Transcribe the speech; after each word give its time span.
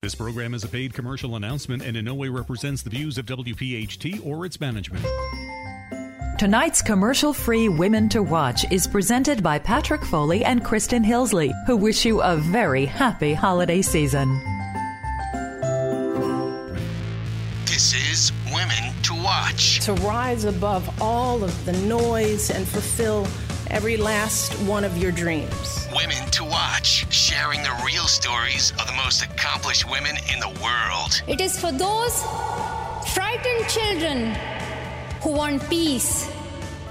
This 0.00 0.14
program 0.14 0.54
is 0.54 0.62
a 0.62 0.68
paid 0.68 0.94
commercial 0.94 1.34
announcement 1.34 1.82
and 1.82 1.96
in 1.96 2.04
no 2.04 2.14
way 2.14 2.28
represents 2.28 2.82
the 2.82 2.90
views 2.90 3.18
of 3.18 3.26
WPHT 3.26 4.24
or 4.24 4.46
its 4.46 4.60
management. 4.60 5.04
Tonight's 6.38 6.80
commercial 6.80 7.32
free 7.32 7.68
Women 7.68 8.08
to 8.10 8.22
Watch 8.22 8.64
is 8.70 8.86
presented 8.86 9.42
by 9.42 9.58
Patrick 9.58 10.04
Foley 10.04 10.44
and 10.44 10.64
Kristen 10.64 11.02
Hillsley, 11.02 11.50
who 11.66 11.76
wish 11.76 12.04
you 12.04 12.22
a 12.22 12.36
very 12.36 12.84
happy 12.84 13.34
holiday 13.34 13.82
season. 13.82 14.38
This 17.64 17.92
is 18.12 18.30
Women 18.54 18.94
to 19.02 19.14
Watch. 19.14 19.80
to 19.80 19.94
rise 19.94 20.44
above 20.44 21.02
all 21.02 21.42
of 21.42 21.64
the 21.64 21.72
noise 21.72 22.50
and 22.52 22.68
fulfill 22.68 23.26
every 23.68 23.96
last 23.96 24.52
one 24.60 24.84
of 24.84 24.96
your 24.96 25.10
dreams. 25.10 25.77
Women 25.94 26.30
to 26.32 26.44
Watch, 26.44 27.10
sharing 27.10 27.62
the 27.62 27.74
real 27.84 28.04
stories 28.04 28.72
of 28.72 28.86
the 28.86 28.92
most 28.92 29.22
accomplished 29.22 29.90
women 29.90 30.16
in 30.30 30.38
the 30.38 30.48
world. 30.62 31.22
It 31.26 31.40
is 31.40 31.58
for 31.58 31.72
those 31.72 32.22
frightened 33.14 33.68
children 33.68 34.34
who 35.22 35.32
want 35.32 35.66
peace. 35.70 36.30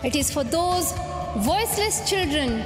It 0.03 0.15
is 0.15 0.31
for 0.33 0.43
those 0.43 0.93
voiceless 1.37 2.09
children 2.09 2.63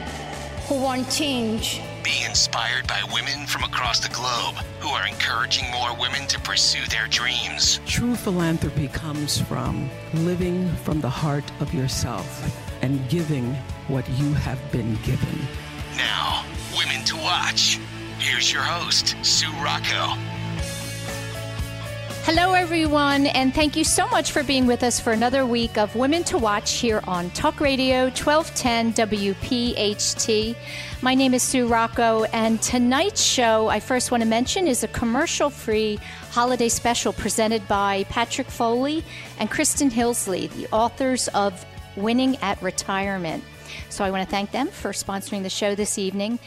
who 0.68 0.82
want 0.82 1.12
change. 1.12 1.82
Be 2.02 2.23
inspired 2.26 2.88
by 2.88 3.02
women 3.14 3.45
from 3.45 3.64
across 3.66 4.00
the 4.00 4.14
globe 4.14 4.56
who 4.80 4.88
are 4.90 5.06
encouraging 5.06 5.70
more 5.70 5.94
women 6.00 6.28
to 6.28 6.40
pursue 6.40 6.86
their 6.88 7.08
dreams. 7.08 7.82
True 7.86 8.16
philanthropy 8.16 8.88
comes 8.88 9.42
from 9.42 9.90
living 10.14 10.73
from 10.78 11.02
the 11.02 11.10
heart 11.10 11.52
of 11.60 11.73
yourself 11.73 12.26
and 12.82 13.08
giving 13.10 13.54
what 13.90 14.08
you 14.12 14.34
have 14.34 14.60
been 14.72 14.95
given. 15.04 15.48
Watch. 17.22 17.80
Here's 18.17 18.52
your 18.52 18.64
host, 18.64 19.16
Sue 19.22 19.52
Rocco. 19.64 20.17
Hello, 22.23 22.53
everyone, 22.53 23.27
and 23.27 23.53
thank 23.53 23.75
you 23.75 23.83
so 23.83 24.08
much 24.08 24.31
for 24.31 24.44
being 24.44 24.66
with 24.66 24.83
us 24.83 25.00
for 25.00 25.11
another 25.11 25.45
week 25.45 25.77
of 25.77 25.95
Women 25.95 26.23
to 26.25 26.38
Watch 26.38 26.73
here 26.73 27.02
on 27.08 27.30
Talk 27.31 27.59
Radio 27.59 28.05
1210 28.05 28.93
WPHT. 28.93 30.55
My 31.02 31.14
name 31.14 31.33
is 31.33 31.43
Sue 31.43 31.67
Rocco, 31.67 32.23
and 32.26 32.61
tonight's 32.61 33.23
show, 33.23 33.67
I 33.67 33.80
first 33.80 34.11
want 34.11 34.21
to 34.23 34.30
mention, 34.30 34.67
is 34.67 34.83
a 34.83 34.87
commercial 34.87 35.49
free 35.49 35.99
holiday 36.31 36.70
special 36.70 37.14
presented 37.14 37.67
by 37.67 38.04
Patrick 38.10 38.48
Foley 38.48 39.04
and 39.39 39.49
Kristen 39.49 39.92
Hillsley, 39.92 40.49
the 40.52 40.67
authors 40.71 41.27
of 41.30 41.65
Winning 41.95 42.37
at 42.37 42.61
Retirement. 42.61 43.43
So 43.92 44.06
I 44.06 44.10
want 44.10 44.24
to 44.24 44.32
thank 44.32 44.52
them 44.52 44.68
for 44.68 44.94
sponsoring 44.94 45.44
the 45.44 45.50
show 45.50 45.76
this 45.76 45.98
evening. 45.98 46.40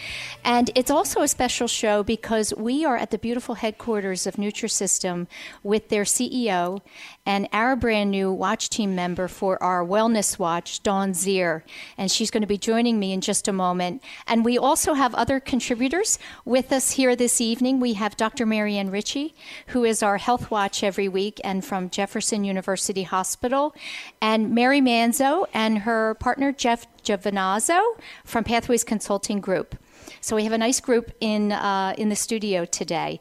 And 0.45 0.71
it's 0.75 0.91
also 0.91 1.21
a 1.21 1.29
special 1.29 1.69
show 1.69 2.03
because 2.03 2.55
we 2.57 2.87
are 2.87 2.97
at 2.97 3.11
the 3.11 3.19
beautiful 3.19 3.57
headquarters 3.57 4.27
of 4.27 4.37
Nutrisystem 4.37 5.27
with 5.63 5.91
their 5.91 6.05
CEO 6.05 6.81
and 7.27 7.47
our 7.53 7.77
brand 7.77 8.11
new 8.11 8.33
watch 8.33 8.71
team 8.71 8.95
member 8.95 9.29
for 9.29 9.63
our 9.63 9.85
wellness 9.85 10.39
watch, 10.39 10.83
Dawn 10.83 11.13
Zier. 11.13 11.61
And 11.99 12.11
she's 12.11 12.31
going 12.31 12.41
to 12.41 12.47
be 12.47 12.57
joining 12.57 12.99
me 12.99 13.13
in 13.13 13.21
just 13.21 13.47
a 13.47 13.53
moment. 13.53 14.03
And 14.27 14.43
we 14.43 14.57
also 14.57 14.95
have 14.95 15.15
other 15.15 15.39
contributors 15.39 16.19
with 16.47 16.73
us 16.73 16.93
here 16.93 17.15
this 17.15 17.43
evening. 17.43 17.79
We 17.79 17.93
have 17.93 18.17
Dr. 18.17 18.47
Marianne 18.47 18.91
Ritchie, 18.91 19.35
who 19.69 19.85
is 19.85 20.03
our 20.03 20.17
health 20.17 20.51
watch 20.51 20.83
every 20.83 21.09
week 21.09 21.43
and 21.45 21.63
from 21.63 21.91
Jefferson 21.91 22.43
University 22.43 23.03
Hospital, 23.03 23.75
and 24.23 24.55
Mary 24.55 24.81
Manzo 24.81 25.45
and 25.53 25.81
her 25.81 26.15
partner, 26.15 26.51
Jeff 26.51 26.87
Giovanazzo 27.05 27.81
from 28.25 28.45
Pathways 28.45 28.85
Consulting 28.85 29.41
Group. 29.41 29.77
So 30.21 30.37
we 30.37 30.45
have 30.45 30.53
a 30.53 30.59
nice 30.59 30.81
group 30.81 31.13
in 31.21 31.53
uh, 31.53 31.95
in 31.97 32.09
the 32.09 32.17
studio 32.17 32.65
today. 32.65 33.21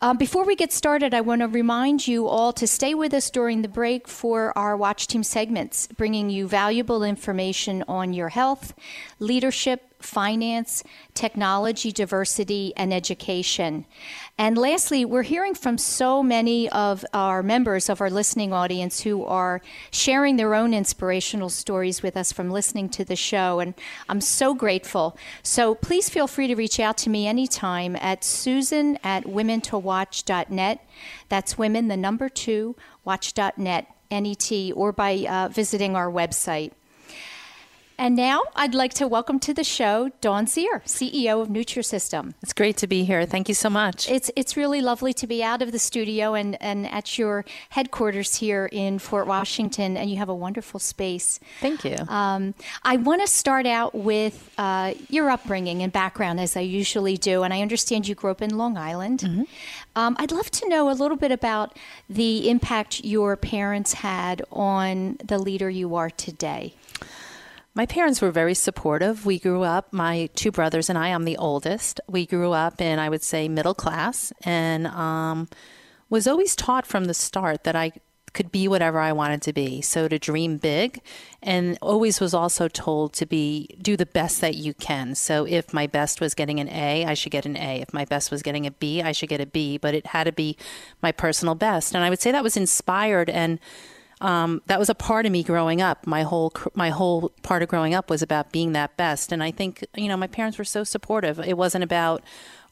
Um, 0.00 0.16
before 0.16 0.44
we 0.44 0.56
get 0.56 0.72
started, 0.72 1.14
I 1.14 1.20
want 1.20 1.40
to 1.40 1.48
remind 1.48 2.06
you 2.06 2.28
all 2.28 2.52
to 2.52 2.66
stay 2.66 2.94
with 2.94 3.14
us 3.14 3.30
during 3.30 3.62
the 3.62 3.68
break 3.68 4.08
for 4.08 4.56
our 4.56 4.76
Watch 4.76 5.06
Team 5.06 5.22
segments, 5.22 5.86
bringing 5.86 6.30
you 6.30 6.46
valuable 6.46 7.02
information 7.02 7.84
on 7.88 8.12
your 8.12 8.28
health, 8.28 8.74
leadership, 9.18 9.94
finance, 10.04 10.84
technology, 11.14 11.90
diversity, 11.90 12.72
and 12.76 12.92
education. 12.92 13.86
And 14.36 14.58
lastly, 14.58 15.04
we're 15.04 15.22
hearing 15.22 15.54
from 15.54 15.78
so 15.78 16.20
many 16.20 16.68
of 16.70 17.04
our 17.14 17.40
members 17.40 17.88
of 17.88 18.00
our 18.00 18.10
listening 18.10 18.52
audience 18.52 19.02
who 19.02 19.24
are 19.24 19.62
sharing 19.92 20.36
their 20.36 20.56
own 20.56 20.74
inspirational 20.74 21.48
stories 21.48 22.02
with 22.02 22.16
us 22.16 22.32
from 22.32 22.50
listening 22.50 22.88
to 22.90 23.04
the 23.04 23.14
show. 23.14 23.60
And 23.60 23.74
I'm 24.08 24.20
so 24.20 24.52
grateful. 24.52 25.16
So 25.44 25.76
please 25.76 26.08
feel 26.08 26.26
free 26.26 26.48
to 26.48 26.56
reach 26.56 26.80
out 26.80 26.96
to 26.98 27.10
me 27.10 27.28
anytime 27.28 27.94
at 28.00 28.24
susan 28.24 28.98
at 29.04 29.22
womentowatch.net. 29.22 30.84
That's 31.28 31.56
women, 31.56 31.86
the 31.86 31.96
number 31.96 32.28
two, 32.28 32.74
watch.net, 33.04 33.86
N-E-T, 34.10 34.72
or 34.72 34.90
by 34.90 35.26
uh, 35.28 35.48
visiting 35.48 35.94
our 35.94 36.10
website. 36.10 36.72
And 37.96 38.16
now 38.16 38.42
I'd 38.56 38.74
like 38.74 38.92
to 38.94 39.06
welcome 39.06 39.38
to 39.40 39.54
the 39.54 39.62
show 39.62 40.10
Dawn 40.20 40.46
Zier, 40.46 40.82
CEO 40.84 41.40
of 41.40 41.48
Nutrisystem. 41.48 42.34
It's 42.42 42.52
great 42.52 42.76
to 42.78 42.88
be 42.88 43.04
here. 43.04 43.24
Thank 43.24 43.48
you 43.48 43.54
so 43.54 43.70
much. 43.70 44.10
It's 44.10 44.30
it's 44.34 44.56
really 44.56 44.80
lovely 44.80 45.12
to 45.14 45.26
be 45.26 45.44
out 45.44 45.62
of 45.62 45.70
the 45.70 45.78
studio 45.78 46.34
and, 46.34 46.60
and 46.60 46.90
at 46.90 47.18
your 47.18 47.44
headquarters 47.70 48.36
here 48.36 48.68
in 48.72 48.98
Fort 48.98 49.26
Washington, 49.26 49.96
and 49.96 50.10
you 50.10 50.16
have 50.16 50.28
a 50.28 50.34
wonderful 50.34 50.80
space. 50.80 51.38
Thank 51.60 51.84
you. 51.84 51.96
Um, 52.08 52.54
I 52.82 52.96
want 52.96 53.22
to 53.22 53.28
start 53.28 53.66
out 53.66 53.94
with 53.94 54.50
uh, 54.58 54.94
your 55.08 55.30
upbringing 55.30 55.82
and 55.82 55.92
background, 55.92 56.40
as 56.40 56.56
I 56.56 56.60
usually 56.60 57.16
do, 57.16 57.44
and 57.44 57.54
I 57.54 57.62
understand 57.62 58.08
you 58.08 58.16
grew 58.16 58.32
up 58.32 58.42
in 58.42 58.58
Long 58.58 58.76
Island. 58.76 59.20
Mm-hmm. 59.20 59.42
Um, 59.94 60.16
I'd 60.18 60.32
love 60.32 60.50
to 60.50 60.68
know 60.68 60.90
a 60.90 60.94
little 60.94 61.16
bit 61.16 61.30
about 61.30 61.78
the 62.10 62.50
impact 62.50 63.04
your 63.04 63.36
parents 63.36 63.94
had 63.94 64.42
on 64.50 65.16
the 65.24 65.38
leader 65.38 65.70
you 65.70 65.94
are 65.94 66.10
today. 66.10 66.74
My 67.76 67.86
parents 67.86 68.22
were 68.22 68.30
very 68.30 68.54
supportive. 68.54 69.26
We 69.26 69.40
grew 69.40 69.62
up, 69.62 69.92
my 69.92 70.30
two 70.36 70.52
brothers 70.52 70.88
and 70.88 70.96
I, 70.96 71.08
I'm 71.08 71.24
the 71.24 71.36
oldest. 71.36 72.00
We 72.08 72.24
grew 72.24 72.52
up 72.52 72.80
in, 72.80 73.00
I 73.00 73.08
would 73.08 73.22
say, 73.24 73.48
middle 73.48 73.74
class 73.74 74.32
and 74.44 74.86
um, 74.86 75.48
was 76.08 76.28
always 76.28 76.54
taught 76.54 76.86
from 76.86 77.06
the 77.06 77.14
start 77.14 77.64
that 77.64 77.74
I 77.74 77.90
could 78.32 78.52
be 78.52 78.68
whatever 78.68 78.98
I 79.00 79.12
wanted 79.12 79.42
to 79.42 79.52
be. 79.52 79.80
So 79.80 80.06
to 80.06 80.18
dream 80.18 80.56
big 80.58 81.00
and 81.42 81.78
always 81.80 82.20
was 82.20 82.34
also 82.34 82.68
told 82.68 83.12
to 83.14 83.26
be 83.26 83.68
do 83.80 83.96
the 83.96 84.06
best 84.06 84.40
that 84.40 84.56
you 84.56 84.74
can. 84.74 85.14
So 85.14 85.44
if 85.44 85.72
my 85.72 85.86
best 85.86 86.20
was 86.20 86.34
getting 86.34 86.60
an 86.60 86.68
A, 86.68 87.04
I 87.04 87.14
should 87.14 87.32
get 87.32 87.46
an 87.46 87.56
A. 87.56 87.80
If 87.80 87.94
my 87.94 88.04
best 88.04 88.30
was 88.30 88.42
getting 88.42 88.66
a 88.66 88.72
B, 88.72 89.02
I 89.02 89.12
should 89.12 89.28
get 89.28 89.40
a 89.40 89.46
B, 89.46 89.78
but 89.78 89.94
it 89.94 90.06
had 90.06 90.24
to 90.24 90.32
be 90.32 90.56
my 91.00 91.12
personal 91.12 91.54
best. 91.54 91.94
And 91.94 92.04
I 92.04 92.10
would 92.10 92.20
say 92.20 92.30
that 92.32 92.44
was 92.44 92.56
inspired 92.56 93.30
and 93.30 93.58
um, 94.20 94.62
that 94.66 94.78
was 94.78 94.88
a 94.88 94.94
part 94.94 95.26
of 95.26 95.32
me 95.32 95.42
growing 95.42 95.80
up. 95.80 96.06
My 96.06 96.22
whole 96.22 96.52
my 96.74 96.90
whole 96.90 97.30
part 97.42 97.62
of 97.62 97.68
growing 97.68 97.94
up 97.94 98.10
was 98.10 98.22
about 98.22 98.52
being 98.52 98.72
that 98.72 98.96
best, 98.96 99.32
and 99.32 99.42
I 99.42 99.50
think 99.50 99.84
you 99.96 100.08
know 100.08 100.16
my 100.16 100.26
parents 100.26 100.58
were 100.58 100.64
so 100.64 100.84
supportive. 100.84 101.38
It 101.40 101.56
wasn't 101.56 101.84
about 101.84 102.22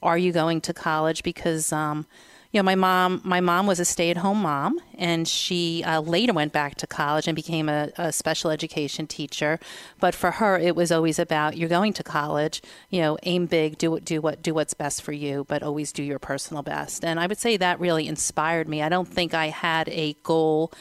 are 0.03 0.19
you 0.19 0.33
going 0.33 0.61
to 0.62 0.75
college? 0.75 1.23
Because 1.23 1.73
um, 1.73 2.06
you 2.53 2.59
know, 2.59 2.65
my 2.65 2.75
mom, 2.75 3.23
my 3.25 3.41
mom 3.41 3.67
was 3.67 3.81
a 3.81 3.85
stay-at-home 3.85 4.43
mom, 4.43 4.79
and 4.99 5.27
she 5.27 5.83
uh, 5.85 6.00
later 6.03 6.35
went 6.35 6.53
back 6.53 6.75
to 6.77 6.87
college 6.87 7.27
and 7.27 7.35
became 7.35 7.71
a, 7.71 7.91
a, 7.97 8.12
special 8.12 8.50
education 8.50 9.06
teacher. 9.06 9.59
But 10.00 10.15
for 10.15 10.33
her, 10.33 10.59
it 10.59 10.77
was 10.77 10.93
always 10.93 11.19
about 11.19 11.56
you're 11.56 11.71
going 11.71 11.95
to 11.95 12.03
college. 12.03 12.61
You 12.91 13.00
know, 13.00 13.19
aim 13.23 13.47
big, 13.47 13.79
do 13.79 13.99
do 14.00 14.21
what 14.21 14.43
do 14.43 14.53
what's 14.53 14.75
best 14.75 15.00
for 15.00 15.12
you, 15.12 15.47
but 15.49 15.62
always 15.62 15.93
do 15.93 16.03
your 16.03 16.19
personal 16.19 16.62
best. 16.62 17.06
And 17.06 17.19
I 17.19 17.27
would 17.27 17.38
say 17.38 17.56
that 17.56 17.81
really 17.81 18.06
inspired 18.06 18.69
me. 18.69 18.83
I 18.83 18.91
don't 18.91 19.09
think 19.09 19.33
I 19.33 19.47
had 19.47 19.88
a 19.88 20.15
goal 20.23 20.75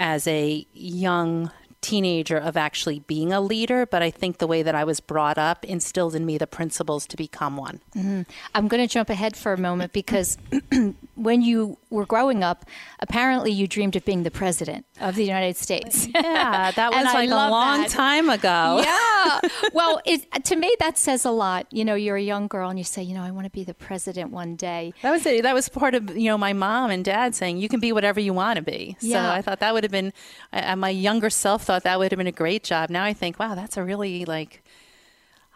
as 0.00 0.26
a 0.26 0.66
young 0.72 1.50
teenager 1.80 2.36
of 2.36 2.56
actually 2.56 3.00
being 3.00 3.32
a 3.32 3.40
leader, 3.40 3.86
but 3.86 4.02
I 4.02 4.10
think 4.10 4.38
the 4.38 4.46
way 4.46 4.62
that 4.62 4.74
I 4.74 4.84
was 4.84 5.00
brought 5.00 5.38
up 5.38 5.64
instilled 5.64 6.14
in 6.14 6.26
me 6.26 6.38
the 6.38 6.46
principles 6.46 7.06
to 7.08 7.16
become 7.16 7.56
one. 7.56 7.80
Mm-hmm. 7.96 8.22
I'm 8.54 8.68
going 8.68 8.86
to 8.86 8.92
jump 8.92 9.10
ahead 9.10 9.36
for 9.36 9.52
a 9.52 9.58
moment 9.58 9.92
because 9.92 10.36
when 11.14 11.42
you 11.42 11.78
were 11.88 12.06
growing 12.06 12.42
up, 12.42 12.64
apparently 13.00 13.50
you 13.50 13.66
dreamed 13.66 13.96
of 13.96 14.04
being 14.04 14.22
the 14.22 14.30
president 14.30 14.86
of 15.00 15.14
the 15.14 15.24
United 15.24 15.56
States. 15.56 16.08
Yeah, 16.20 16.70
that 16.72 16.92
was 16.92 17.04
like 17.04 17.30
a 17.30 17.34
long 17.34 17.82
that. 17.82 17.90
time 17.90 18.28
ago. 18.28 18.82
Yeah. 18.84 19.40
well, 19.72 20.00
it, 20.04 20.44
to 20.44 20.56
me, 20.56 20.74
that 20.80 20.98
says 20.98 21.24
a 21.24 21.30
lot. 21.30 21.66
You 21.70 21.84
know, 21.84 21.94
you're 21.94 22.16
a 22.16 22.22
young 22.22 22.46
girl 22.46 22.68
and 22.68 22.78
you 22.78 22.84
say, 22.84 23.02
you 23.02 23.14
know, 23.14 23.22
I 23.22 23.30
want 23.30 23.44
to 23.44 23.50
be 23.50 23.64
the 23.64 23.74
president 23.74 24.30
one 24.30 24.54
day. 24.54 24.92
That 25.02 25.10
was 25.10 25.24
it. 25.24 25.42
That 25.42 25.54
was 25.54 25.68
part 25.68 25.94
of, 25.94 26.16
you 26.16 26.26
know, 26.26 26.36
my 26.36 26.52
mom 26.52 26.90
and 26.90 27.04
dad 27.04 27.34
saying, 27.34 27.58
you 27.58 27.68
can 27.68 27.80
be 27.80 27.92
whatever 27.92 28.20
you 28.20 28.34
want 28.34 28.56
to 28.56 28.62
be. 28.62 28.96
Yeah. 29.00 29.22
So 29.22 29.30
I 29.30 29.42
thought 29.42 29.60
that 29.60 29.72
would 29.72 29.82
have 29.82 29.90
been, 29.90 30.12
uh, 30.52 30.76
my 30.76 30.90
younger 30.90 31.30
self 31.30 31.69
thought 31.70 31.84
that 31.84 32.00
would 32.00 32.10
have 32.10 32.18
been 32.18 32.26
a 32.26 32.32
great 32.32 32.64
job. 32.64 32.90
Now 32.90 33.04
I 33.04 33.12
think, 33.12 33.38
wow, 33.38 33.54
that's 33.54 33.76
a 33.76 33.84
really 33.84 34.24
like 34.24 34.64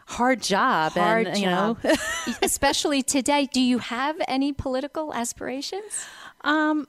hard 0.07 0.41
job. 0.41 0.93
Hard 0.93 1.27
and, 1.27 1.37
job. 1.37 1.79
You 1.83 1.91
know, 1.91 1.97
especially 2.43 3.03
today. 3.03 3.49
Do 3.53 3.61
you 3.61 3.79
have 3.79 4.15
any 4.29 4.53
political 4.53 5.13
aspirations? 5.13 6.07
Um, 6.43 6.87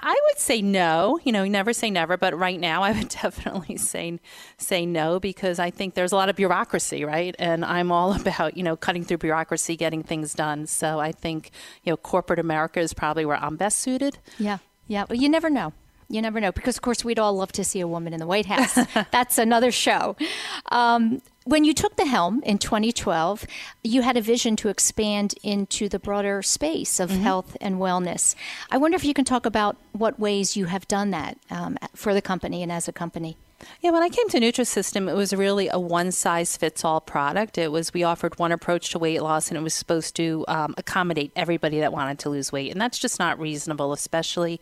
I 0.00 0.18
would 0.28 0.38
say 0.38 0.62
no. 0.62 1.20
You 1.24 1.32
know, 1.32 1.44
never 1.44 1.74
say 1.74 1.90
never, 1.90 2.16
but 2.16 2.38
right 2.38 2.58
now 2.58 2.82
I 2.82 2.92
would 2.92 3.08
definitely 3.22 3.76
say 3.76 4.18
say 4.56 4.86
no 4.86 5.20
because 5.20 5.58
I 5.58 5.70
think 5.70 5.92
there's 5.92 6.12
a 6.12 6.16
lot 6.16 6.30
of 6.30 6.36
bureaucracy, 6.36 7.04
right? 7.04 7.36
And 7.38 7.66
I'm 7.66 7.92
all 7.92 8.18
about, 8.18 8.56
you 8.56 8.62
know, 8.62 8.76
cutting 8.76 9.04
through 9.04 9.18
bureaucracy, 9.18 9.76
getting 9.76 10.02
things 10.02 10.32
done. 10.32 10.66
So 10.68 11.00
I 11.00 11.12
think, 11.12 11.50
you 11.82 11.92
know, 11.92 11.98
corporate 11.98 12.38
America 12.38 12.80
is 12.80 12.94
probably 12.94 13.26
where 13.26 13.36
I'm 13.36 13.56
best 13.56 13.80
suited. 13.80 14.16
Yeah. 14.38 14.56
Yeah, 14.86 15.04
but 15.06 15.18
you 15.18 15.28
never 15.28 15.50
know. 15.50 15.74
You 16.08 16.22
never 16.22 16.40
know 16.40 16.52
because, 16.52 16.76
of 16.76 16.82
course, 16.82 17.04
we'd 17.04 17.18
all 17.18 17.34
love 17.34 17.52
to 17.52 17.64
see 17.64 17.80
a 17.80 17.88
woman 17.88 18.12
in 18.12 18.20
the 18.20 18.26
White 18.26 18.46
House. 18.46 18.78
That's 19.10 19.38
another 19.38 19.70
show. 19.70 20.16
Um, 20.70 21.22
when 21.44 21.64
you 21.64 21.74
took 21.74 21.96
the 21.96 22.06
helm 22.06 22.42
in 22.44 22.58
2012, 22.58 23.46
you 23.82 24.02
had 24.02 24.16
a 24.16 24.20
vision 24.20 24.56
to 24.56 24.68
expand 24.68 25.34
into 25.42 25.88
the 25.88 25.98
broader 25.98 26.42
space 26.42 26.98
of 26.98 27.10
mm-hmm. 27.10 27.22
health 27.22 27.56
and 27.60 27.76
wellness. 27.76 28.34
I 28.70 28.78
wonder 28.78 28.96
if 28.96 29.04
you 29.04 29.14
can 29.14 29.24
talk 29.24 29.44
about 29.44 29.76
what 29.92 30.18
ways 30.18 30.56
you 30.56 30.66
have 30.66 30.88
done 30.88 31.10
that 31.10 31.38
um, 31.50 31.76
for 31.94 32.14
the 32.14 32.22
company 32.22 32.62
and 32.62 32.72
as 32.72 32.88
a 32.88 32.92
company. 32.92 33.36
Yeah, 33.80 33.90
when 33.90 34.02
I 34.02 34.08
came 34.08 34.28
to 34.30 34.40
Nutrisystem, 34.40 35.08
it 35.08 35.14
was 35.14 35.32
really 35.32 35.68
a 35.68 35.78
one 35.78 36.12
size 36.12 36.56
fits 36.56 36.84
all 36.84 37.00
product. 37.00 37.58
It 37.58 37.70
was, 37.70 37.94
we 37.94 38.02
offered 38.02 38.38
one 38.38 38.52
approach 38.52 38.90
to 38.90 38.98
weight 38.98 39.22
loss 39.22 39.48
and 39.48 39.56
it 39.56 39.62
was 39.62 39.74
supposed 39.74 40.16
to 40.16 40.44
um, 40.48 40.74
accommodate 40.76 41.32
everybody 41.36 41.80
that 41.80 41.92
wanted 41.92 42.18
to 42.20 42.30
lose 42.30 42.52
weight. 42.52 42.72
And 42.72 42.80
that's 42.80 42.98
just 42.98 43.18
not 43.18 43.38
reasonable, 43.38 43.92
especially 43.92 44.60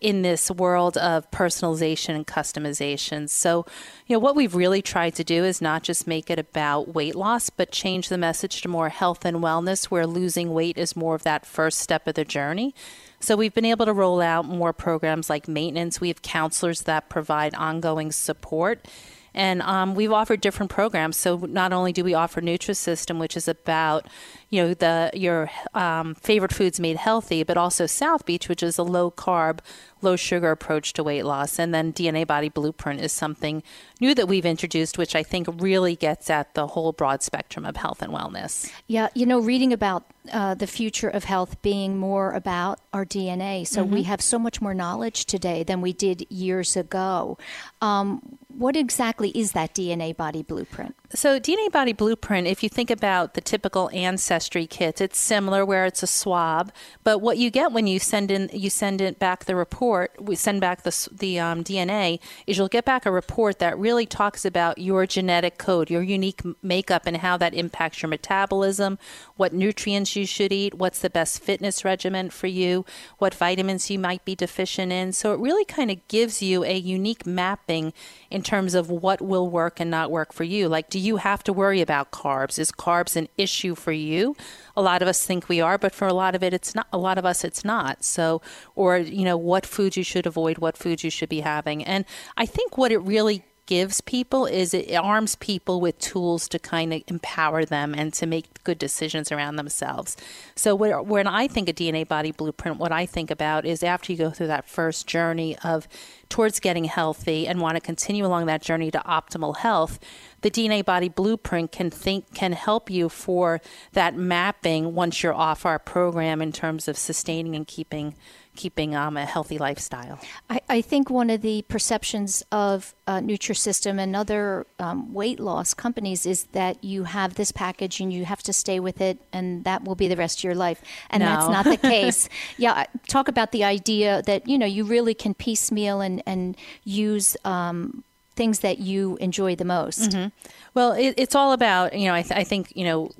in 0.00 0.22
this 0.22 0.50
world 0.50 0.96
of 0.96 1.30
personalization 1.30 2.14
and 2.14 2.26
customization. 2.26 3.28
So, 3.28 3.66
you 4.06 4.14
know, 4.14 4.20
what 4.20 4.36
we've 4.36 4.54
really 4.54 4.82
tried 4.82 5.14
to 5.16 5.24
do 5.24 5.44
is 5.44 5.60
not 5.60 5.82
just 5.82 6.06
make 6.06 6.30
it 6.30 6.38
about 6.38 6.94
weight 6.94 7.14
loss, 7.14 7.50
but 7.50 7.72
change 7.72 8.08
the 8.08 8.18
message 8.18 8.62
to 8.62 8.68
more 8.68 8.88
health 8.88 9.24
and 9.24 9.38
wellness, 9.38 9.86
where 9.86 10.06
losing 10.06 10.52
weight 10.52 10.78
is 10.78 10.96
more 10.96 11.14
of 11.14 11.24
that 11.24 11.46
first 11.46 11.78
step 11.78 12.06
of 12.06 12.14
the 12.14 12.24
journey. 12.24 12.74
So, 13.20 13.36
we've 13.36 13.54
been 13.54 13.64
able 13.64 13.86
to 13.86 13.92
roll 13.92 14.20
out 14.20 14.44
more 14.44 14.72
programs 14.72 15.28
like 15.28 15.48
maintenance. 15.48 16.00
We 16.00 16.08
have 16.08 16.22
counselors 16.22 16.82
that 16.82 17.08
provide 17.08 17.54
ongoing 17.54 18.12
support. 18.12 18.86
And 19.34 19.62
um, 19.62 19.94
we've 19.94 20.12
offered 20.12 20.40
different 20.40 20.70
programs. 20.70 21.16
So 21.16 21.36
not 21.36 21.72
only 21.72 21.92
do 21.92 22.04
we 22.04 22.14
offer 22.14 22.40
Nutrisystem, 22.40 23.18
which 23.18 23.36
is 23.36 23.48
about 23.48 24.06
you 24.50 24.62
know 24.62 24.74
the 24.74 25.10
your 25.14 25.50
um, 25.74 26.14
favorite 26.14 26.52
foods 26.52 26.80
made 26.80 26.96
healthy, 26.96 27.42
but 27.42 27.56
also 27.56 27.86
South 27.86 28.24
Beach, 28.24 28.48
which 28.48 28.62
is 28.62 28.78
a 28.78 28.82
low 28.82 29.10
carb, 29.10 29.58
low 30.00 30.16
sugar 30.16 30.50
approach 30.50 30.94
to 30.94 31.04
weight 31.04 31.24
loss, 31.24 31.58
and 31.58 31.74
then 31.74 31.92
DNA 31.92 32.26
Body 32.26 32.48
Blueprint 32.48 33.00
is 33.00 33.12
something 33.12 33.62
new 34.00 34.14
that 34.14 34.26
we've 34.26 34.46
introduced, 34.46 34.96
which 34.96 35.14
I 35.14 35.22
think 35.22 35.48
really 35.60 35.96
gets 35.96 36.30
at 36.30 36.54
the 36.54 36.68
whole 36.68 36.92
broad 36.92 37.22
spectrum 37.22 37.66
of 37.66 37.76
health 37.76 38.00
and 38.00 38.12
wellness. 38.12 38.70
Yeah, 38.86 39.08
you 39.14 39.26
know, 39.26 39.38
reading 39.38 39.72
about 39.72 40.04
uh, 40.32 40.54
the 40.54 40.66
future 40.66 41.08
of 41.08 41.24
health 41.24 41.60
being 41.60 41.98
more 41.98 42.32
about 42.32 42.80
our 42.94 43.04
DNA, 43.04 43.66
so 43.66 43.84
mm-hmm. 43.84 43.94
we 43.94 44.02
have 44.04 44.22
so 44.22 44.38
much 44.38 44.62
more 44.62 44.72
knowledge 44.72 45.26
today 45.26 45.62
than 45.62 45.82
we 45.82 45.92
did 45.92 46.26
years 46.30 46.74
ago. 46.74 47.36
Um, 47.82 48.38
what 48.58 48.76
exactly 48.76 49.30
is 49.30 49.52
that 49.52 49.72
DNA 49.72 50.16
Body 50.16 50.42
Blueprint? 50.42 50.96
So, 51.14 51.40
DNA 51.40 51.72
Body 51.72 51.94
Blueprint, 51.94 52.46
if 52.46 52.62
you 52.62 52.68
think 52.68 52.90
about 52.90 53.32
the 53.32 53.40
typical 53.40 53.88
ancestry 53.94 54.66
kit, 54.66 55.00
it's 55.00 55.18
similar 55.18 55.64
where 55.64 55.86
it's 55.86 56.02
a 56.02 56.06
swab. 56.06 56.70
But 57.02 57.20
what 57.20 57.38
you 57.38 57.50
get 57.50 57.72
when 57.72 57.86
you 57.86 57.98
send 57.98 58.30
in, 58.30 58.50
you 58.52 58.68
send 58.68 59.00
it 59.00 59.18
back 59.18 59.46
the 59.46 59.56
report, 59.56 60.12
we 60.20 60.36
send 60.36 60.60
back 60.60 60.82
the 60.82 61.08
the 61.10 61.38
um, 61.40 61.64
DNA, 61.64 62.20
is 62.46 62.58
you'll 62.58 62.68
get 62.68 62.84
back 62.84 63.06
a 63.06 63.10
report 63.10 63.58
that 63.58 63.78
really 63.78 64.04
talks 64.04 64.44
about 64.44 64.76
your 64.76 65.06
genetic 65.06 65.56
code, 65.56 65.88
your 65.88 66.02
unique 66.02 66.42
makeup, 66.62 67.04
and 67.06 67.16
how 67.16 67.38
that 67.38 67.54
impacts 67.54 68.02
your 68.02 68.10
metabolism, 68.10 68.98
what 69.36 69.54
nutrients 69.54 70.14
you 70.14 70.26
should 70.26 70.52
eat, 70.52 70.74
what's 70.74 70.98
the 70.98 71.08
best 71.08 71.42
fitness 71.42 71.86
regimen 71.86 72.28
for 72.28 72.48
you, 72.48 72.84
what 73.16 73.34
vitamins 73.34 73.88
you 73.88 73.98
might 73.98 74.26
be 74.26 74.34
deficient 74.34 74.92
in. 74.92 75.14
So 75.14 75.32
it 75.32 75.40
really 75.40 75.64
kind 75.64 75.90
of 75.90 76.06
gives 76.08 76.42
you 76.42 76.64
a 76.64 76.76
unique 76.76 77.24
mapping 77.24 77.94
in 78.30 78.42
terms 78.42 78.74
of 78.74 78.90
what 78.90 79.22
will 79.22 79.48
work 79.48 79.80
and 79.80 79.90
not 79.90 80.10
work 80.10 80.34
for 80.34 80.44
you. 80.44 80.68
Like, 80.68 80.90
do 80.98 81.04
you 81.04 81.18
have 81.18 81.44
to 81.44 81.52
worry 81.52 81.80
about 81.80 82.10
carbs? 82.10 82.58
Is 82.58 82.72
carbs 82.72 83.14
an 83.14 83.28
issue 83.36 83.76
for 83.76 83.92
you? 83.92 84.34
A 84.76 84.82
lot 84.82 85.00
of 85.00 85.06
us 85.06 85.24
think 85.24 85.48
we 85.48 85.60
are, 85.60 85.78
but 85.78 85.94
for 85.94 86.08
a 86.08 86.12
lot 86.12 86.34
of 86.34 86.42
it, 86.42 86.52
it's 86.52 86.74
not. 86.74 86.88
A 86.92 86.98
lot 86.98 87.18
of 87.18 87.24
us, 87.24 87.44
it's 87.44 87.64
not. 87.64 88.02
So, 88.02 88.42
or 88.74 88.98
you 88.98 89.24
know, 89.24 89.36
what 89.36 89.64
foods 89.64 89.96
you 89.96 90.02
should 90.02 90.26
avoid, 90.26 90.58
what 90.58 90.76
foods 90.76 91.04
you 91.04 91.10
should 91.10 91.28
be 91.28 91.40
having, 91.40 91.84
and 91.84 92.04
I 92.36 92.46
think 92.46 92.76
what 92.76 92.90
it 92.90 92.98
really 92.98 93.44
gives 93.68 94.00
people 94.00 94.46
is 94.46 94.72
it 94.72 94.94
arms 94.94 95.36
people 95.36 95.78
with 95.78 95.98
tools 95.98 96.48
to 96.48 96.58
kind 96.58 96.90
of 96.94 97.02
empower 97.06 97.66
them 97.66 97.94
and 97.94 98.14
to 98.14 98.24
make 98.24 98.64
good 98.64 98.78
decisions 98.78 99.30
around 99.30 99.56
themselves. 99.56 100.16
So 100.56 100.74
when 100.74 101.26
I 101.26 101.48
think 101.48 101.68
a 101.68 101.74
DNA 101.74 102.08
body 102.08 102.32
blueprint, 102.32 102.78
what 102.78 102.92
I 102.92 103.04
think 103.04 103.30
about 103.30 103.66
is 103.66 103.82
after 103.82 104.10
you 104.10 104.16
go 104.16 104.30
through 104.30 104.46
that 104.46 104.66
first 104.66 105.06
journey 105.06 105.54
of 105.58 105.86
towards 106.30 106.60
getting 106.60 106.84
healthy 106.84 107.46
and 107.46 107.60
want 107.60 107.76
to 107.76 107.80
continue 107.82 108.24
along 108.24 108.46
that 108.46 108.62
journey 108.62 108.90
to 108.90 109.00
optimal 109.00 109.58
health, 109.58 109.98
the 110.40 110.50
DNA 110.50 110.82
body 110.82 111.10
blueprint 111.10 111.70
can 111.70 111.90
think 111.90 112.32
can 112.32 112.52
help 112.52 112.88
you 112.88 113.10
for 113.10 113.60
that 113.92 114.14
mapping 114.14 114.94
once 114.94 115.22
you're 115.22 115.34
off 115.34 115.66
our 115.66 115.78
program 115.78 116.40
in 116.40 116.52
terms 116.52 116.88
of 116.88 116.96
sustaining 116.96 117.54
and 117.54 117.66
keeping 117.66 118.14
keeping 118.58 118.94
um, 118.96 119.16
a 119.16 119.24
healthy 119.24 119.56
lifestyle. 119.56 120.18
I, 120.50 120.60
I, 120.68 120.80
think 120.82 121.08
one 121.08 121.30
of 121.30 121.42
the 121.42 121.62
perceptions 121.62 122.42
of 122.50 122.92
uh, 123.06 123.20
Nutrisystem 123.20 124.00
and 124.00 124.16
other 124.16 124.66
um, 124.80 125.14
weight 125.14 125.38
loss 125.38 125.74
companies 125.74 126.26
is 126.26 126.44
that 126.52 126.82
you 126.82 127.04
have 127.04 127.36
this 127.36 127.52
package 127.52 128.00
and 128.00 128.12
you 128.12 128.24
have 128.24 128.42
to 128.42 128.52
stay 128.52 128.80
with 128.80 129.00
it, 129.00 129.20
and 129.32 129.62
that 129.62 129.84
will 129.84 129.94
be 129.94 130.08
the 130.08 130.16
rest 130.16 130.40
of 130.40 130.44
your 130.44 130.56
life. 130.56 130.82
And 131.08 131.20
no. 131.22 131.26
that's 131.26 131.48
not 131.48 131.64
the 131.66 131.76
case. 131.88 132.28
yeah, 132.58 132.86
talk 133.06 133.28
about 133.28 133.52
the 133.52 133.62
idea 133.62 134.22
that 134.26 134.48
you 134.48 134.58
know 134.58 134.66
you 134.66 134.84
really 134.84 135.14
can 135.14 135.32
piecemeal 135.34 136.00
and 136.00 136.22
and 136.26 136.56
use. 136.84 137.36
Um, 137.44 138.04
things 138.34 138.60
that 138.60 138.78
you 138.78 139.16
enjoy 139.16 139.56
the 139.56 139.64
most. 139.64 140.10
Mm-hmm. 140.12 140.28
Well, 140.72 140.92
it, 140.92 141.14
it's 141.16 141.34
all 141.34 141.52
about 141.52 141.98
you 141.98 142.06
know. 142.06 142.14
I, 142.14 142.22
th- 142.22 142.38
I 142.38 142.44
think 142.44 142.72
you 142.76 142.84
know 142.84 143.10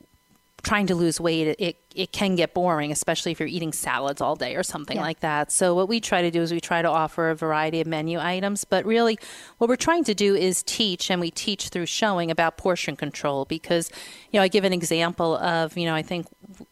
trying 0.68 0.86
to 0.86 0.94
lose 0.94 1.18
weight, 1.18 1.56
it, 1.58 1.78
it 1.94 2.12
can 2.12 2.36
get 2.36 2.52
boring, 2.52 2.92
especially 2.92 3.32
if 3.32 3.40
you're 3.40 3.48
eating 3.48 3.72
salads 3.72 4.20
all 4.20 4.36
day 4.36 4.54
or 4.54 4.62
something 4.62 4.98
yeah. 4.98 5.02
like 5.02 5.20
that. 5.20 5.50
So, 5.50 5.74
what 5.74 5.88
we 5.88 5.98
try 5.98 6.20
to 6.20 6.30
do 6.30 6.42
is 6.42 6.52
we 6.52 6.60
try 6.60 6.82
to 6.82 6.90
offer 6.90 7.30
a 7.30 7.34
variety 7.34 7.80
of 7.80 7.86
menu 7.86 8.20
items, 8.20 8.64
but 8.64 8.84
really 8.84 9.18
what 9.56 9.70
we're 9.70 9.76
trying 9.76 10.04
to 10.04 10.14
do 10.14 10.34
is 10.34 10.62
teach, 10.62 11.10
and 11.10 11.22
we 11.22 11.30
teach 11.30 11.70
through 11.70 11.86
showing 11.86 12.30
about 12.30 12.58
portion 12.58 12.96
control 12.96 13.46
because, 13.46 13.90
you 14.30 14.38
know, 14.38 14.44
I 14.44 14.48
give 14.48 14.64
an 14.64 14.74
example 14.74 15.38
of, 15.38 15.74
you 15.78 15.86
know, 15.86 15.94
I 15.94 16.02
think 16.02 16.26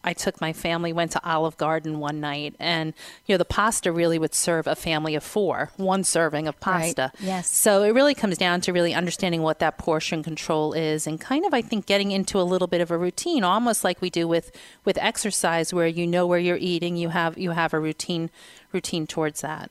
I 0.05 0.13
took 0.13 0.41
my 0.41 0.53
family, 0.53 0.93
went 0.93 1.13
to 1.13 1.29
Olive 1.29 1.57
Garden 1.57 1.99
one 1.99 2.21
night, 2.21 2.55
and, 2.59 2.95
you 3.27 3.35
know, 3.35 3.39
the 3.39 3.45
pasta 3.45 3.93
really 3.93 4.19
would 4.19 4.35
serve 4.35 4.67
a 4.67 4.75
family 4.75 5.15
of 5.15 5.23
four, 5.23 5.71
one 5.77 6.05
serving 6.05 6.49
of 6.49 6.59
pasta. 6.61 7.13
Right. 7.15 7.27
Yes. 7.27 7.49
So, 7.49 7.83
it 7.83 7.91
really 7.91 8.15
comes 8.15 8.39
down 8.39 8.61
to 8.63 8.73
really 8.73 8.95
understanding 8.95 9.43
what 9.43 9.59
that 9.61 9.79
portion 9.79 10.23
control 10.23 10.73
is 10.73 11.07
and 11.07 11.21
kind 11.21 11.45
of, 11.45 11.55
I 11.55 11.63
think, 11.63 11.87
getting 11.87 12.11
into 12.13 12.41
a 12.41 12.43
little 12.43 12.69
bit 12.69 12.81
of 12.81 12.91
a 12.91 12.99
routine, 12.99 13.45
almost 13.45 13.85
like 13.85 14.01
we 14.01 14.11
do 14.11 14.27
with, 14.27 14.51
with 14.85 14.99
exercise 14.99 15.73
where 15.73 15.87
you 15.87 16.07
know 16.07 16.27
where 16.27 16.39
you're 16.39 16.57
eating, 16.57 16.97
you 16.97 17.11
have 17.11 17.39
you 17.39 17.51
have 17.53 17.73
a 17.73 17.81
routine 17.81 18.31
routine 18.73 19.07
towards 19.07 19.41
that. 19.41 19.71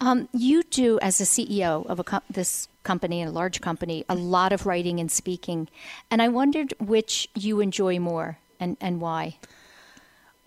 Um, 0.00 0.28
you 0.32 0.62
do 0.64 0.98
as 1.00 1.20
a 1.20 1.24
CEO 1.24 1.86
of 1.86 1.98
a 1.98 2.04
co- 2.04 2.20
this 2.28 2.68
company, 2.82 3.22
a 3.22 3.30
large 3.30 3.60
company, 3.60 4.04
a 4.08 4.14
lot 4.14 4.52
of 4.52 4.66
writing 4.66 5.00
and 5.00 5.10
speaking, 5.10 5.68
and 6.10 6.20
I 6.20 6.28
wondered 6.28 6.74
which 6.78 7.28
you 7.34 7.60
enjoy 7.60 7.98
more 7.98 8.38
and 8.62 8.76
and 8.80 9.00
why. 9.00 9.38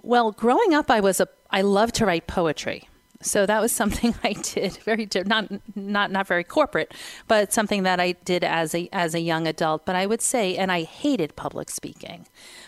Well, 0.01 0.31
growing 0.31 0.73
up, 0.73 0.89
I 0.89 0.99
was 0.99 1.19
a 1.19 1.27
I 1.51 1.61
loved 1.61 1.95
to 1.95 2.05
write 2.05 2.27
poetry. 2.27 2.89
So 3.21 3.45
that 3.45 3.61
was 3.61 3.71
something 3.81 4.15
I 4.23 4.33
did 4.33 4.77
very 4.77 5.07
not 5.25 5.51
not 5.75 6.11
not 6.11 6.27
very 6.27 6.43
corporate, 6.43 6.93
but 7.27 7.53
something 7.53 7.83
that 7.83 7.99
I 7.99 8.13
did 8.13 8.43
as 8.43 8.73
a 8.73 8.89
as 8.93 9.13
a 9.13 9.19
young 9.19 9.47
adult. 9.47 9.85
But 9.85 9.95
I 9.95 10.05
would 10.05 10.21
say, 10.21 10.55
and 10.55 10.71
I 10.71 10.83
hated 10.83 11.35
public 11.35 11.69
speaking. 11.69 12.27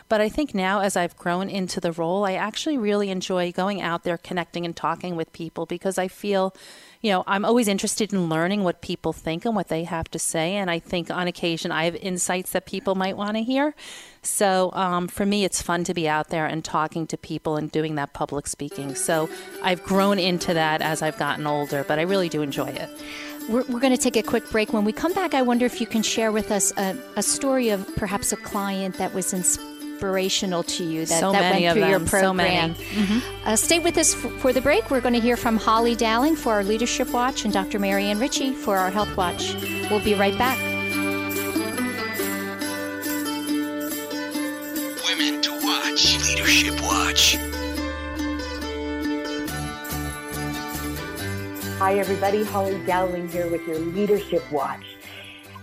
But 0.10 0.22
I 0.22 0.30
think 0.30 0.56
now, 0.56 0.82
as 0.82 0.96
I've 0.96 1.18
grown 1.18 1.50
into 1.50 1.82
the 1.82 1.92
role, 1.92 2.26
I 2.26 2.34
actually 2.34 2.78
really 2.78 3.10
enjoy 3.10 3.52
going 3.52 3.82
out 3.82 4.04
there, 4.04 4.18
connecting 4.18 4.66
and 4.66 4.76
talking 4.76 5.16
with 5.16 5.34
people 5.34 5.66
because 5.66 5.98
I 5.98 6.08
feel 6.08 6.54
you 7.02 7.12
know, 7.12 7.24
I'm 7.28 7.46
always 7.46 7.68
interested 7.68 8.12
in 8.12 8.28
learning 8.28 8.64
what 8.64 8.82
people 8.82 9.14
think 9.14 9.46
and 9.46 9.56
what 9.56 9.68
they 9.68 9.84
have 9.84 10.10
to 10.12 10.20
say. 10.20 10.56
And 10.56 10.70
I 10.70 10.80
think 10.80 11.12
on 11.12 11.28
occasion 11.28 11.72
I 11.72 11.86
have 11.86 11.96
insights 11.96 12.52
that 12.52 12.66
people 12.66 12.96
might 12.96 13.16
want 13.16 13.38
to 13.38 13.44
hear. 13.44 13.76
So 14.24 14.72
um, 14.74 15.08
for 15.08 15.26
me, 15.26 15.46
it's 15.46 15.62
fun 15.62 15.84
to 15.86 15.94
be 15.94 16.10
out 16.10 16.30
there 16.30 16.46
and 16.46 16.66
talking 16.66 17.08
to 17.08 17.18
people 17.18 17.56
and 17.56 17.72
doing 17.72 17.96
that 17.96 18.14
public 18.14 18.48
speaking. 18.48 18.96
So 18.96 19.30
I've 19.64 19.84
grown 19.84 20.20
into 20.20 20.54
that 20.54 20.82
as 20.82 21.02
I've 21.02 21.18
gotten 21.18 21.46
older, 21.46 21.84
but 21.84 22.00
I 22.00 22.02
really 22.02 22.30
do 22.30 22.42
enjoy 22.42 22.70
it. 22.70 22.90
We're, 23.48 23.64
we're 23.64 23.80
going 23.80 23.96
to 23.96 24.02
take 24.02 24.18
a 24.18 24.24
quick 24.24 24.50
break. 24.50 24.74
When 24.74 24.84
we 24.84 24.92
come 24.92 25.14
back, 25.14 25.34
I 25.34 25.44
wonder 25.44 25.66
if 25.66 25.80
you 25.80 25.88
can 25.88 26.02
share 26.02 26.32
with 26.32 26.52
us 26.52 26.74
a, 26.78 26.98
a 27.16 27.24
story 27.24 27.70
of 27.70 27.88
perhaps 27.96 28.34
a 28.34 28.38
client 28.38 28.98
that 28.98 29.14
was 29.14 29.34
inspired 29.34 29.77
inspirational 29.98 30.62
to 30.62 30.84
you 30.84 31.06
that, 31.08 31.20
so 31.20 31.32
that 31.32 31.60
went 31.60 31.74
through 31.74 31.90
your 31.90 32.00
program. 32.00 32.76
So 32.76 32.82
mm-hmm. 32.82 33.48
uh, 33.48 33.56
stay 33.56 33.80
with 33.80 33.98
us 33.98 34.14
f- 34.14 34.32
for 34.34 34.54
the 34.54 34.62
break. 34.62 34.92
We're 34.92 35.02
going 35.02 35.16
to 35.16 35.20
hear 35.20 35.36
from 35.36 35.58
Holly 35.58 35.96
Dowling 35.96 36.36
for 36.36 36.54
our 36.54 36.64
Leadership 36.64 37.12
Watch 37.12 37.46
and 37.46 37.54
Dr. 37.54 37.80
Marianne 37.80 38.20
Ritchie 38.20 38.54
for 38.54 38.78
our 38.78 38.92
Health 38.92 39.18
Watch. 39.18 39.56
We'll 39.90 40.04
be 40.04 40.14
right 40.14 40.38
back. 40.38 40.60
Women 45.08 45.42
to 45.42 45.52
Watch, 45.64 46.20
Leadership 46.28 46.80
Watch. 46.84 47.38
Hi, 51.80 51.98
everybody. 51.98 52.44
Holly 52.44 52.80
Dowling 52.86 53.30
here 53.30 53.50
with 53.50 53.66
your 53.68 53.80
Leadership 53.80 54.44
Watch. 54.52 54.97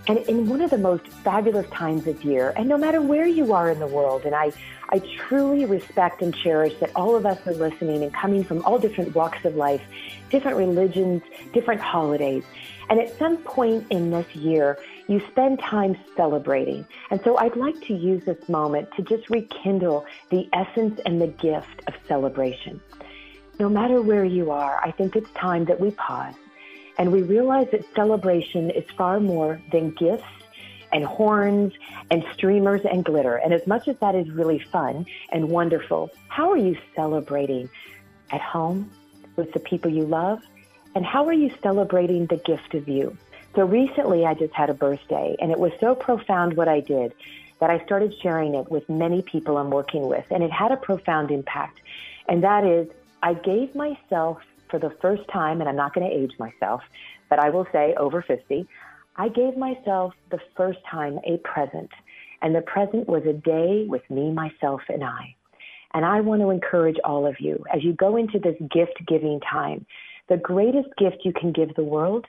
And 0.07 0.19
in 0.19 0.47
one 0.47 0.61
of 0.61 0.69
the 0.69 0.77
most 0.77 1.07
fabulous 1.07 1.67
times 1.71 2.05
of 2.05 2.23
year, 2.23 2.53
and 2.55 2.69
no 2.69 2.77
matter 2.77 3.01
where 3.01 3.25
you 3.25 3.53
are 3.53 3.71
in 3.71 3.79
the 3.79 3.87
world, 3.87 4.23
and 4.25 4.35
I, 4.35 4.51
I 4.89 4.99
truly 4.99 5.65
respect 5.65 6.21
and 6.21 6.35
cherish 6.35 6.75
that 6.79 6.91
all 6.95 7.15
of 7.15 7.25
us 7.25 7.39
are 7.47 7.55
listening 7.55 8.03
and 8.03 8.13
coming 8.13 8.43
from 8.43 8.63
all 8.65 8.77
different 8.77 9.15
walks 9.15 9.43
of 9.45 9.55
life, 9.55 9.81
different 10.29 10.57
religions, 10.57 11.23
different 11.53 11.81
holidays. 11.81 12.43
And 12.87 12.99
at 12.99 13.17
some 13.17 13.37
point 13.37 13.87
in 13.89 14.11
this 14.11 14.35
year, 14.35 14.77
you 15.07 15.21
spend 15.31 15.59
time 15.59 15.97
celebrating. 16.15 16.85
And 17.09 17.19
so 17.23 17.37
I'd 17.37 17.55
like 17.55 17.79
to 17.87 17.95
use 17.95 18.23
this 18.25 18.47
moment 18.47 18.89
to 18.97 19.01
just 19.01 19.27
rekindle 19.31 20.05
the 20.29 20.47
essence 20.53 20.99
and 21.07 21.19
the 21.19 21.27
gift 21.27 21.81
of 21.87 21.95
celebration. 22.07 22.79
No 23.59 23.69
matter 23.69 24.03
where 24.03 24.25
you 24.25 24.51
are, 24.51 24.79
I 24.83 24.91
think 24.91 25.15
it's 25.15 25.31
time 25.31 25.65
that 25.65 25.79
we 25.79 25.91
pause 25.91 26.35
and 26.97 27.11
we 27.11 27.21
realize 27.21 27.67
that 27.71 27.83
celebration 27.95 28.69
is 28.69 28.83
far 28.97 29.19
more 29.19 29.61
than 29.71 29.91
gifts 29.91 30.23
and 30.91 31.03
horns 31.03 31.73
and 32.09 32.23
streamers 32.33 32.81
and 32.89 33.03
glitter. 33.03 33.35
And 33.35 33.53
as 33.53 33.65
much 33.67 33.87
as 33.87 33.97
that 33.99 34.15
is 34.15 34.29
really 34.29 34.59
fun 34.59 35.05
and 35.31 35.49
wonderful, 35.49 36.09
how 36.29 36.51
are 36.51 36.57
you 36.57 36.77
celebrating 36.95 37.69
at 38.31 38.41
home 38.41 38.91
with 39.35 39.51
the 39.51 39.59
people 39.59 39.91
you 39.91 40.03
love? 40.03 40.41
And 40.95 41.05
how 41.05 41.25
are 41.25 41.33
you 41.33 41.51
celebrating 41.61 42.27
the 42.27 42.37
gift 42.37 42.73
of 42.73 42.87
you? 42.87 43.17
So 43.55 43.65
recently 43.65 44.25
I 44.25 44.33
just 44.33 44.53
had 44.53 44.69
a 44.69 44.73
birthday 44.73 45.35
and 45.39 45.51
it 45.51 45.59
was 45.59 45.71
so 45.79 45.95
profound 45.95 46.55
what 46.55 46.67
I 46.67 46.79
did 46.79 47.13
that 47.59 47.69
I 47.69 47.83
started 47.85 48.13
sharing 48.21 48.55
it 48.55 48.69
with 48.69 48.87
many 48.89 49.21
people 49.21 49.57
I'm 49.57 49.69
working 49.69 50.07
with 50.07 50.25
and 50.29 50.43
it 50.43 50.51
had 50.51 50.71
a 50.71 50.77
profound 50.77 51.31
impact. 51.31 51.81
And 52.27 52.43
that 52.43 52.63
is 52.65 52.87
I 53.21 53.33
gave 53.33 53.75
myself 53.75 54.39
for 54.69 54.79
the 54.79 54.91
first 55.01 55.23
time, 55.31 55.59
and 55.59 55.69
I'm 55.69 55.75
not 55.75 55.93
going 55.93 56.09
to 56.09 56.15
age 56.15 56.33
myself, 56.39 56.81
but 57.29 57.39
I 57.39 57.49
will 57.49 57.67
say 57.71 57.93
over 57.97 58.21
50, 58.21 58.67
I 59.17 59.29
gave 59.29 59.57
myself 59.57 60.13
the 60.31 60.39
first 60.57 60.79
time 60.89 61.19
a 61.25 61.37
present. 61.37 61.89
And 62.41 62.53
the 62.53 62.61
present 62.61 63.07
was 63.07 63.23
a 63.25 63.33
day 63.33 63.85
with 63.87 64.07
me, 64.09 64.31
myself, 64.31 64.81
and 64.89 65.03
I. 65.03 65.35
And 65.93 66.03
I 66.03 66.19
want 66.21 66.41
to 66.41 66.49
encourage 66.49 66.97
all 67.05 67.25
of 67.25 67.35
you 67.39 67.63
as 67.73 67.83
you 67.83 67.93
go 67.93 68.17
into 68.17 68.37
this 68.39 68.57
gift 68.73 68.99
giving 69.07 69.39
time, 69.39 69.85
the 70.27 70.37
greatest 70.37 70.89
gift 70.97 71.17
you 71.23 71.31
can 71.31 71.53
give 71.53 71.73
the 71.75 71.83
world 71.83 72.25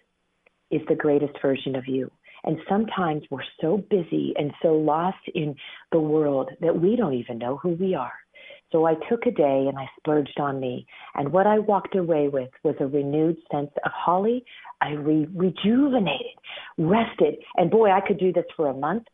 is 0.71 0.83
the 0.89 0.95
greatest 0.95 1.35
version 1.43 1.75
of 1.75 1.89
you. 1.89 2.11
And 2.45 2.59
sometimes 2.69 3.25
we're 3.31 3.41
so 3.61 3.79
busy 3.79 4.35
and 4.39 4.53
so 4.63 4.69
lost 4.75 5.19
in 5.35 5.57
the 5.91 5.99
world 5.99 6.51
that 6.61 6.81
we 6.81 6.95
don't 6.95 7.15
even 7.15 7.39
know 7.39 7.57
who 7.57 7.71
we 7.71 7.95
are. 7.95 8.13
So 8.77 8.85
I 8.85 8.93
took 9.09 9.25
a 9.25 9.31
day 9.31 9.65
and 9.69 9.79
I 9.79 9.89
splurged 9.99 10.39
on 10.39 10.61
me. 10.61 10.87
And 11.15 11.33
what 11.33 11.47
I 11.47 11.59
walked 11.59 11.97
away 11.97 12.29
with 12.29 12.51
was 12.63 12.75
a 12.79 12.87
renewed 12.87 13.39
sense 13.51 13.71
of 13.83 13.91
Holly. 13.91 14.45
I 14.83 14.91
re- 14.91 15.27
rejuvenated, 15.35 16.37
rested. 16.77 17.37
And 17.57 17.71
boy, 17.71 17.91
I 17.91 18.03
could 18.07 18.19
do 18.19 18.35
this 18.35 18.45
for 18.55 18.69
a 18.69 18.75
month, 18.75 19.05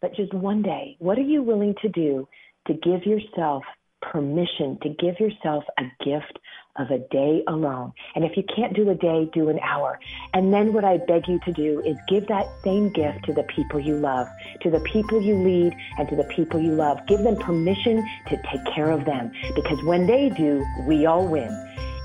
but 0.00 0.14
just 0.14 0.32
one 0.32 0.62
day. 0.62 0.94
What 1.00 1.18
are 1.18 1.22
you 1.22 1.42
willing 1.42 1.74
to 1.82 1.88
do 1.88 2.28
to 2.68 2.74
give 2.74 3.06
yourself 3.06 3.64
permission 4.12 4.78
to 4.82 4.90
give 4.90 5.18
yourself 5.18 5.64
a 5.80 6.04
gift 6.04 6.38
of 6.76 6.90
a 6.90 6.98
day 6.98 7.42
alone. 7.48 7.92
And 8.14 8.24
if 8.24 8.36
you 8.36 8.44
can't 8.54 8.74
do 8.74 8.88
a 8.90 8.94
day, 8.94 9.28
do 9.32 9.48
an 9.48 9.58
hour. 9.60 9.98
And 10.32 10.52
then 10.52 10.72
what 10.72 10.84
I 10.84 10.98
beg 10.98 11.28
you 11.28 11.40
to 11.44 11.52
do 11.52 11.80
is 11.80 11.96
give 12.08 12.26
that 12.28 12.46
same 12.64 12.92
gift 12.92 13.24
to 13.24 13.32
the 13.32 13.42
people 13.44 13.80
you 13.80 13.96
love, 13.96 14.28
to 14.62 14.70
the 14.70 14.80
people 14.80 15.20
you 15.20 15.34
lead, 15.34 15.74
and 15.98 16.08
to 16.08 16.16
the 16.16 16.24
people 16.24 16.60
you 16.60 16.72
love. 16.72 17.04
Give 17.06 17.20
them 17.20 17.36
permission 17.36 18.06
to 18.28 18.36
take 18.50 18.64
care 18.74 18.90
of 18.90 19.04
them 19.04 19.32
because 19.54 19.82
when 19.84 20.06
they 20.06 20.30
do, 20.30 20.64
we 20.86 21.06
all 21.06 21.26
win. 21.26 21.50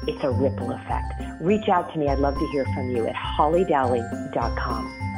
It's 0.08 0.24
a 0.24 0.32
ripple 0.32 0.72
effect. 0.72 1.14
Reach 1.40 1.70
out 1.70 1.94
to 1.94 2.00
me. 2.00 2.10
I'd 2.10 2.20
love 2.20 2.38
to 2.38 2.48
hear 2.48 2.66
from 2.74 2.90
you 2.90 3.08
at 3.08 3.16
hollydowling.com. 3.16 5.13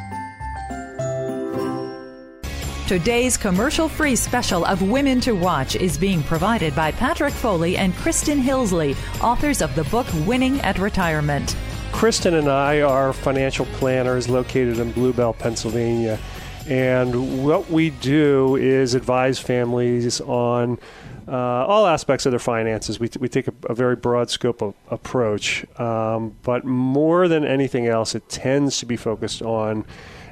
Today's 2.87 3.35
commercial 3.35 3.89
free 3.89 4.15
special 4.15 4.63
of 4.63 4.83
Women 4.83 5.19
to 5.21 5.31
Watch 5.31 5.75
is 5.75 5.97
being 5.97 6.21
provided 6.21 6.75
by 6.75 6.91
Patrick 6.91 7.33
Foley 7.33 7.77
and 7.77 7.95
Kristen 7.95 8.39
Hillsley, 8.39 8.95
authors 9.23 9.63
of 9.63 9.73
the 9.73 9.85
book 9.85 10.05
Winning 10.27 10.61
at 10.61 10.77
Retirement. 10.77 11.57
Kristen 11.91 12.35
and 12.35 12.47
I 12.47 12.81
are 12.81 13.11
financial 13.11 13.65
planners 13.65 14.29
located 14.29 14.77
in 14.77 14.91
Bluebell, 14.91 15.33
Pennsylvania. 15.33 16.19
And 16.67 17.43
what 17.43 17.71
we 17.71 17.89
do 17.89 18.55
is 18.55 18.93
advise 18.93 19.39
families 19.39 20.21
on 20.21 20.77
uh, 21.27 21.31
all 21.31 21.87
aspects 21.87 22.27
of 22.27 22.31
their 22.33 22.39
finances. 22.39 22.99
We, 22.99 23.07
t- 23.07 23.17
we 23.19 23.29
take 23.29 23.47
a, 23.47 23.53
a, 23.67 23.73
very 23.73 23.95
broad 23.95 24.29
scope 24.29 24.61
of 24.61 24.75
approach. 24.91 25.65
Um, 25.79 26.35
but 26.43 26.65
more 26.65 27.27
than 27.27 27.45
anything 27.45 27.87
else, 27.87 28.13
it 28.13 28.29
tends 28.29 28.77
to 28.77 28.85
be 28.85 28.95
focused 28.95 29.41
on 29.41 29.85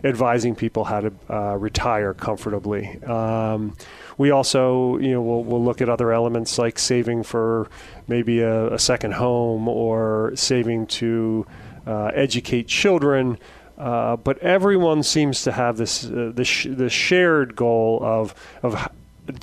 advising 0.04 0.56
people 0.56 0.84
how 0.84 1.02
to 1.02 1.14
uh, 1.30 1.56
retire 1.56 2.14
comfortably. 2.14 3.02
Um, 3.04 3.76
we 4.18 4.32
also, 4.32 4.98
you 4.98 5.12
know, 5.12 5.22
we'll, 5.22 5.44
we'll 5.44 5.64
look 5.64 5.82
at 5.82 5.90
other 5.90 6.12
elements 6.12 6.58
like 6.58 6.78
saving 6.78 7.24
for 7.24 7.70
maybe 8.08 8.42
a, 8.42 8.74
a 8.74 8.80
second 8.80 9.14
home 9.14 9.68
or 9.68 10.34
saving 10.36 10.88
to 10.88 11.46
uh, 11.88 12.12
educate 12.14 12.68
children. 12.68 13.38
Uh, 13.78 14.16
but 14.18 14.38
everyone 14.40 15.02
seems 15.04 15.44
to 15.44 15.52
have 15.52 15.78
this 15.78 16.06
uh, 16.06 16.32
the, 16.34 16.46
sh- 16.46 16.68
the 16.70 16.90
shared 16.90 17.56
goal 17.56 18.00
of 18.04 18.36
of 18.62 18.90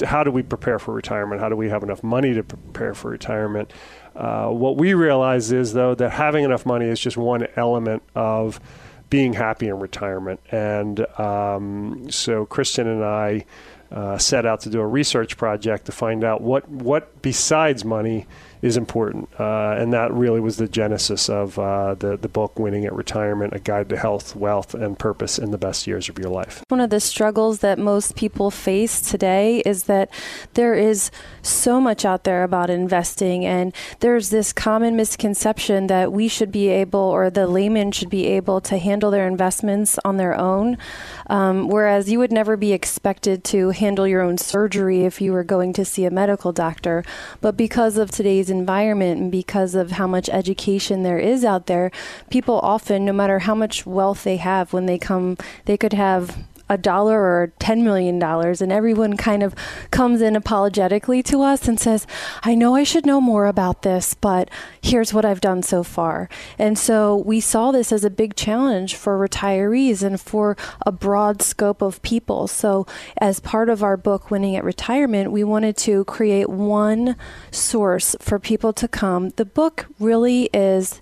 how 0.04 0.22
do 0.22 0.30
we 0.30 0.42
prepare 0.42 0.78
for 0.78 0.94
retirement? 0.94 1.40
How 1.40 1.48
do 1.48 1.56
we 1.56 1.68
have 1.68 1.82
enough 1.82 2.02
money 2.02 2.34
to 2.34 2.42
prepare 2.42 2.94
for 2.94 3.10
retirement? 3.10 3.72
Uh, 4.14 4.48
what 4.48 4.76
we 4.76 4.94
realize 4.94 5.50
is 5.52 5.72
though 5.72 5.94
that 5.94 6.10
having 6.10 6.44
enough 6.44 6.64
money 6.64 6.86
is 6.86 7.00
just 7.00 7.16
one 7.16 7.46
element 7.56 8.02
of 8.14 8.60
being 9.10 9.32
happy 9.34 9.68
in 9.68 9.78
retirement. 9.78 10.40
And 10.50 11.00
um, 11.18 12.10
so 12.10 12.46
Kristen 12.46 12.86
and 12.86 13.04
I 13.04 13.44
uh, 13.90 14.18
set 14.18 14.46
out 14.46 14.60
to 14.60 14.70
do 14.70 14.80
a 14.80 14.86
research 14.86 15.36
project 15.36 15.86
to 15.86 15.92
find 15.92 16.22
out 16.22 16.40
what, 16.40 16.68
what 16.68 17.20
besides 17.22 17.84
money 17.84 18.26
is 18.62 18.76
important. 18.76 19.28
Uh, 19.38 19.74
and 19.78 19.92
that 19.92 20.12
really 20.12 20.40
was 20.40 20.56
the 20.56 20.68
genesis 20.68 21.28
of 21.28 21.58
uh, 21.58 21.94
the, 21.94 22.16
the 22.16 22.28
book, 22.28 22.58
Winning 22.58 22.84
at 22.84 22.92
Retirement 22.92 23.54
A 23.54 23.58
Guide 23.58 23.88
to 23.88 23.96
Health, 23.96 24.36
Wealth, 24.36 24.74
and 24.74 24.98
Purpose 24.98 25.38
in 25.38 25.50
the 25.50 25.58
Best 25.58 25.86
Years 25.86 26.08
of 26.08 26.18
Your 26.18 26.28
Life. 26.28 26.62
One 26.68 26.80
of 26.80 26.90
the 26.90 27.00
struggles 27.00 27.60
that 27.60 27.78
most 27.78 28.16
people 28.16 28.50
face 28.50 29.00
today 29.00 29.62
is 29.64 29.84
that 29.84 30.10
there 30.54 30.74
is 30.74 31.10
so 31.42 31.80
much 31.80 32.04
out 32.04 32.24
there 32.24 32.42
about 32.42 32.68
investing, 32.70 33.46
and 33.46 33.74
there's 34.00 34.30
this 34.30 34.52
common 34.52 34.96
misconception 34.96 35.86
that 35.86 36.12
we 36.12 36.28
should 36.28 36.52
be 36.52 36.68
able, 36.68 37.00
or 37.00 37.30
the 37.30 37.46
layman 37.46 37.92
should 37.92 38.10
be 38.10 38.26
able, 38.26 38.60
to 38.60 38.76
handle 38.76 39.10
their 39.10 39.26
investments 39.26 39.98
on 40.04 40.16
their 40.16 40.38
own. 40.38 40.76
Um, 41.28 41.68
whereas 41.68 42.10
you 42.10 42.18
would 42.18 42.32
never 42.32 42.56
be 42.56 42.72
expected 42.72 43.44
to 43.44 43.70
handle 43.70 44.06
your 44.06 44.20
own 44.20 44.36
surgery 44.36 45.04
if 45.04 45.20
you 45.20 45.32
were 45.32 45.44
going 45.44 45.72
to 45.74 45.84
see 45.84 46.04
a 46.04 46.10
medical 46.10 46.52
doctor. 46.52 47.04
But 47.40 47.56
because 47.56 47.96
of 47.96 48.10
today's 48.10 48.49
environment 48.50 49.20
and 49.20 49.32
because 49.32 49.74
of 49.74 49.92
how 49.92 50.06
much 50.06 50.28
education 50.28 51.02
there 51.02 51.18
is 51.18 51.44
out 51.44 51.66
there, 51.66 51.90
people 52.30 52.58
often, 52.60 53.04
no 53.04 53.12
matter 53.12 53.40
how 53.40 53.54
much 53.54 53.86
wealth 53.86 54.24
they 54.24 54.36
have, 54.36 54.72
when 54.72 54.86
they 54.86 54.98
come, 54.98 55.36
they 55.64 55.76
could 55.76 55.92
have 55.92 56.36
a 56.70 56.78
dollar 56.78 57.20
or 57.20 57.52
$10 57.58 57.82
million. 57.82 58.22
And 58.22 58.72
everyone 58.72 59.16
kind 59.16 59.42
of 59.42 59.54
comes 59.90 60.22
in 60.22 60.36
apologetically 60.36 61.22
to 61.24 61.42
us 61.42 61.66
and 61.68 61.78
says, 61.78 62.06
I 62.42 62.54
know 62.54 62.76
I 62.76 62.84
should 62.84 63.04
know 63.04 63.20
more 63.20 63.46
about 63.46 63.82
this, 63.82 64.14
but 64.14 64.48
here's 64.80 65.12
what 65.12 65.24
I've 65.24 65.40
done 65.40 65.62
so 65.62 65.82
far. 65.82 66.28
And 66.58 66.78
so 66.78 67.16
we 67.16 67.40
saw 67.40 67.72
this 67.72 67.92
as 67.92 68.04
a 68.04 68.10
big 68.10 68.36
challenge 68.36 68.94
for 68.94 69.18
retirees 69.18 70.04
and 70.04 70.18
for 70.20 70.56
a 70.86 70.92
broad 70.92 71.42
scope 71.42 71.82
of 71.82 72.00
people. 72.02 72.46
So, 72.46 72.86
as 73.18 73.40
part 73.40 73.68
of 73.68 73.82
our 73.82 73.96
book, 73.96 74.30
Winning 74.30 74.54
at 74.54 74.64
Retirement, 74.64 75.32
we 75.32 75.42
wanted 75.42 75.76
to 75.78 76.04
create 76.04 76.48
one 76.48 77.16
source 77.50 78.14
for 78.20 78.38
people 78.38 78.72
to 78.74 78.86
come. 78.86 79.30
The 79.30 79.44
book 79.44 79.86
really 79.98 80.48
is 80.54 81.00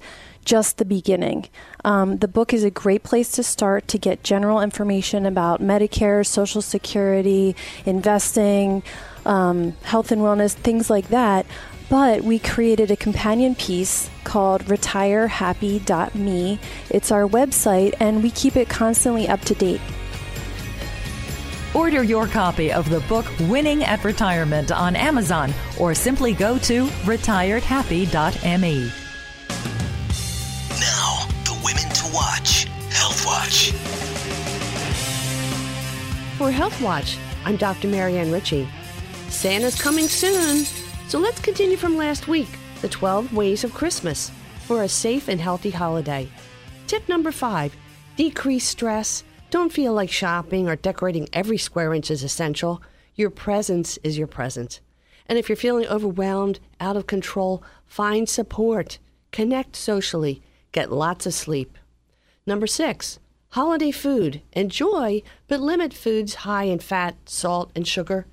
just 0.48 0.78
the 0.78 0.84
beginning. 0.86 1.46
Um, 1.84 2.18
the 2.18 2.26
book 2.26 2.52
is 2.54 2.64
a 2.64 2.70
great 2.70 3.02
place 3.02 3.30
to 3.32 3.42
start 3.42 3.86
to 3.88 3.98
get 3.98 4.24
general 4.24 4.62
information 4.62 5.26
about 5.26 5.60
Medicare, 5.60 6.26
Social 6.26 6.62
Security, 6.62 7.54
investing, 7.84 8.82
um, 9.26 9.72
health 9.82 10.10
and 10.10 10.22
wellness, 10.22 10.54
things 10.54 10.88
like 10.88 11.08
that. 11.08 11.44
But 11.90 12.24
we 12.24 12.38
created 12.38 12.90
a 12.90 12.96
companion 12.96 13.56
piece 13.56 14.08
called 14.24 14.64
retirehappy.me. 14.64 16.60
It's 16.88 17.12
our 17.12 17.28
website, 17.28 17.92
and 18.00 18.22
we 18.22 18.30
keep 18.30 18.56
it 18.56 18.70
constantly 18.70 19.28
up 19.28 19.42
to 19.42 19.54
date. 19.54 19.82
Order 21.74 22.02
your 22.02 22.26
copy 22.26 22.72
of 22.72 22.88
the 22.88 23.00
book 23.00 23.26
Winning 23.40 23.84
at 23.84 24.02
Retirement 24.02 24.72
on 24.72 24.96
Amazon 24.96 25.52
or 25.78 25.94
simply 25.94 26.32
go 26.32 26.56
to 26.60 26.86
retiredhappy.me. 27.04 29.07
Now, 30.80 31.26
the 31.44 31.58
women 31.64 31.88
to 31.92 32.14
watch 32.14 32.64
Health 32.90 33.26
Watch. 33.26 33.73
For 36.38 36.52
Health 36.52 36.80
Watch, 36.80 37.18
I'm 37.44 37.56
Dr. 37.56 37.88
Marianne 37.88 38.30
Ritchie. 38.30 38.68
Santa's 39.28 39.80
coming 39.80 40.06
soon, 40.06 40.64
so 41.08 41.18
let's 41.18 41.40
continue 41.40 41.76
from 41.76 41.97
last 41.97 42.28
week 42.28 42.49
the 42.80 42.88
12 42.88 43.35
ways 43.35 43.64
of 43.64 43.75
Christmas 43.75 44.30
for 44.66 44.85
a 44.85 44.88
safe 44.88 45.26
and 45.26 45.40
healthy 45.40 45.70
holiday. 45.70 46.28
Tip 46.87 47.08
number 47.08 47.32
five 47.32 47.75
decrease 48.16 48.64
stress. 48.64 49.25
Don't 49.50 49.73
feel 49.73 49.92
like 49.92 50.11
shopping 50.11 50.68
or 50.68 50.76
decorating 50.76 51.28
every 51.32 51.58
square 51.58 51.92
inch 51.92 52.08
is 52.08 52.23
essential. 52.23 52.80
Your 53.16 53.30
presence 53.30 53.99
is 54.04 54.16
your 54.16 54.28
present. 54.28 54.80
And 55.26 55.38
if 55.38 55.49
you're 55.49 55.56
feeling 55.56 55.88
overwhelmed, 55.88 56.61
out 56.78 56.97
of 56.97 57.08
control, 57.08 57.64
find 57.87 58.28
support. 58.28 58.99
Connect 59.32 59.75
socially. 59.75 60.40
Get 60.72 60.92
lots 60.92 61.26
of 61.26 61.34
sleep. 61.34 61.78
Number 62.46 62.66
six, 62.66 63.18
holiday 63.50 63.90
food. 63.90 64.42
Enjoy, 64.52 65.22
but 65.46 65.60
limit 65.60 65.94
foods 65.94 66.34
high 66.34 66.64
in 66.64 66.78
fat, 66.78 67.16
salt, 67.26 67.70
and 67.75 67.87
sugar. 67.87 68.26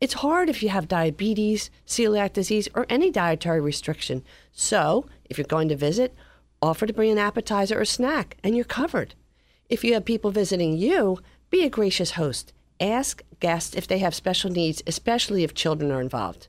It's 0.00 0.14
hard 0.14 0.48
if 0.48 0.62
you 0.62 0.68
have 0.68 0.88
diabetes, 0.88 1.70
celiac 1.86 2.32
disease, 2.32 2.68
or 2.74 2.86
any 2.88 3.10
dietary 3.10 3.60
restriction. 3.60 4.24
So, 4.52 5.06
if 5.30 5.38
you're 5.38 5.44
going 5.46 5.68
to 5.68 5.76
visit, 5.76 6.14
offer 6.60 6.86
to 6.86 6.92
bring 6.92 7.12
an 7.12 7.18
appetizer 7.18 7.80
or 7.80 7.84
snack, 7.84 8.36
and 8.42 8.56
you're 8.56 8.64
covered. 8.64 9.14
If 9.68 9.84
you 9.84 9.94
have 9.94 10.04
people 10.04 10.30
visiting 10.30 10.76
you, 10.76 11.20
be 11.50 11.64
a 11.64 11.70
gracious 11.70 12.12
host. 12.12 12.52
Ask 12.80 13.22
guests 13.38 13.76
if 13.76 13.86
they 13.86 13.98
have 13.98 14.14
special 14.14 14.50
needs, 14.50 14.82
especially 14.86 15.44
if 15.44 15.54
children 15.54 15.92
are 15.92 16.00
involved. 16.00 16.48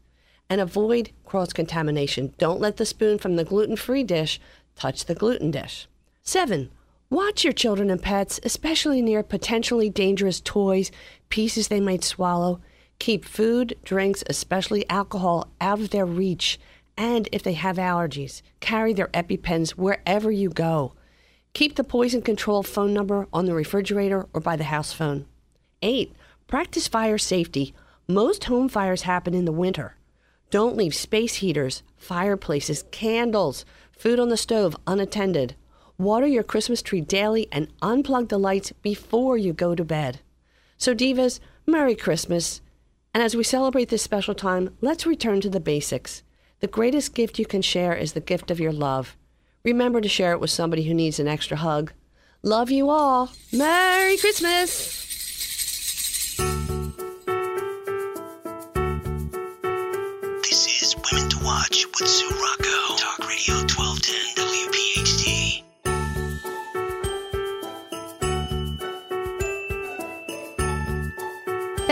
And 0.50 0.60
avoid 0.60 1.12
cross 1.24 1.54
contamination. 1.54 2.34
Don't 2.38 2.60
let 2.60 2.78
the 2.78 2.86
spoon 2.86 3.18
from 3.20 3.36
the 3.36 3.46
gluten 3.46 3.76
free 3.76 4.04
dish 4.04 4.40
touch 4.76 5.06
the 5.06 5.16
gluten 5.16 5.52
dish. 5.52 5.88
Seven, 6.22 6.72
watch 7.10 7.44
your 7.44 7.54
children 7.54 7.90
and 7.90 8.02
pets, 8.02 8.40
especially 8.44 9.02
near 9.02 9.24
potentially 9.24 9.90
dangerous 9.90 10.42
toys, 10.42 10.92
pieces 11.30 11.68
they 11.68 11.80
might 11.80 12.04
swallow. 12.04 12.62
Keep 13.00 13.26
food, 13.26 13.78
drinks, 13.84 14.24
especially 14.28 14.90
alcohol, 14.90 15.52
out 15.60 15.80
of 15.80 15.90
their 15.90 16.06
reach. 16.06 16.60
And 16.96 17.28
if 17.32 17.44
they 17.44 17.54
have 17.54 17.78
allergies, 17.78 18.42
carry 18.60 18.94
their 18.94 19.08
EpiPens 19.08 19.72
wherever 19.72 20.32
you 20.32 20.50
go. 20.50 20.94
Keep 21.54 21.76
the 21.76 21.84
poison 21.84 22.22
control 22.22 22.64
phone 22.64 22.94
number 22.94 23.28
on 23.32 23.46
the 23.46 23.54
refrigerator 23.54 24.28
or 24.34 24.42
by 24.42 24.56
the 24.56 24.64
house 24.66 24.94
phone. 24.94 25.26
8. 25.82 26.14
Practice 26.48 26.88
fire 26.88 27.18
safety. 27.18 27.74
Most 28.08 28.46
home 28.46 28.70
fires 28.70 29.04
happen 29.04 29.34
in 29.34 29.46
the 29.46 29.52
winter. 29.52 29.96
Don't 30.50 30.78
leave 30.78 30.94
space 30.94 31.36
heaters, 31.36 31.84
fireplaces, 31.98 32.84
candles, 32.92 33.66
food 33.98 34.20
on 34.20 34.30
the 34.30 34.38
stove 34.38 34.76
unattended. 34.88 35.56
Water 35.98 36.28
your 36.28 36.44
Christmas 36.44 36.82
tree 36.82 37.02
daily 37.02 37.48
and 37.52 37.68
unplug 37.80 38.30
the 38.30 38.38
lights 38.38 38.72
before 38.82 39.38
you 39.38 39.54
go 39.54 39.76
to 39.76 39.86
bed. 39.86 40.20
So, 40.78 40.94
Divas, 40.94 41.40
Merry 41.66 41.96
Christmas. 41.96 42.62
And 43.14 43.24
as 43.24 43.36
we 43.36 43.44
celebrate 43.44 43.90
this 43.90 44.02
special 44.02 44.34
time, 44.34 44.76
let's 44.82 45.06
return 45.06 45.40
to 45.42 45.50
the 45.50 45.60
basics. 45.60 46.24
The 46.60 46.68
greatest 46.68 47.14
gift 47.14 47.38
you 47.38 47.46
can 47.46 47.62
share 47.62 47.94
is 47.94 48.14
the 48.14 48.20
gift 48.20 48.50
of 48.50 48.60
your 48.60 48.72
love. 48.72 49.16
Remember 49.64 50.02
to 50.02 50.10
share 50.10 50.32
it 50.34 50.40
with 50.40 50.50
somebody 50.50 50.84
who 50.84 50.94
needs 50.94 51.20
an 51.20 51.28
extra 51.28 51.58
hug. 51.58 51.94
Love 52.42 52.72
you 52.72 52.90
all. 52.90 53.32
Merry 53.54 54.18
Christmas. 54.18 55.02
This 60.42 60.82
is 60.82 60.96
Women 61.12 61.30
to 61.30 61.38
Watch 61.46 61.86
with 61.86 62.10
Sue 62.10 62.30
Rocco. 62.30 62.96
Talk 62.98 63.20
Radio 63.20 63.56
1210 63.56 63.83
WPHT. 64.04 64.43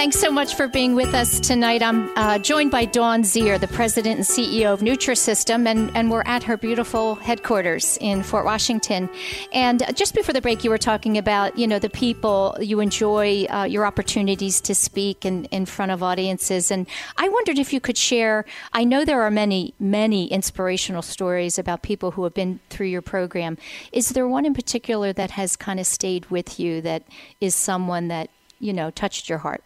Thanks 0.01 0.19
so 0.19 0.31
much 0.31 0.55
for 0.55 0.67
being 0.67 0.95
with 0.95 1.13
us 1.13 1.39
tonight. 1.39 1.83
I'm 1.83 2.11
uh, 2.17 2.39
joined 2.39 2.71
by 2.71 2.85
Dawn 2.85 3.21
Zier, 3.21 3.59
the 3.59 3.67
president 3.67 4.15
and 4.15 4.25
CEO 4.25 4.73
of 4.73 4.79
Nutrisystem, 4.79 5.67
and, 5.67 5.95
and 5.95 6.09
we're 6.09 6.23
at 6.25 6.41
her 6.41 6.57
beautiful 6.57 7.13
headquarters 7.13 7.99
in 8.01 8.23
Fort 8.23 8.43
Washington. 8.43 9.11
And 9.53 9.83
just 9.95 10.15
before 10.15 10.33
the 10.33 10.41
break, 10.41 10.63
you 10.63 10.71
were 10.71 10.79
talking 10.79 11.19
about, 11.19 11.55
you 11.55 11.67
know, 11.67 11.77
the 11.77 11.87
people 11.87 12.57
you 12.59 12.79
enjoy 12.79 13.45
uh, 13.51 13.65
your 13.65 13.85
opportunities 13.85 14.59
to 14.61 14.73
speak 14.73 15.23
in, 15.23 15.45
in 15.45 15.67
front 15.67 15.91
of 15.91 16.01
audiences. 16.01 16.71
And 16.71 16.87
I 17.17 17.29
wondered 17.29 17.59
if 17.59 17.71
you 17.71 17.79
could 17.79 17.95
share. 17.95 18.43
I 18.73 18.83
know 18.85 19.05
there 19.05 19.21
are 19.21 19.29
many, 19.29 19.75
many 19.79 20.25
inspirational 20.31 21.03
stories 21.03 21.59
about 21.59 21.83
people 21.83 22.09
who 22.09 22.23
have 22.23 22.33
been 22.33 22.59
through 22.71 22.87
your 22.87 23.03
program. 23.03 23.55
Is 23.91 24.09
there 24.09 24.27
one 24.27 24.47
in 24.47 24.55
particular 24.55 25.13
that 25.13 25.29
has 25.29 25.55
kind 25.55 25.79
of 25.79 25.85
stayed 25.85 26.25
with 26.31 26.59
you 26.59 26.81
that 26.81 27.03
is 27.39 27.53
someone 27.53 28.07
that 28.07 28.31
you 28.61 28.71
know 28.71 28.91
touched 28.91 29.27
your 29.27 29.39
heart? 29.39 29.63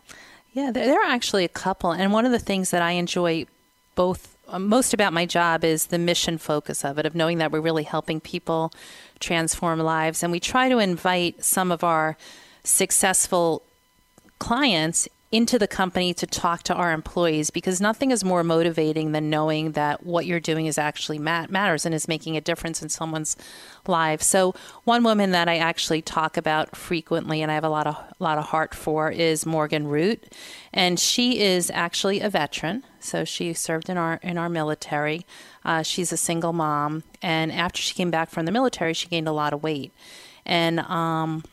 Yeah, 0.53 0.71
there, 0.71 0.87
there 0.87 1.01
are 1.01 1.11
actually 1.11 1.45
a 1.45 1.49
couple, 1.49 1.91
and 1.91 2.11
one 2.11 2.25
of 2.25 2.31
the 2.31 2.39
things 2.39 2.71
that 2.71 2.81
I 2.81 2.91
enjoy 2.91 3.45
both 3.93 4.35
uh, 4.47 4.59
most 4.59 4.93
about 4.93 5.13
my 5.13 5.25
job 5.25 5.63
is 5.63 5.87
the 5.87 5.97
mission 5.97 6.37
focus 6.37 6.85
of 6.85 6.97
it, 6.97 7.05
of 7.05 7.15
knowing 7.15 7.39
that 7.39 7.51
we're 7.51 7.61
really 7.61 7.83
helping 7.83 8.19
people 8.19 8.71
transform 9.19 9.79
lives, 9.79 10.23
and 10.23 10.31
we 10.31 10.39
try 10.39 10.69
to 10.69 10.79
invite 10.79 11.43
some 11.43 11.71
of 11.71 11.83
our 11.83 12.17
successful 12.63 13.61
clients 14.39 15.07
into 15.35 15.59
the 15.59 15.67
company 15.67 16.13
to 16.13 16.25
talk 16.25 16.63
to 16.63 16.73
our 16.73 16.93
employees 16.93 17.49
because 17.49 17.81
nothing 17.81 18.11
is 18.11 18.23
more 18.23 18.41
motivating 18.41 19.11
than 19.11 19.29
knowing 19.29 19.73
that 19.73 20.05
what 20.05 20.25
you're 20.25 20.39
doing 20.39 20.65
is 20.65 20.77
actually 20.77 21.19
mat- 21.19 21.51
matters 21.51 21.85
and 21.85 21.93
is 21.93 22.07
making 22.07 22.37
a 22.37 22.41
difference 22.41 22.81
in 22.81 22.87
someone's 22.87 23.35
life. 23.85 24.21
So 24.21 24.55
one 24.85 25.03
woman 25.03 25.31
that 25.31 25.49
I 25.49 25.57
actually 25.57 26.01
talk 26.01 26.37
about 26.37 26.75
frequently 26.77 27.41
and 27.41 27.51
I 27.51 27.55
have 27.55 27.65
a 27.65 27.69
lot 27.69 27.85
of 27.85 27.95
a 27.95 28.23
lot 28.23 28.37
of 28.37 28.45
heart 28.45 28.73
for 28.73 29.11
is 29.11 29.45
Morgan 29.45 29.87
Root, 29.87 30.33
and 30.71 30.97
she 30.97 31.41
is 31.41 31.69
actually 31.73 32.21
a 32.21 32.29
veteran. 32.29 32.83
So 33.01 33.25
she 33.25 33.51
served 33.53 33.89
in 33.89 33.97
our 33.97 34.19
in 34.23 34.37
our 34.37 34.47
military. 34.47 35.25
Uh, 35.65 35.83
she's 35.83 36.13
a 36.13 36.17
single 36.17 36.53
mom, 36.53 37.03
and 37.21 37.51
after 37.51 37.81
she 37.81 37.93
came 37.93 38.09
back 38.09 38.29
from 38.29 38.45
the 38.45 38.51
military, 38.53 38.93
she 38.93 39.09
gained 39.09 39.27
a 39.27 39.33
lot 39.33 39.51
of 39.51 39.61
weight, 39.63 39.91
and 40.45 40.79
um, 40.79 41.43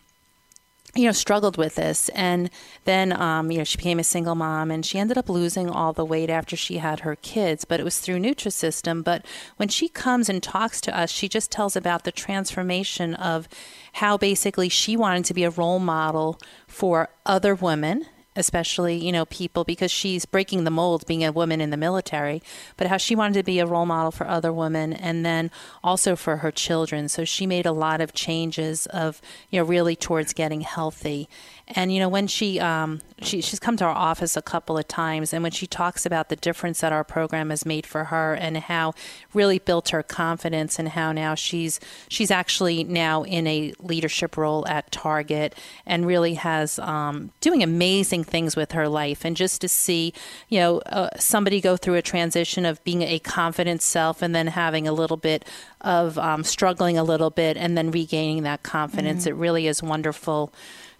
you 0.94 1.04
know, 1.04 1.12
struggled 1.12 1.56
with 1.56 1.76
this. 1.76 2.10
And 2.10 2.50
then, 2.84 3.12
um, 3.18 3.50
you 3.50 3.58
know, 3.58 3.64
she 3.64 3.78
became 3.78 3.98
a 3.98 4.04
single 4.04 4.34
mom 4.34 4.70
and 4.70 4.84
she 4.84 4.98
ended 4.98 5.16
up 5.16 5.28
losing 5.28 5.70
all 5.70 5.92
the 5.92 6.04
weight 6.04 6.28
after 6.28 6.56
she 6.56 6.78
had 6.78 7.00
her 7.00 7.16
kids, 7.16 7.64
but 7.64 7.80
it 7.80 7.84
was 7.84 7.98
through 7.98 8.18
Nutrisystem. 8.18 9.02
But 9.02 9.24
when 9.56 9.68
she 9.68 9.88
comes 9.88 10.28
and 10.28 10.42
talks 10.42 10.80
to 10.82 10.96
us, 10.96 11.10
she 11.10 11.28
just 11.28 11.50
tells 11.50 11.76
about 11.76 12.04
the 12.04 12.12
transformation 12.12 13.14
of 13.14 13.48
how 13.94 14.18
basically 14.18 14.68
she 14.68 14.96
wanted 14.96 15.24
to 15.26 15.34
be 15.34 15.44
a 15.44 15.50
role 15.50 15.78
model 15.78 16.38
for 16.66 17.08
other 17.24 17.54
women 17.54 18.06
especially 18.36 18.96
you 18.96 19.12
know 19.12 19.24
people 19.26 19.64
because 19.64 19.90
she's 19.90 20.24
breaking 20.24 20.64
the 20.64 20.70
mold 20.70 21.06
being 21.06 21.24
a 21.24 21.32
woman 21.32 21.60
in 21.60 21.70
the 21.70 21.76
military 21.76 22.42
but 22.76 22.86
how 22.86 22.96
she 22.96 23.14
wanted 23.14 23.34
to 23.34 23.42
be 23.42 23.58
a 23.58 23.66
role 23.66 23.86
model 23.86 24.10
for 24.10 24.26
other 24.26 24.52
women 24.52 24.92
and 24.92 25.24
then 25.24 25.50
also 25.82 26.16
for 26.16 26.38
her 26.38 26.50
children. 26.50 27.08
So 27.08 27.24
she 27.24 27.46
made 27.46 27.66
a 27.66 27.72
lot 27.72 28.00
of 28.00 28.12
changes 28.12 28.86
of 28.86 29.20
you 29.50 29.60
know 29.60 29.66
really 29.66 29.96
towards 29.96 30.32
getting 30.32 30.62
healthy 30.62 31.28
and 31.68 31.92
you 31.92 32.00
know, 32.00 32.08
when 32.08 32.26
she 32.26 32.58
um, 32.58 33.00
she 33.20 33.40
she's 33.40 33.60
come 33.60 33.76
to 33.76 33.84
our 33.84 33.94
office 33.94 34.36
a 34.36 34.42
couple 34.42 34.76
of 34.76 34.88
times, 34.88 35.32
and 35.32 35.42
when 35.42 35.52
she 35.52 35.66
talks 35.66 36.04
about 36.04 36.28
the 36.28 36.36
difference 36.36 36.80
that 36.80 36.92
our 36.92 37.04
program 37.04 37.50
has 37.50 37.64
made 37.64 37.86
for 37.86 38.04
her, 38.04 38.34
and 38.34 38.56
how 38.56 38.94
really 39.32 39.58
built 39.58 39.90
her 39.90 40.02
confidence, 40.02 40.78
and 40.78 40.90
how 40.90 41.12
now 41.12 41.34
she's 41.34 41.78
she's 42.08 42.30
actually 42.30 42.82
now 42.82 43.22
in 43.22 43.46
a 43.46 43.72
leadership 43.78 44.36
role 44.36 44.66
at 44.66 44.90
Target, 44.90 45.54
and 45.86 46.04
really 46.04 46.34
has 46.34 46.78
um, 46.80 47.30
doing 47.40 47.62
amazing 47.62 48.24
things 48.24 48.56
with 48.56 48.72
her 48.72 48.88
life, 48.88 49.24
and 49.24 49.36
just 49.36 49.60
to 49.60 49.68
see 49.68 50.12
you 50.48 50.58
know 50.58 50.78
uh, 50.86 51.10
somebody 51.16 51.60
go 51.60 51.76
through 51.76 51.94
a 51.94 52.02
transition 52.02 52.66
of 52.66 52.82
being 52.82 53.02
a 53.02 53.20
confident 53.20 53.82
self, 53.82 54.20
and 54.20 54.34
then 54.34 54.48
having 54.48 54.88
a 54.88 54.92
little 54.92 55.16
bit 55.16 55.44
of 55.80 56.18
um, 56.18 56.42
struggling 56.42 56.98
a 56.98 57.04
little 57.04 57.30
bit, 57.30 57.56
and 57.56 57.78
then 57.78 57.92
regaining 57.92 58.42
that 58.42 58.64
confidence, 58.64 59.22
mm-hmm. 59.22 59.36
it 59.36 59.40
really 59.40 59.68
is 59.68 59.80
wonderful 59.80 60.52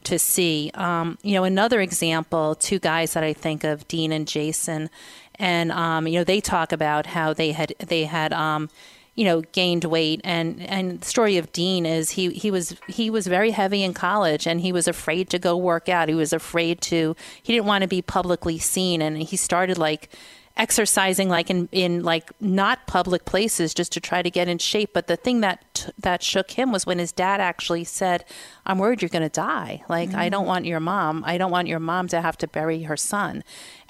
to 0.04 0.18
see. 0.18 0.70
Um, 0.74 1.18
you 1.22 1.34
know, 1.34 1.44
another 1.44 1.80
example, 1.80 2.54
two 2.54 2.78
guys 2.78 3.14
that 3.14 3.24
I 3.24 3.32
think 3.32 3.64
of, 3.64 3.86
Dean 3.88 4.12
and 4.12 4.26
Jason, 4.26 4.90
and 5.36 5.72
um, 5.72 6.06
you 6.06 6.18
know, 6.18 6.24
they 6.24 6.40
talk 6.40 6.72
about 6.72 7.06
how 7.06 7.32
they 7.32 7.52
had 7.52 7.74
they 7.78 8.04
had 8.04 8.32
um, 8.32 8.68
you 9.14 9.24
know 9.24 9.42
gained 9.52 9.84
weight 9.84 10.20
and 10.24 10.60
and 10.62 11.00
the 11.00 11.06
story 11.06 11.36
of 11.36 11.52
Dean 11.52 11.84
is 11.84 12.10
he 12.10 12.30
he 12.30 12.50
was 12.50 12.76
he 12.88 13.10
was 13.10 13.26
very 13.26 13.50
heavy 13.50 13.82
in 13.82 13.92
college 13.92 14.46
and 14.46 14.60
he 14.60 14.72
was 14.72 14.88
afraid 14.88 15.28
to 15.30 15.38
go 15.38 15.56
work 15.56 15.88
out 15.88 16.08
he 16.08 16.14
was 16.14 16.32
afraid 16.32 16.80
to 16.80 17.14
he 17.42 17.52
didn't 17.52 17.66
want 17.66 17.82
to 17.82 17.88
be 17.88 18.00
publicly 18.00 18.58
seen 18.58 19.02
and 19.02 19.18
he 19.18 19.36
started 19.36 19.76
like 19.76 20.08
exercising 20.56 21.28
like 21.28 21.50
in, 21.50 21.68
in 21.72 22.02
like 22.02 22.30
not 22.40 22.86
public 22.86 23.24
places 23.24 23.72
just 23.72 23.92
to 23.92 24.00
try 24.00 24.22
to 24.22 24.30
get 24.30 24.48
in 24.48 24.58
shape. 24.58 24.90
But 24.92 25.06
the 25.06 25.16
thing 25.16 25.40
that 25.40 25.90
that 25.98 26.22
shook 26.22 26.52
him 26.52 26.72
was 26.72 26.86
when 26.86 26.98
his 26.98 27.12
dad 27.12 27.40
actually 27.40 27.84
said 27.84 28.24
i'm 28.66 28.78
worried 28.78 29.02
you're 29.02 29.08
going 29.08 29.22
to 29.22 29.28
die. 29.28 29.82
Like 29.88 30.10
mm-hmm. 30.10 30.18
i 30.18 30.28
don't 30.28 30.46
want 30.46 30.64
your 30.66 30.80
mom 30.80 31.24
i 31.26 31.38
don't 31.38 31.50
want 31.50 31.68
your 31.68 31.80
mom 31.80 32.08
to 32.08 32.20
have 32.20 32.36
to 32.38 32.46
bury 32.46 32.82
her 32.82 32.96
son 32.96 33.42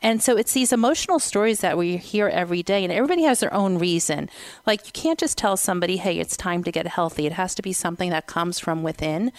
and 0.02 0.22
so 0.22 0.36
it's 0.36 0.52
these 0.52 0.72
emotional 0.72 1.18
stories 1.18 1.60
that 1.60 1.78
we 1.78 1.96
hear 1.96 2.28
every 2.28 2.62
day, 2.62 2.84
and 2.84 2.92
everybody 2.92 3.22
has 3.22 3.40
their 3.40 3.54
own 3.54 3.78
reason. 3.78 4.28
Like 4.66 4.84
you 4.84 4.92
can't 4.92 5.18
just 5.18 5.38
tell 5.38 5.56
somebody, 5.56 5.96
hey, 5.96 6.18
it's 6.18 6.36
time 6.36 6.64
to 6.64 6.72
get 6.72 6.86
healthy. 6.86 7.26
It 7.26 7.32
has 7.32 7.54
to 7.54 7.62
be 7.62 7.72
something 7.72 8.10
that 8.10 8.26
comes 8.26 8.58
from 8.58 8.82
within. 8.82 9.32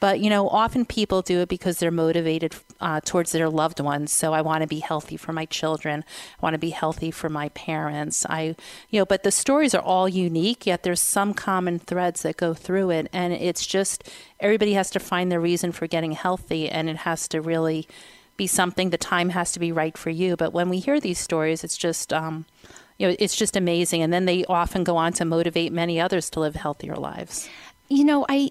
But, 0.00 0.20
you 0.20 0.30
know, 0.30 0.48
often 0.48 0.86
people 0.86 1.20
do 1.20 1.40
it 1.40 1.50
because 1.50 1.78
they're 1.78 1.90
motivated 1.90 2.54
uh, 2.80 3.00
towards 3.00 3.32
their 3.32 3.50
loved 3.50 3.80
ones. 3.80 4.10
So 4.10 4.32
I 4.32 4.40
want 4.40 4.62
to 4.62 4.66
be 4.66 4.80
healthy 4.80 5.18
for 5.18 5.32
my 5.32 5.44
children. 5.44 6.04
I 6.08 6.42
want 6.42 6.54
to 6.54 6.58
be 6.58 6.70
healthy 6.70 7.10
for 7.10 7.28
my 7.28 7.50
parents. 7.50 8.24
I, 8.24 8.56
you 8.88 9.00
know, 9.00 9.04
but 9.04 9.24
the 9.24 9.30
stories 9.30 9.74
are 9.74 9.82
all 9.82 10.08
unique, 10.08 10.66
yet 10.66 10.84
there's 10.84 11.00
some 11.00 11.34
common 11.34 11.78
threads 11.78 12.22
that 12.22 12.38
go 12.38 12.54
through 12.54 12.90
it. 12.90 13.08
And 13.12 13.34
it's 13.34 13.66
just 13.66 14.08
everybody 14.40 14.72
has 14.72 14.90
to 14.92 15.00
find 15.00 15.30
their 15.30 15.40
reason 15.40 15.70
for 15.70 15.86
getting 15.86 16.12
healthy, 16.12 16.70
and 16.70 16.88
it 16.88 16.98
has 16.98 17.28
to 17.28 17.42
really 17.42 17.86
be 18.40 18.46
something. 18.46 18.88
The 18.88 18.96
time 18.96 19.28
has 19.30 19.52
to 19.52 19.60
be 19.60 19.70
right 19.70 19.96
for 19.98 20.08
you. 20.08 20.34
But 20.34 20.54
when 20.54 20.70
we 20.70 20.78
hear 20.78 20.98
these 20.98 21.18
stories, 21.18 21.62
it's 21.62 21.76
just, 21.76 22.10
um, 22.10 22.46
you 22.98 23.06
know, 23.06 23.14
it's 23.18 23.36
just 23.36 23.54
amazing. 23.54 24.00
And 24.00 24.10
then 24.14 24.24
they 24.24 24.46
often 24.46 24.82
go 24.82 24.96
on 24.96 25.12
to 25.14 25.26
motivate 25.26 25.72
many 25.72 26.00
others 26.00 26.30
to 26.30 26.40
live 26.40 26.56
healthier 26.56 26.96
lives. 26.96 27.50
You 27.88 28.04
know, 28.04 28.24
I 28.30 28.50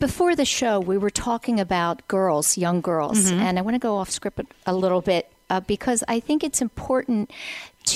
before 0.00 0.34
the 0.34 0.44
show 0.44 0.80
we 0.80 0.98
were 0.98 1.10
talking 1.10 1.60
about 1.60 2.06
girls, 2.08 2.58
young 2.58 2.80
girls, 2.80 3.30
mm-hmm. 3.30 3.40
and 3.40 3.56
I 3.56 3.62
want 3.62 3.76
to 3.76 3.78
go 3.78 3.96
off 3.96 4.10
script 4.10 4.40
a 4.66 4.74
little 4.74 5.00
bit 5.00 5.32
uh, 5.48 5.60
because 5.60 6.02
I 6.08 6.18
think 6.18 6.42
it's 6.42 6.60
important 6.60 7.30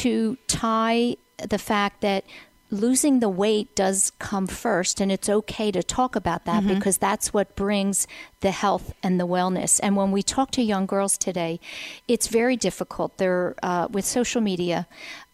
to 0.02 0.38
tie 0.46 1.16
the 1.38 1.58
fact 1.58 2.00
that 2.02 2.24
losing 2.70 3.20
the 3.20 3.28
weight 3.28 3.74
does 3.74 4.12
come 4.18 4.46
first 4.46 5.00
and 5.00 5.10
it's 5.10 5.28
okay 5.28 5.70
to 5.70 5.82
talk 5.82 6.14
about 6.14 6.44
that 6.44 6.62
mm-hmm. 6.62 6.74
because 6.74 6.98
that's 6.98 7.32
what 7.32 7.56
brings 7.56 8.06
the 8.40 8.50
health 8.50 8.92
and 9.02 9.18
the 9.18 9.26
wellness 9.26 9.80
and 9.82 9.96
when 9.96 10.10
we 10.10 10.22
talk 10.22 10.50
to 10.50 10.62
young 10.62 10.84
girls 10.84 11.16
today 11.16 11.58
it's 12.06 12.28
very 12.28 12.56
difficult 12.56 13.16
they're 13.16 13.54
uh, 13.62 13.88
with 13.90 14.04
social 14.04 14.40
media 14.40 14.86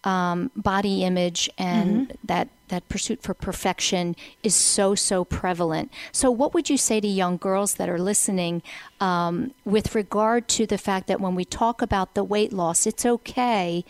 um, 0.04 0.50
body 0.54 1.02
image 1.02 1.50
and 1.58 2.08
mm-hmm. 2.08 2.16
that 2.24 2.48
that 2.68 2.88
pursuit 2.88 3.22
for 3.22 3.34
perfection 3.34 4.14
is 4.42 4.54
so 4.54 4.94
so 4.94 5.24
prevalent 5.24 5.90
so 6.12 6.30
what 6.30 6.54
would 6.54 6.70
you 6.70 6.76
say 6.76 7.00
to 7.00 7.08
young 7.08 7.36
girls 7.36 7.74
that 7.74 7.88
are 7.88 7.98
listening 7.98 8.62
um, 9.00 9.52
with 9.64 9.94
regard 9.94 10.46
to 10.46 10.66
the 10.66 10.78
fact 10.78 11.08
that 11.08 11.20
when 11.20 11.34
we 11.34 11.44
talk 11.44 11.82
about 11.82 12.14
the 12.14 12.22
weight 12.22 12.52
loss 12.52 12.86
it's 12.86 13.04
okay 13.04 13.84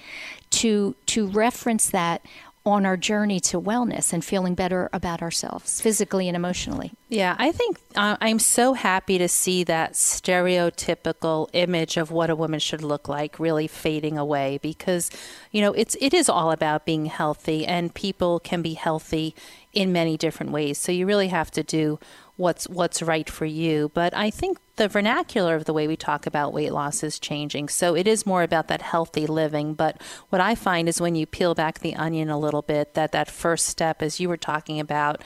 to 0.51 0.95
to 1.07 1.27
reference 1.29 1.91
that 1.91 2.25
on 2.67 2.87
our 2.87 2.97
journey 2.97 3.39
to 3.39 3.61
wellness 3.61 4.13
and 4.13 4.25
feeling 4.25 4.55
better 4.55 4.89
about 4.93 5.21
ourselves 5.21 5.81
physically 5.83 6.29
and 6.29 6.37
emotionally. 6.37 6.93
Yeah, 7.11 7.37
I 7.39 7.53
think 7.53 7.79
uh, 7.95 8.17
I'm 8.21 8.39
so 8.39 8.73
happy 8.73 9.19
to 9.19 9.29
see 9.29 9.65
that 9.65 9.93
stereotypical 9.93 11.49
image 11.53 11.99
of 11.99 12.11
what 12.11 12.31
a 12.31 12.37
woman 12.37 12.61
should 12.61 12.83
look 12.83 13.07
like 13.07 13.39
really 13.39 13.67
fading 13.67 14.17
away 14.17 14.59
because 14.63 15.11
you 15.51 15.61
know, 15.61 15.73
it's 15.75 15.97
it 16.01 16.15
is 16.15 16.29
all 16.29 16.51
about 16.51 16.87
being 16.87 17.07
healthy 17.07 17.67
and 17.67 17.95
people 17.95 18.41
can 18.41 18.63
be 18.63 18.75
healthy 18.75 19.35
in 19.73 19.93
many 19.93 20.17
different 20.17 20.51
ways. 20.51 20.79
So 20.79 20.91
you 20.91 21.07
really 21.07 21.29
have 21.29 21.51
to 21.53 21.63
do 21.63 21.99
what's 22.37 22.69
what's 22.69 23.03
right 23.03 23.29
for 23.29 23.45
you. 23.45 23.91
But 23.95 24.17
I 24.17 24.31
think 24.31 24.59
the 24.77 24.89
vernacular 24.89 25.55
of 25.55 25.67
the 25.67 25.73
way 25.73 25.87
we 25.87 25.97
talk 25.97 26.27
about 26.27 26.53
weight 26.53 26.73
loss 26.73 27.03
is 27.03 27.19
changing. 27.19 27.69
So 27.69 27.95
it 27.95 28.09
is 28.09 28.27
more 28.27 28.43
about 28.43 28.69
that 28.69 28.83
healthy 28.83 29.27
living. 29.27 29.75
But 29.75 30.01
what 30.31 30.41
I 30.41 30.55
find 30.55 30.89
is 30.89 31.01
when 31.01 31.15
you 31.15 31.27
peel 31.27 31.55
back 31.55 31.79
the 31.79 31.95
onion 31.95 32.29
a 32.29 32.39
little 32.39 32.63
bit, 32.63 32.95
that 32.95 33.13
that 33.13 33.31
first 33.31 33.67
step, 33.67 34.03
as 34.03 34.19
you 34.19 34.29
were 34.29 34.37
talking 34.37 34.81
about, 34.81 35.23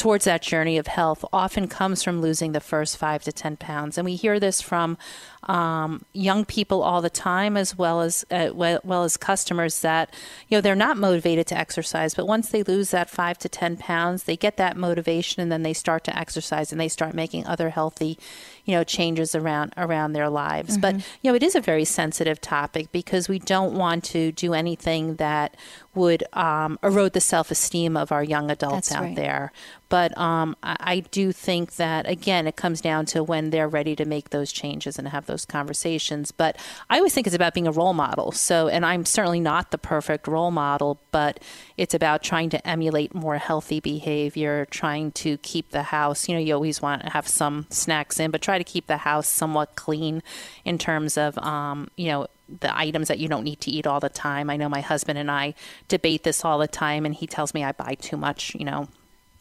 towards 0.00 0.24
that 0.24 0.40
journey 0.40 0.78
of 0.78 0.86
health 0.86 1.26
often 1.30 1.68
comes 1.68 2.02
from 2.02 2.22
losing 2.22 2.52
the 2.52 2.60
first 2.60 2.96
five 2.96 3.22
to 3.22 3.30
10 3.30 3.58
pounds. 3.58 3.98
And 3.98 4.04
we 4.06 4.16
hear 4.16 4.40
this 4.40 4.62
from 4.62 4.96
um, 5.44 6.06
young 6.14 6.46
people 6.46 6.82
all 6.82 7.02
the 7.02 7.10
time, 7.10 7.54
as 7.54 7.76
well 7.76 8.00
as 8.00 8.24
uh, 8.30 8.50
well, 8.54 8.80
well, 8.82 9.04
as 9.04 9.16
customers 9.16 9.80
that 9.80 10.14
you 10.48 10.56
know 10.56 10.60
they're 10.60 10.74
not 10.74 10.96
motivated 10.96 11.46
to 11.48 11.58
exercise, 11.58 12.14
but 12.14 12.26
once 12.26 12.50
they 12.50 12.62
lose 12.62 12.90
that 12.90 13.10
five 13.10 13.38
to 13.38 13.48
ten 13.48 13.76
pounds, 13.76 14.24
they 14.24 14.36
get 14.36 14.58
that 14.58 14.76
motivation, 14.76 15.42
and 15.42 15.50
then 15.50 15.62
they 15.62 15.72
start 15.72 16.04
to 16.04 16.18
exercise, 16.18 16.72
and 16.72 16.80
they 16.80 16.88
start 16.88 17.14
making 17.14 17.46
other 17.46 17.70
healthy, 17.70 18.18
you 18.64 18.74
know, 18.74 18.84
changes 18.84 19.34
around 19.34 19.72
around 19.76 20.12
their 20.12 20.28
lives. 20.28 20.72
Mm-hmm. 20.72 20.80
But 20.80 20.94
you 21.22 21.30
know, 21.30 21.34
it 21.34 21.42
is 21.42 21.54
a 21.54 21.60
very 21.60 21.84
sensitive 21.84 22.40
topic 22.40 22.92
because 22.92 23.28
we 23.28 23.38
don't 23.38 23.74
want 23.74 24.04
to 24.04 24.32
do 24.32 24.52
anything 24.52 25.16
that 25.16 25.56
would 25.94 26.22
um, 26.32 26.78
erode 26.82 27.12
the 27.12 27.20
self 27.20 27.50
esteem 27.50 27.96
of 27.96 28.12
our 28.12 28.22
young 28.22 28.50
adults 28.50 28.88
That's 28.88 28.92
out 28.92 29.02
right. 29.02 29.16
there. 29.16 29.52
But 29.88 30.16
um, 30.16 30.54
I, 30.62 30.76
I, 30.78 31.00
do 31.00 31.32
think 31.32 31.74
that, 31.74 32.08
again, 32.08 32.46
it 32.46 32.54
comes 32.54 32.80
down 32.80 33.06
to 33.06 33.24
when 33.24 33.50
they're 33.50 33.68
ready 33.68 33.96
to 33.96 34.04
make 34.04 34.30
those 34.30 34.52
changes 34.52 35.00
and 35.00 35.08
have 35.08 35.26
those 35.26 35.44
conversations. 35.44 36.30
But 36.30 36.56
I 36.88 36.98
always 36.98 37.12
think 37.12 37.26
it's 37.26 37.34
about 37.34 37.54
being 37.54 37.66
a 37.66 37.72
role 37.72 37.92
model. 37.92 38.30
So, 38.30 38.68
and 38.68 38.86
I'm 38.86 39.04
certainly 39.04 39.40
not 39.40 39.72
the 39.72 39.78
perfect 39.78 40.28
role 40.28 40.52
model, 40.52 41.00
but 41.10 41.42
it's 41.76 41.92
about 41.92 42.22
trying 42.22 42.50
to 42.50 42.66
emulate 42.66 43.16
more 43.16 43.38
healthy 43.38 43.80
behavior, 43.80 44.64
trying 44.70 45.10
to 45.12 45.38
keep 45.38 45.70
the 45.70 45.82
house, 45.82 46.28
you 46.28 46.36
know, 46.36 46.40
you 46.40 46.54
always 46.54 46.80
want 46.80 47.02
to 47.02 47.10
have 47.10 47.26
some 47.26 47.66
snacks 47.70 48.20
in, 48.20 48.30
but 48.30 48.40
try 48.40 48.58
to 48.58 48.64
keep 48.64 48.86
the 48.86 48.98
house 48.98 49.26
somewhat 49.26 49.74
clean 49.74 50.22
in 50.64 50.78
terms 50.78 51.18
of, 51.18 51.36
um, 51.38 51.88
you 51.96 52.06
know, 52.06 52.28
the 52.60 52.76
items 52.76 53.08
that 53.08 53.18
you 53.18 53.28
don't 53.28 53.44
need 53.44 53.60
to 53.62 53.70
eat 53.70 53.86
all 53.86 54.00
the 54.00 54.08
time. 54.08 54.50
I 54.50 54.56
know 54.56 54.68
my 54.68 54.80
husband 54.80 55.18
and 55.18 55.30
I 55.30 55.54
debate 55.88 56.24
this 56.24 56.44
all 56.44 56.58
the 56.58 56.68
time, 56.68 57.06
and 57.06 57.14
he 57.14 57.26
tells 57.26 57.54
me 57.54 57.64
I 57.64 57.72
buy 57.72 57.94
too 57.94 58.16
much, 58.16 58.54
you 58.54 58.64
know, 58.64 58.88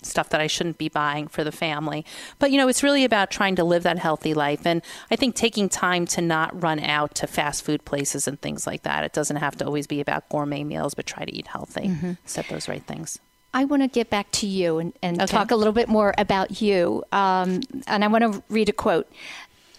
stuff 0.02 0.30
that 0.30 0.40
I 0.40 0.48
shouldn't 0.48 0.78
be 0.78 0.90
buying 0.90 1.28
for 1.28 1.44
the 1.44 1.52
family. 1.52 2.06
But, 2.38 2.52
you 2.52 2.58
know, 2.58 2.68
it's 2.68 2.84
really 2.84 3.04
about 3.04 3.32
trying 3.32 3.56
to 3.58 3.64
live 3.64 3.84
that 3.84 4.00
healthy 4.00 4.34
life. 4.34 4.66
And 4.66 4.82
I 5.12 5.16
think 5.16 5.36
taking 5.36 5.68
time 5.68 6.06
to 6.08 6.22
not 6.22 6.62
run 6.62 6.80
out 6.80 7.16
to 7.16 7.28
fast 7.28 7.64
food 7.64 7.84
places 7.84 8.28
and 8.28 8.40
things 8.40 8.66
like 8.66 8.84
that. 8.84 9.04
It 9.04 9.14
doesn't 9.14 9.38
have 9.38 9.58
to 9.58 9.66
always 9.66 9.88
be 9.88 10.00
about 10.00 10.30
gourmet 10.30 10.64
meals, 10.64 10.94
but 10.94 11.06
try 11.06 11.26
to 11.26 11.36
eat 11.36 11.48
healthy, 11.48 11.90
mm-hmm. 11.90 12.12
set 12.26 12.48
those 12.48 12.70
right 12.70 12.84
things. 12.84 13.20
I 13.54 13.66
want 13.66 13.82
to 13.82 13.88
get 13.88 14.10
back 14.10 14.32
to 14.34 14.48
you 14.48 14.78
and, 14.78 14.94
and 15.02 15.22
okay. 15.22 15.26
talk 15.26 15.52
a 15.52 15.56
little 15.56 15.74
bit 15.74 15.90
more 15.90 16.14
about 16.18 16.62
you. 16.62 17.04
Um, 17.12 17.62
and 17.88 18.04
I 18.04 18.08
want 18.08 18.32
to 18.32 18.44
read 18.48 18.70
a 18.70 18.74
quote 18.74 19.12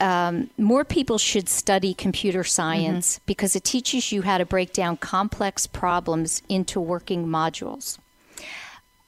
um, 0.00 0.50
more 0.56 0.84
people 0.84 1.18
should 1.18 1.48
study 1.48 1.94
computer 1.94 2.42
science 2.42 3.16
mm-hmm. 3.16 3.22
because 3.26 3.54
it 3.54 3.64
teaches 3.64 4.12
you 4.12 4.22
how 4.22 4.38
to 4.38 4.46
break 4.46 4.72
down 4.72 4.96
complex 4.96 5.66
problems 5.66 6.42
into 6.48 6.80
working 6.80 7.26
modules. 7.26 7.98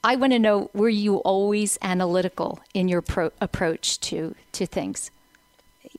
I 0.03 0.15
want 0.17 0.33
to 0.33 0.39
know 0.39 0.69
were 0.73 0.89
you 0.89 1.17
always 1.17 1.77
analytical 1.81 2.59
in 2.73 2.87
your 2.87 3.01
pro- 3.01 3.31
approach 3.39 3.99
to, 4.01 4.35
to 4.51 4.65
things? 4.65 5.11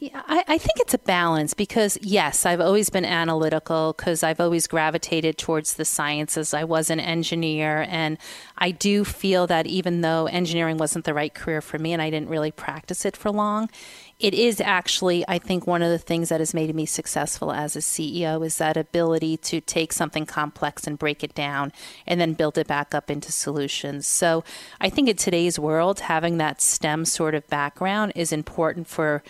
Yeah, 0.00 0.22
I, 0.26 0.42
I, 0.48 0.58
think 0.58 0.80
it's 0.80 0.94
a 0.94 0.98
balance 0.98 1.54
because, 1.54 1.96
yes, 2.02 2.44
I've 2.44 2.60
always 2.60 2.90
been 2.90 3.04
analytical 3.04 3.94
because 3.96 4.24
I've 4.24 4.40
always 4.40 4.66
gravitated 4.66 5.38
towards 5.38 5.74
the 5.74 5.84
sciences. 5.84 6.52
I 6.52 6.64
was 6.64 6.90
an 6.90 6.98
engineer, 6.98 7.86
and 7.88 8.18
I 8.58 8.72
do 8.72 9.04
feel 9.04 9.46
that 9.46 9.68
even 9.68 10.00
though 10.00 10.26
engineering 10.26 10.78
wasn't 10.78 11.04
the 11.04 11.14
right 11.14 11.32
career 11.32 11.60
for 11.60 11.78
me 11.78 11.92
and 11.92 12.02
I 12.02 12.10
didn't 12.10 12.28
really 12.28 12.50
practice 12.50 13.04
it 13.04 13.16
for 13.16 13.30
long, 13.30 13.70
it 14.18 14.34
is 14.34 14.60
actually, 14.60 15.24
I 15.28 15.38
think, 15.38 15.66
one 15.66 15.82
of 15.82 15.90
the 15.90 15.98
things 15.98 16.28
that 16.28 16.40
has 16.40 16.54
made 16.54 16.74
me 16.74 16.86
successful 16.86 17.52
as 17.52 17.76
a 17.76 17.80
CEO 17.80 18.44
is 18.44 18.58
that 18.58 18.76
ability 18.76 19.36
to 19.38 19.60
take 19.60 19.92
something 19.92 20.24
complex 20.26 20.86
and 20.86 20.98
break 20.98 21.22
it 21.22 21.34
down 21.34 21.72
and 22.06 22.20
then 22.20 22.34
build 22.34 22.56
it 22.56 22.66
back 22.66 22.94
up 22.94 23.10
into 23.10 23.30
solutions. 23.30 24.06
So 24.06 24.42
I 24.80 24.88
think 24.88 25.08
in 25.08 25.16
today's 25.16 25.58
world, 25.58 26.00
having 26.00 26.38
that 26.38 26.60
STEM 26.60 27.04
sort 27.04 27.34
of 27.34 27.46
background 27.48 28.12
is 28.14 28.32
important 28.32 28.88
for 28.88 29.22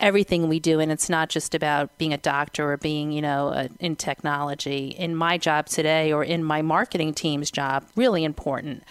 everything 0.00 0.48
we 0.48 0.58
do 0.58 0.80
and 0.80 0.90
it's 0.90 1.08
not 1.08 1.28
just 1.28 1.54
about 1.54 1.96
being 1.98 2.12
a 2.12 2.18
doctor 2.18 2.72
or 2.72 2.76
being 2.76 3.12
you 3.12 3.22
know 3.22 3.48
a, 3.48 3.68
in 3.78 3.94
technology. 3.96 4.88
In 4.98 5.14
my 5.14 5.38
job 5.38 5.66
today 5.66 6.12
or 6.12 6.24
in 6.24 6.42
my 6.42 6.62
marketing 6.62 7.14
team's 7.14 7.50
job 7.50 7.86
really 7.94 8.24
important 8.24 8.82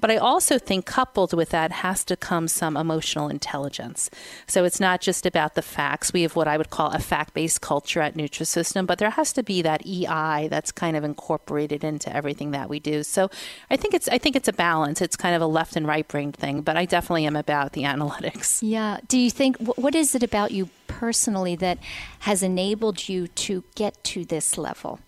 but 0.00 0.10
I 0.10 0.16
also 0.16 0.58
think 0.58 0.86
coupled 0.86 1.32
with 1.32 1.50
that 1.50 1.72
has 1.72 2.04
to 2.04 2.16
come 2.16 2.48
some 2.48 2.76
emotional 2.76 3.28
intelligence. 3.28 4.10
So 4.46 4.64
it's 4.64 4.80
not 4.80 5.00
just 5.00 5.26
about 5.26 5.54
the 5.54 5.62
facts. 5.62 6.12
We 6.12 6.22
have 6.22 6.36
what 6.36 6.48
I 6.48 6.56
would 6.56 6.70
call 6.70 6.90
a 6.90 6.98
fact 6.98 7.34
based 7.34 7.60
culture 7.60 8.00
at 8.00 8.14
Nutrisystem, 8.14 8.86
but 8.86 8.98
there 8.98 9.10
has 9.10 9.32
to 9.34 9.42
be 9.42 9.62
that 9.62 9.86
EI 9.86 10.48
that's 10.48 10.72
kind 10.72 10.96
of 10.96 11.04
incorporated 11.04 11.84
into 11.84 12.14
everything 12.14 12.52
that 12.52 12.68
we 12.68 12.80
do. 12.80 13.02
So 13.02 13.30
I 13.70 13.76
think 13.76 13.94
it's 13.94 14.08
I 14.08 14.18
think 14.18 14.36
it's 14.36 14.48
a 14.48 14.52
balance. 14.52 15.00
It's 15.00 15.16
kind 15.16 15.34
of 15.34 15.42
a 15.42 15.46
left 15.46 15.76
and 15.76 15.86
right 15.86 16.06
brain 16.06 16.32
thing, 16.32 16.62
but 16.62 16.76
I 16.76 16.84
definitely 16.84 17.26
am 17.26 17.36
about 17.36 17.72
the 17.72 17.82
analytics. 17.94 18.60
Yeah. 18.62 18.98
Do 19.08 19.18
you 19.18 19.30
think 19.30 19.56
what 19.58 19.94
is 19.94 20.14
it 20.14 20.22
about 20.22 20.50
you 20.52 20.70
personally 20.86 21.56
that 21.56 21.78
has 22.20 22.42
enabled 22.42 23.08
you 23.08 23.28
to 23.28 23.64
get 23.74 24.02
to 24.04 24.24
this 24.24 24.58
level? 24.58 25.00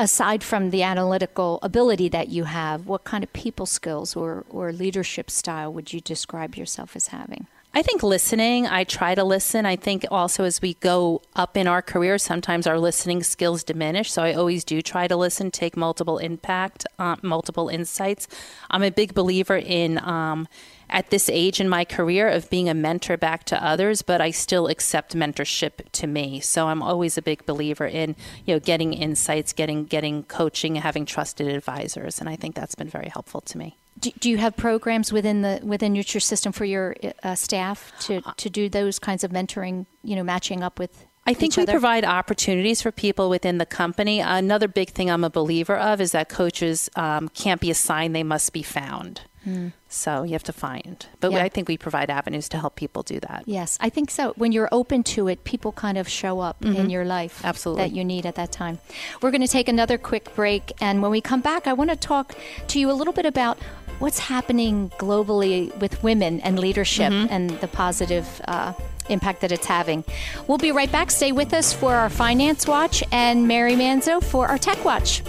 Aside 0.00 0.42
from 0.42 0.70
the 0.70 0.82
analytical 0.82 1.58
ability 1.62 2.08
that 2.08 2.30
you 2.30 2.44
have, 2.44 2.86
what 2.86 3.04
kind 3.04 3.22
of 3.22 3.30
people 3.34 3.66
skills 3.66 4.16
or, 4.16 4.46
or 4.48 4.72
leadership 4.72 5.30
style 5.30 5.70
would 5.70 5.92
you 5.92 6.00
describe 6.00 6.56
yourself 6.56 6.96
as 6.96 7.08
having? 7.08 7.46
I 7.72 7.82
think 7.82 8.02
listening, 8.02 8.66
I 8.66 8.82
try 8.82 9.14
to 9.14 9.22
listen. 9.22 9.64
I 9.64 9.76
think 9.76 10.04
also 10.10 10.42
as 10.42 10.60
we 10.60 10.74
go 10.74 11.22
up 11.36 11.56
in 11.56 11.68
our 11.68 11.80
career, 11.80 12.18
sometimes 12.18 12.66
our 12.66 12.80
listening 12.80 13.22
skills 13.22 13.62
diminish. 13.62 14.10
So 14.10 14.22
I 14.22 14.32
always 14.32 14.64
do 14.64 14.82
try 14.82 15.06
to 15.06 15.14
listen, 15.14 15.52
take 15.52 15.76
multiple 15.76 16.18
impact, 16.18 16.84
uh, 16.98 17.14
multiple 17.22 17.68
insights. 17.68 18.26
I'm 18.70 18.82
a 18.82 18.90
big 18.90 19.14
believer 19.14 19.56
in 19.56 19.98
um, 19.98 20.48
at 20.88 21.10
this 21.10 21.28
age 21.28 21.60
in 21.60 21.68
my 21.68 21.84
career 21.84 22.28
of 22.28 22.50
being 22.50 22.68
a 22.68 22.74
mentor 22.74 23.16
back 23.16 23.44
to 23.44 23.64
others, 23.64 24.02
but 24.02 24.20
I 24.20 24.32
still 24.32 24.66
accept 24.66 25.14
mentorship 25.14 25.88
to 25.92 26.08
me. 26.08 26.40
So 26.40 26.66
I'm 26.66 26.82
always 26.82 27.16
a 27.16 27.22
big 27.22 27.46
believer 27.46 27.86
in 27.86 28.16
you 28.44 28.54
know 28.54 28.58
getting 28.58 28.92
insights, 28.92 29.52
getting 29.52 29.84
getting 29.84 30.24
coaching, 30.24 30.74
having 30.74 31.06
trusted 31.06 31.46
advisors, 31.46 32.18
and 32.18 32.28
I 32.28 32.34
think 32.34 32.56
that's 32.56 32.74
been 32.74 32.88
very 32.88 33.10
helpful 33.10 33.40
to 33.42 33.56
me. 33.56 33.76
Do, 34.00 34.10
do 34.18 34.30
you 34.30 34.38
have 34.38 34.56
programs 34.56 35.12
within 35.12 35.42
the 35.42 35.60
within 35.62 35.94
Nutrisystem 35.94 36.54
for 36.54 36.64
your 36.64 36.96
uh, 37.22 37.34
staff 37.34 37.92
to 38.00 38.22
to 38.36 38.50
do 38.50 38.68
those 38.68 38.98
kinds 38.98 39.24
of 39.24 39.30
mentoring? 39.30 39.86
You 40.02 40.16
know, 40.16 40.24
matching 40.24 40.62
up 40.62 40.78
with 40.78 41.06
I 41.26 41.34
think 41.34 41.56
we 41.56 41.66
provide 41.66 42.04
opportunities 42.04 42.80
for 42.82 42.90
people 42.90 43.28
within 43.28 43.58
the 43.58 43.66
company. 43.66 44.20
Another 44.20 44.68
big 44.68 44.90
thing 44.90 45.10
I'm 45.10 45.22
a 45.22 45.30
believer 45.30 45.76
of 45.76 46.00
is 46.00 46.12
that 46.12 46.28
coaches 46.28 46.88
um, 46.96 47.28
can't 47.28 47.60
be 47.60 47.70
assigned; 47.70 48.16
they 48.16 48.22
must 48.22 48.52
be 48.52 48.62
found. 48.62 49.22
Mm. 49.46 49.72
So 49.88 50.22
you 50.22 50.32
have 50.32 50.42
to 50.44 50.52
find. 50.52 51.06
But 51.18 51.32
yeah. 51.32 51.42
I 51.42 51.48
think 51.48 51.66
we 51.66 51.78
provide 51.78 52.10
avenues 52.10 52.48
to 52.50 52.58
help 52.58 52.76
people 52.76 53.02
do 53.02 53.20
that. 53.20 53.44
Yes, 53.46 53.78
I 53.80 53.88
think 53.88 54.10
so. 54.10 54.32
When 54.36 54.52
you're 54.52 54.68
open 54.70 55.02
to 55.04 55.28
it, 55.28 55.44
people 55.44 55.72
kind 55.72 55.96
of 55.98 56.08
show 56.08 56.40
up 56.40 56.60
mm-hmm. 56.60 56.76
in 56.76 56.90
your 56.90 57.04
life 57.04 57.44
Absolutely. 57.44 57.84
that 57.84 57.94
you 57.94 58.04
need 58.04 58.26
at 58.26 58.34
that 58.34 58.52
time. 58.52 58.78
We're 59.22 59.30
going 59.30 59.40
to 59.40 59.48
take 59.48 59.68
another 59.68 59.98
quick 59.98 60.34
break. 60.34 60.72
And 60.80 61.00
when 61.02 61.10
we 61.10 61.20
come 61.20 61.40
back, 61.40 61.66
I 61.66 61.72
want 61.72 61.90
to 61.90 61.96
talk 61.96 62.34
to 62.68 62.78
you 62.78 62.90
a 62.90 62.92
little 62.92 63.14
bit 63.14 63.26
about 63.26 63.58
what's 64.00 64.18
happening 64.18 64.90
globally 64.98 65.74
with 65.78 66.02
women 66.02 66.40
and 66.40 66.58
leadership 66.58 67.12
mm-hmm. 67.12 67.32
and 67.32 67.50
the 67.60 67.68
positive. 67.68 68.40
Uh, 68.48 68.72
impact 69.08 69.40
that 69.40 69.50
it's 69.50 69.66
having. 69.66 70.04
We'll 70.46 70.58
be 70.58 70.70
right 70.70 70.92
back. 70.92 71.10
Stay 71.10 71.32
with 71.32 71.52
us 71.52 71.72
for 71.72 71.94
our 71.94 72.08
Finance 72.08 72.68
Watch 72.68 73.02
and 73.10 73.48
Mary 73.48 73.74
Manzo 73.74 74.22
for 74.22 74.46
our 74.46 74.56
Tech 74.56 74.84
Watch. 74.84 75.24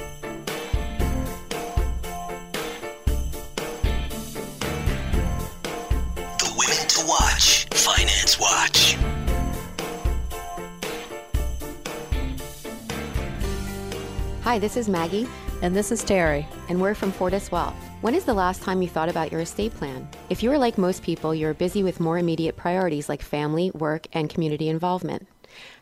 The 6.37 6.53
Women 6.57 6.87
to 6.87 7.05
Watch, 7.07 7.65
Finance 7.71 8.39
Watch. 8.39 8.97
Hi, 14.43 14.59
this 14.59 14.77
is 14.77 14.87
Maggie. 14.87 15.27
And 15.63 15.75
this 15.75 15.91
is 15.91 16.03
Terry. 16.03 16.47
And 16.69 16.81
we're 16.81 16.95
from 16.95 17.11
Fortis 17.11 17.51
Wealth. 17.51 17.90
When 18.01 18.15
is 18.15 18.25
the 18.25 18.33
last 18.33 18.63
time 18.63 18.81
you 18.81 18.87
thought 18.87 19.09
about 19.09 19.31
your 19.31 19.41
estate 19.41 19.75
plan? 19.75 20.09
If 20.31 20.41
you 20.41 20.51
are 20.51 20.57
like 20.57 20.79
most 20.79 21.03
people, 21.03 21.35
you're 21.35 21.53
busy 21.53 21.83
with 21.83 21.99
more 21.99 22.17
immediate 22.17 22.57
priorities 22.57 23.07
like 23.07 23.21
family, 23.21 23.69
work, 23.75 24.07
and 24.11 24.27
community 24.27 24.69
involvement. 24.69 25.27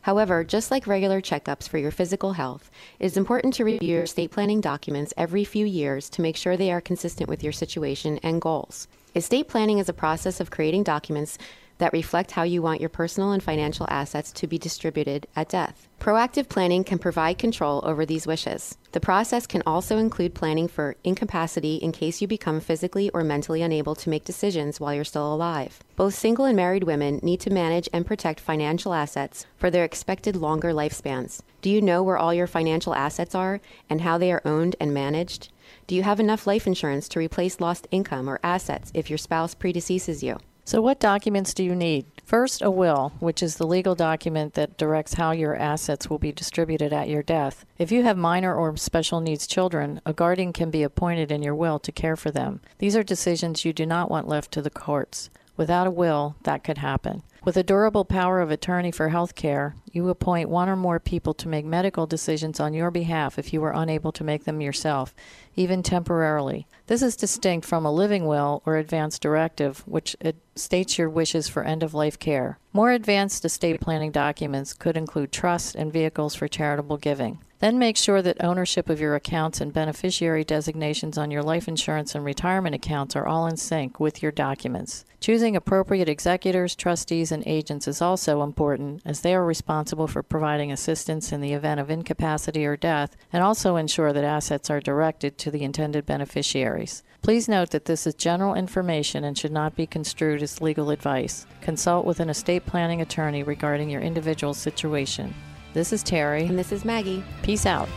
However, 0.01 0.43
just 0.43 0.69
like 0.69 0.85
regular 0.85 1.21
checkups 1.21 1.69
for 1.69 1.77
your 1.77 1.91
physical 1.91 2.33
health, 2.33 2.69
it 2.99 3.05
is 3.05 3.15
important 3.15 3.53
to 3.53 3.63
review 3.63 3.87
your 3.87 4.03
estate 4.03 4.31
planning 4.31 4.59
documents 4.59 5.13
every 5.15 5.45
few 5.45 5.65
years 5.65 6.09
to 6.09 6.21
make 6.21 6.35
sure 6.35 6.57
they 6.57 6.73
are 6.73 6.81
consistent 6.81 7.29
with 7.29 7.41
your 7.41 7.53
situation 7.53 8.19
and 8.21 8.41
goals. 8.41 8.89
Estate 9.15 9.47
planning 9.47 9.77
is 9.77 9.87
a 9.87 9.93
process 9.93 10.41
of 10.41 10.51
creating 10.51 10.83
documents 10.83 11.37
that 11.79 11.93
reflect 11.93 12.31
how 12.31 12.43
you 12.43 12.61
want 12.61 12.79
your 12.79 12.89
personal 12.89 13.31
and 13.31 13.41
financial 13.41 13.87
assets 13.89 14.31
to 14.33 14.47
be 14.47 14.57
distributed 14.57 15.27
at 15.35 15.49
death. 15.49 15.87
Proactive 15.99 16.47
planning 16.47 16.85
can 16.85 16.97
provide 16.97 17.37
control 17.37 17.81
over 17.83 18.05
these 18.05 18.25
wishes. 18.25 18.77
The 18.91 19.01
process 19.01 19.45
can 19.45 19.63
also 19.65 19.97
include 19.97 20.33
planning 20.33 20.67
for 20.67 20.95
incapacity 21.03 21.75
in 21.75 21.91
case 21.91 22.21
you 22.21 22.27
become 22.27 22.61
physically 22.61 23.09
or 23.09 23.23
mentally 23.23 23.61
unable 23.61 23.95
to 23.95 24.09
make 24.09 24.23
decisions 24.23 24.79
while 24.79 24.93
you're 24.93 25.03
still 25.03 25.33
alive. 25.33 25.79
Both 25.95 26.15
single 26.15 26.45
and 26.45 26.55
married 26.55 26.83
women 26.83 27.19
need 27.21 27.41
to 27.41 27.49
manage 27.49 27.89
and 27.91 28.05
protect 28.05 28.39
financial 28.39 28.93
assets 28.93 29.45
for 29.57 29.69
their 29.69 29.83
expected 29.83 30.35
longer 30.35 30.71
lifespans. 30.71 31.41
Do 31.61 31.69
you 31.69 31.81
know 31.81 32.01
where 32.01 32.17
all 32.17 32.33
your 32.33 32.47
financial 32.47 32.95
assets 32.95 33.35
are 33.35 33.59
and 33.89 34.01
how 34.01 34.17
they 34.17 34.31
are 34.31 34.41
owned 34.45 34.75
and 34.79 34.93
managed? 34.93 35.51
Do 35.87 35.95
you 35.95 36.03
have 36.03 36.19
enough 36.19 36.47
life 36.47 36.65
insurance 36.65 37.09
to 37.09 37.19
replace 37.19 37.59
lost 37.59 37.87
income 37.91 38.29
or 38.29 38.39
assets 38.41 38.91
if 38.93 39.09
your 39.09 39.17
spouse 39.17 39.53
predeceases 39.53 40.23
you? 40.23 40.37
So, 40.69 40.81
what 40.81 40.99
documents 40.99 41.55
do 41.55 41.63
you 41.63 41.73
need? 41.73 42.05
First, 42.23 42.61
a 42.61 42.69
will, 42.69 43.13
which 43.19 43.41
is 43.41 43.55
the 43.55 43.65
legal 43.65 43.95
document 43.95 44.53
that 44.53 44.77
directs 44.77 45.15
how 45.15 45.31
your 45.31 45.55
assets 45.55 46.11
will 46.11 46.19
be 46.19 46.31
distributed 46.31 46.93
at 46.93 47.09
your 47.09 47.23
death. 47.23 47.65
If 47.79 47.91
you 47.91 48.03
have 48.03 48.15
minor 48.15 48.53
or 48.53 48.77
special 48.77 49.19
needs 49.19 49.47
children, 49.47 49.99
a 50.05 50.13
guardian 50.13 50.53
can 50.53 50.69
be 50.69 50.83
appointed 50.83 51.31
in 51.31 51.41
your 51.41 51.55
will 51.55 51.79
to 51.79 51.91
care 51.91 52.15
for 52.15 52.29
them. 52.29 52.61
These 52.77 52.95
are 52.95 53.01
decisions 53.01 53.65
you 53.65 53.73
do 53.73 53.87
not 53.87 54.11
want 54.11 54.27
left 54.27 54.51
to 54.51 54.61
the 54.61 54.69
courts. 54.69 55.31
Without 55.57 55.87
a 55.87 55.91
will, 55.91 56.35
that 56.43 56.63
could 56.63 56.77
happen. 56.77 57.23
With 57.43 57.57
a 57.57 57.63
durable 57.63 58.05
power 58.05 58.39
of 58.39 58.51
attorney 58.51 58.91
for 58.91 59.09
health 59.09 59.33
care, 59.33 59.75
you 59.91 60.07
appoint 60.09 60.49
one 60.49 60.69
or 60.69 60.75
more 60.75 60.99
people 60.99 61.33
to 61.33 61.47
make 61.47 61.65
medical 61.65 62.05
decisions 62.05 62.59
on 62.59 62.75
your 62.75 62.91
behalf 62.91 63.39
if 63.39 63.53
you 63.53 63.63
are 63.63 63.73
unable 63.73 64.11
to 64.11 64.23
make 64.23 64.43
them 64.43 64.61
yourself, 64.61 65.15
even 65.59 65.83
temporarily. 65.83 66.65
This 66.87 67.01
is 67.01 67.17
distinct 67.17 67.67
from 67.67 67.85
a 67.85 67.91
living 67.91 68.25
will 68.25 68.63
or 68.65 68.77
advance 68.77 69.19
directive, 69.19 69.79
which 69.85 70.15
states 70.55 70.97
your 70.97 71.09
wishes 71.09 71.49
for 71.49 71.63
end 71.63 71.83
of 71.83 71.93
life 71.93 72.17
care. 72.17 72.57
More 72.71 72.91
advanced 72.91 73.43
estate 73.43 73.81
planning 73.81 74.11
documents 74.11 74.73
could 74.73 74.95
include 74.95 75.33
trusts 75.33 75.75
and 75.75 75.91
vehicles 75.91 76.33
for 76.33 76.47
charitable 76.47 76.97
giving. 76.97 77.39
Then 77.59 77.77
make 77.77 77.97
sure 77.97 78.21
that 78.21 78.41
ownership 78.41 78.89
of 78.89 79.01
your 79.01 79.15
accounts 79.15 79.59
and 79.59 79.73
beneficiary 79.73 80.45
designations 80.45 81.17
on 81.17 81.29
your 81.29 81.43
life 81.43 81.67
insurance 81.67 82.15
and 82.15 82.23
retirement 82.23 82.73
accounts 82.73 83.17
are 83.17 83.27
all 83.27 83.47
in 83.47 83.57
sync 83.57 83.99
with 83.99 84.23
your 84.23 84.31
documents. 84.31 85.03
Choosing 85.19 85.57
appropriate 85.57 86.07
executors, 86.07 86.73
trustees, 86.73 87.33
and 87.33 87.43
agents 87.45 87.85
is 87.85 88.01
also 88.01 88.41
important 88.41 89.01
as 89.03 89.19
they 89.19 89.35
are 89.35 89.45
responsible 89.45 90.07
for 90.07 90.23
providing 90.23 90.71
assistance 90.71 91.33
in 91.33 91.41
the 91.41 91.51
event 91.51 91.81
of 91.81 91.89
incapacity 91.89 92.65
or 92.65 92.77
death 92.77 93.17
and 93.33 93.43
also 93.43 93.75
ensure 93.75 94.13
that 94.13 94.23
assets 94.23 94.69
are 94.69 94.79
directed 94.79 95.37
to 95.39 95.48
the 95.49 95.63
intended 95.63 96.05
beneficiaries. 96.05 97.03
Please 97.21 97.49
note 97.49 97.71
that 97.71 97.85
this 97.85 98.07
is 98.07 98.13
general 98.15 98.53
information 98.53 99.23
and 99.23 99.37
should 99.37 99.51
not 99.51 99.75
be 99.75 99.85
construed 99.85 100.41
as 100.41 100.61
legal 100.61 100.89
advice. 100.89 101.45
Consult 101.61 102.05
with 102.05 102.19
an 102.19 102.29
estate 102.29 102.65
planning 102.65 103.01
attorney 103.01 103.43
regarding 103.43 103.89
your 103.89 104.01
individual 104.01 104.53
situation. 104.53 105.33
This 105.73 105.93
is 105.93 106.03
Terry. 106.03 106.45
And 106.45 106.57
this 106.57 106.71
is 106.71 106.85
Maggie. 106.85 107.23
Peace 107.43 107.65
out. 107.65 107.89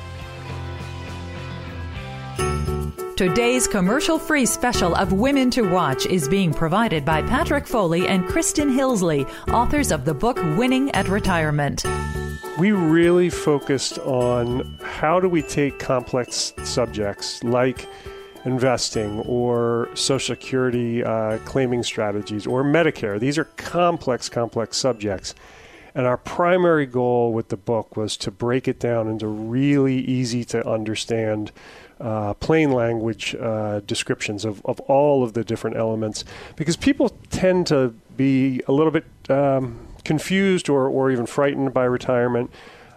Today's 3.17 3.69
commercial 3.69 4.19
free 4.19 4.47
special 4.47 4.95
of 4.97 5.13
Women 5.13 5.51
to 5.51 5.63
Watch 5.63 6.07
is 6.07 6.29
being 6.29 6.53
provided 6.53 7.05
by 7.05 7.23
Patrick 7.23 7.67
Foley 7.67 8.09
and 8.09 8.27
Kristen 8.27 8.69
Hillsley, 8.69 9.31
authors 9.53 9.93
of 9.93 10.05
the 10.05 10.15
book 10.15 10.39
Winning 10.57 10.91
at 10.91 11.09
Retirement. 11.09 11.85
We 12.59 12.73
really 12.73 13.31
focused 13.31 13.99
on 14.01 14.79
how 14.83 15.21
do 15.21 15.29
we 15.29 15.41
take 15.41 15.79
complex 15.79 16.53
subjects 16.65 17.43
like 17.43 17.89
investing 18.45 19.21
or 19.21 19.89
Social 19.95 20.35
Security 20.35 21.03
uh, 21.03 21.39
claiming 21.47 21.83
strategies 21.83 22.47
or 22.47 22.63
Medicare. 22.63 23.19
These 23.19 23.39
are 23.39 23.45
complex, 23.57 24.29
complex 24.29 24.77
subjects 24.77 25.35
And 25.95 26.07
our 26.07 26.19
primary 26.19 26.85
goal 26.85 27.33
with 27.33 27.49
the 27.49 27.57
book 27.57 27.97
was 27.97 28.19
to 28.19 28.31
break 28.31 28.69
it 28.69 28.79
down 28.79 29.09
into 29.09 29.27
really 29.27 30.01
easy 30.01 30.45
to 30.47 30.67
understand. 30.69 31.53
Uh, 32.01 32.35
plain 32.35 32.73
language 32.73 33.37
uh, 33.37 33.79
descriptions 33.87 34.45
of, 34.45 34.61
of 34.65 34.81
all 34.81 35.23
of 35.23 35.35
the 35.35 35.45
different 35.45 35.77
elements 35.77 36.25
because 36.57 36.77
people 36.77 37.11
tend 37.31 37.65
to 37.65 37.95
be 38.17 38.61
a 38.67 38.73
little 38.73 38.91
bit 38.91 39.05
um, 39.31 39.79
confused 40.05 40.69
or, 40.69 40.89
or 40.89 41.11
even 41.11 41.27
frightened 41.27 41.73
by 41.73 41.85
retirement. 41.85 42.51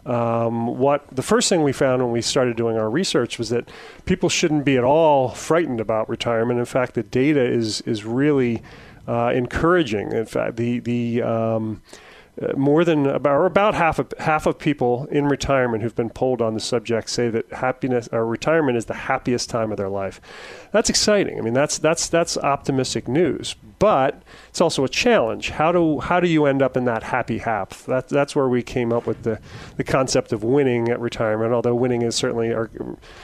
Um, 0.06 0.68
what 0.78 1.08
the 1.12 1.24
first 1.24 1.50
thing 1.50 1.64
we 1.64 1.72
found 1.72 2.04
when 2.04 2.12
we 2.12 2.22
started 2.22 2.56
doing 2.56 2.78
our 2.78 2.90
research 2.90 3.40
was 3.40 3.50
that 3.50 3.70
people 4.06 4.30
shouldn't 4.30 4.64
be 4.64 4.78
at 4.78 4.84
all 4.84 5.30
frightened 5.30 5.80
about 5.80 6.08
retirement. 6.08 6.60
In 6.60 6.66
fact, 6.66 6.94
the 6.94 7.04
data 7.04 7.44
is 7.44 7.82
is 7.82 8.06
really 8.06 8.62
uh, 9.08 9.32
encouraging. 9.34 10.12
In 10.12 10.26
fact, 10.26 10.58
the 10.58 10.80
the 10.80 11.24
um, 11.24 11.82
more 12.58 12.84
than 12.84 13.06
about 13.06 13.36
or 13.36 13.46
about 13.46 13.76
half 13.76 13.98
of 13.98 14.14
half 14.20 14.46
of 14.46 14.60
people 14.60 15.08
in 15.10 15.26
retirement 15.26 15.82
who've 15.82 15.96
been 15.96 16.10
polled 16.10 16.42
on 16.42 16.54
the 16.54 16.60
subject 16.60 17.10
say 17.10 17.30
that 17.30 17.50
happiness 17.54 18.10
or 18.12 18.26
retirement 18.26 18.78
is 18.78 18.86
the 18.86 18.94
happiest 18.94 19.50
time 19.50 19.72
of 19.72 19.78
their 19.78 19.88
life. 19.88 20.20
That's 20.74 20.90
exciting. 20.90 21.38
I 21.38 21.42
mean, 21.42 21.54
that's 21.54 21.78
that's 21.78 22.10
that's 22.10 22.38
optimistic 22.38 23.08
news, 23.08 23.56
but 23.80 24.22
it's 24.50 24.60
also 24.60 24.84
a 24.84 24.90
challenge. 24.90 25.52
How 25.52 25.72
do 25.72 26.02
how 26.02 26.20
do 26.20 26.28
you 26.28 26.46
end 26.46 26.62
up 26.62 26.76
in 26.76 26.84
that 26.86 27.04
happy 27.04 27.38
half? 27.38 27.86
That, 27.86 28.10
that's 28.10 28.36
where 28.36 28.50
we 28.50 28.62
came 28.62 28.92
up 28.92 29.08
with 29.08 29.24
the 29.24 29.40
the 29.78 29.86
concept 29.86 30.34
of 30.34 30.44
winning 30.44 30.90
at 30.90 31.00
retirement. 31.00 31.54
Although 31.54 31.76
winning 31.76 32.02
is 32.02 32.16
certainly 32.16 32.54
our, 32.54 32.70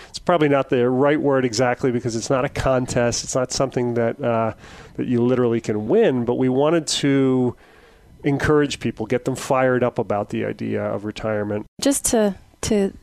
it's 0.07 0.19
probably 0.19 0.47
not 0.47 0.69
the 0.69 0.89
right 0.89 1.19
word 1.19 1.43
exactly 1.43 1.91
because 1.91 2.15
it's 2.15 2.29
not 2.29 2.45
a 2.45 2.49
contest. 2.49 3.25
It's 3.25 3.35
not 3.35 3.51
something 3.51 3.95
that 3.95 4.23
uh, 4.23 4.53
that 4.95 5.07
you 5.07 5.21
literally 5.21 5.59
can 5.59 5.89
win. 5.89 6.23
But 6.23 6.35
we 6.35 6.47
wanted 6.47 6.87
to 6.87 7.57
encourage 8.23 8.79
people, 8.79 9.05
get 9.05 9.25
them 9.25 9.35
fired 9.35 9.83
up 9.83 9.97
about 9.99 10.29
the 10.29 10.45
idea 10.45 10.83
of 10.83 11.05
retirement. 11.05 11.65
Just 11.79 12.05
to 12.05 12.35
to 12.61 12.93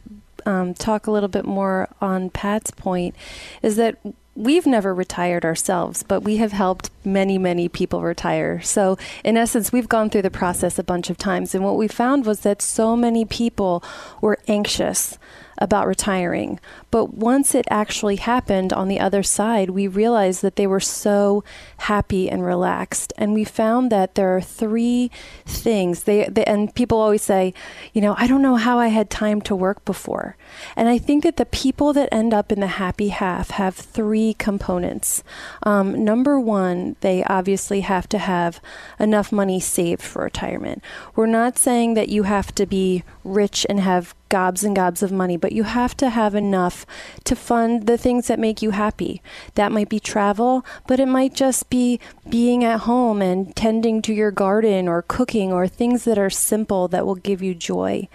um, 0.46 0.74
talk 0.74 1.06
a 1.06 1.10
little 1.10 1.28
bit 1.28 1.44
more 1.44 1.88
on 2.00 2.30
Pat's 2.30 2.70
point, 2.70 3.14
is 3.62 3.76
that 3.76 3.98
we've 4.38 4.66
never 4.66 4.94
retired 4.94 5.44
ourselves, 5.44 6.04
but 6.04 6.22
we 6.22 6.36
have 6.36 6.52
helped 6.52 6.90
many, 7.04 7.38
many 7.38 7.68
people 7.68 8.02
retire. 8.02 8.60
So, 8.62 8.96
in 9.24 9.36
essence, 9.36 9.72
we've 9.72 9.88
gone 9.88 10.10
through 10.10 10.22
the 10.22 10.30
process 10.30 10.78
a 10.78 10.84
bunch 10.84 11.10
of 11.10 11.18
times. 11.18 11.54
And 11.54 11.64
what 11.64 11.76
we 11.76 11.88
found 11.88 12.24
was 12.24 12.40
that 12.40 12.62
so 12.62 12.96
many 12.96 13.24
people 13.24 13.82
were 14.20 14.38
anxious 14.46 15.18
about 15.58 15.88
retiring. 15.88 16.60
But 16.90 17.14
once 17.14 17.54
it 17.54 17.66
actually 17.70 18.16
happened 18.16 18.72
on 18.72 18.88
the 18.88 18.98
other 18.98 19.22
side, 19.22 19.70
we 19.70 19.86
realized 19.86 20.42
that 20.42 20.56
they 20.56 20.66
were 20.66 20.80
so 20.80 21.44
happy 21.78 22.30
and 22.30 22.44
relaxed. 22.44 23.12
And 23.18 23.34
we 23.34 23.44
found 23.44 23.92
that 23.92 24.14
there 24.14 24.34
are 24.34 24.40
three 24.40 25.10
things. 25.44 26.04
They, 26.04 26.24
they, 26.24 26.44
and 26.44 26.74
people 26.74 26.98
always 26.98 27.22
say, 27.22 27.52
you 27.92 28.00
know, 28.00 28.14
I 28.18 28.26
don't 28.26 28.42
know 28.42 28.56
how 28.56 28.78
I 28.78 28.88
had 28.88 29.10
time 29.10 29.42
to 29.42 29.56
work 29.56 29.84
before. 29.84 30.36
And 30.76 30.88
I 30.88 30.98
think 30.98 31.24
that 31.24 31.36
the 31.36 31.46
people 31.46 31.92
that 31.92 32.12
end 32.12 32.32
up 32.32 32.50
in 32.50 32.60
the 32.60 32.66
happy 32.66 33.08
half 33.08 33.50
have 33.50 33.74
three 33.74 34.34
components. 34.34 35.22
Um, 35.62 36.04
number 36.04 36.40
one, 36.40 36.96
they 37.00 37.22
obviously 37.24 37.80
have 37.80 38.08
to 38.10 38.18
have 38.18 38.60
enough 38.98 39.30
money 39.30 39.60
saved 39.60 40.02
for 40.02 40.22
retirement. 40.22 40.82
We're 41.14 41.26
not 41.26 41.58
saying 41.58 41.94
that 41.94 42.08
you 42.08 42.22
have 42.22 42.54
to 42.54 42.66
be 42.66 43.04
rich 43.24 43.66
and 43.68 43.80
have 43.80 44.14
gobs 44.28 44.64
and 44.64 44.76
gobs 44.76 45.02
of 45.02 45.12
money, 45.12 45.36
but 45.36 45.52
you 45.52 45.64
have 45.64 45.96
to 45.96 46.10
have 46.10 46.34
enough 46.34 46.77
to 47.24 47.36
fund 47.36 47.86
the 47.86 47.98
things 47.98 48.26
that 48.26 48.38
make 48.38 48.62
you 48.62 48.70
happy. 48.70 49.22
That 49.54 49.72
might 49.72 49.88
be 49.88 50.00
travel, 50.00 50.64
but 50.86 51.00
it 51.00 51.06
might 51.06 51.34
just 51.34 51.70
be 51.70 52.00
being 52.28 52.64
at 52.64 52.80
home 52.80 53.22
and 53.22 53.54
tending 53.56 54.02
to 54.02 54.12
your 54.12 54.30
garden 54.30 54.88
or 54.88 55.02
cooking 55.02 55.52
or 55.52 55.66
things 55.66 56.04
that 56.04 56.18
are 56.18 56.30
simple 56.30 56.88
that 56.88 57.06
will 57.06 57.14
give 57.14 57.42
you 57.42 57.54
joy. 57.54 58.08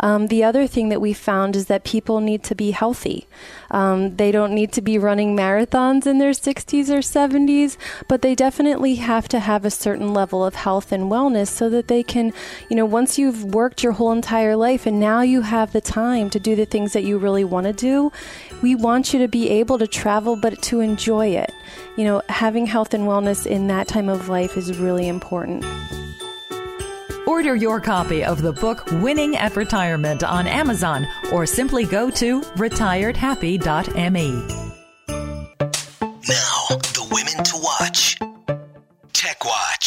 Um, 0.00 0.28
the 0.28 0.44
other 0.44 0.66
thing 0.66 0.88
that 0.88 1.00
we 1.00 1.12
found 1.12 1.56
is 1.56 1.66
that 1.66 1.84
people 1.84 2.20
need 2.20 2.42
to 2.44 2.54
be 2.54 2.70
healthy. 2.70 3.26
Um, 3.70 4.16
they 4.16 4.32
don't 4.32 4.54
need 4.54 4.72
to 4.72 4.80
be 4.80 4.98
running 4.98 5.36
marathons 5.36 6.06
in 6.06 6.18
their 6.18 6.30
60s 6.30 6.88
or 6.88 7.00
70s, 7.00 7.76
but 8.08 8.22
they 8.22 8.34
definitely 8.34 8.96
have 8.96 9.28
to 9.28 9.40
have 9.40 9.64
a 9.64 9.70
certain 9.70 10.14
level 10.14 10.44
of 10.44 10.54
health 10.54 10.92
and 10.92 11.04
wellness 11.04 11.48
so 11.48 11.68
that 11.68 11.88
they 11.88 12.02
can, 12.02 12.32
you 12.68 12.76
know, 12.76 12.86
once 12.86 13.18
you've 13.18 13.44
worked 13.44 13.82
your 13.82 13.92
whole 13.92 14.12
entire 14.12 14.56
life 14.56 14.86
and 14.86 14.98
now 14.98 15.20
you 15.20 15.42
have 15.42 15.72
the 15.72 15.80
time 15.80 16.30
to 16.30 16.40
do 16.40 16.56
the 16.56 16.64
things 16.64 16.92
that 16.92 17.04
you 17.04 17.18
really 17.18 17.44
want 17.44 17.66
to 17.66 17.72
do, 17.72 18.07
we 18.62 18.74
want 18.74 19.12
you 19.12 19.18
to 19.20 19.28
be 19.28 19.48
able 19.50 19.78
to 19.78 19.86
travel, 19.86 20.36
but 20.36 20.60
to 20.62 20.80
enjoy 20.80 21.28
it. 21.28 21.52
You 21.96 22.04
know, 22.04 22.22
having 22.28 22.66
health 22.66 22.94
and 22.94 23.04
wellness 23.04 23.46
in 23.46 23.66
that 23.68 23.88
time 23.88 24.08
of 24.08 24.28
life 24.28 24.56
is 24.56 24.78
really 24.78 25.08
important. 25.08 25.64
Order 27.26 27.54
your 27.54 27.80
copy 27.80 28.24
of 28.24 28.42
the 28.42 28.52
book 28.52 28.84
Winning 29.02 29.36
at 29.36 29.54
Retirement 29.54 30.24
on 30.24 30.46
Amazon 30.46 31.06
or 31.32 31.44
simply 31.46 31.84
go 31.84 32.10
to 32.10 32.40
retiredhappy.me. 32.40 34.30
Now, 36.28 36.66
the 36.68 37.06
women 37.10 37.44
to 37.44 37.56
watch. 37.62 38.18
Tech 39.12 39.44
Watch. 39.44 39.77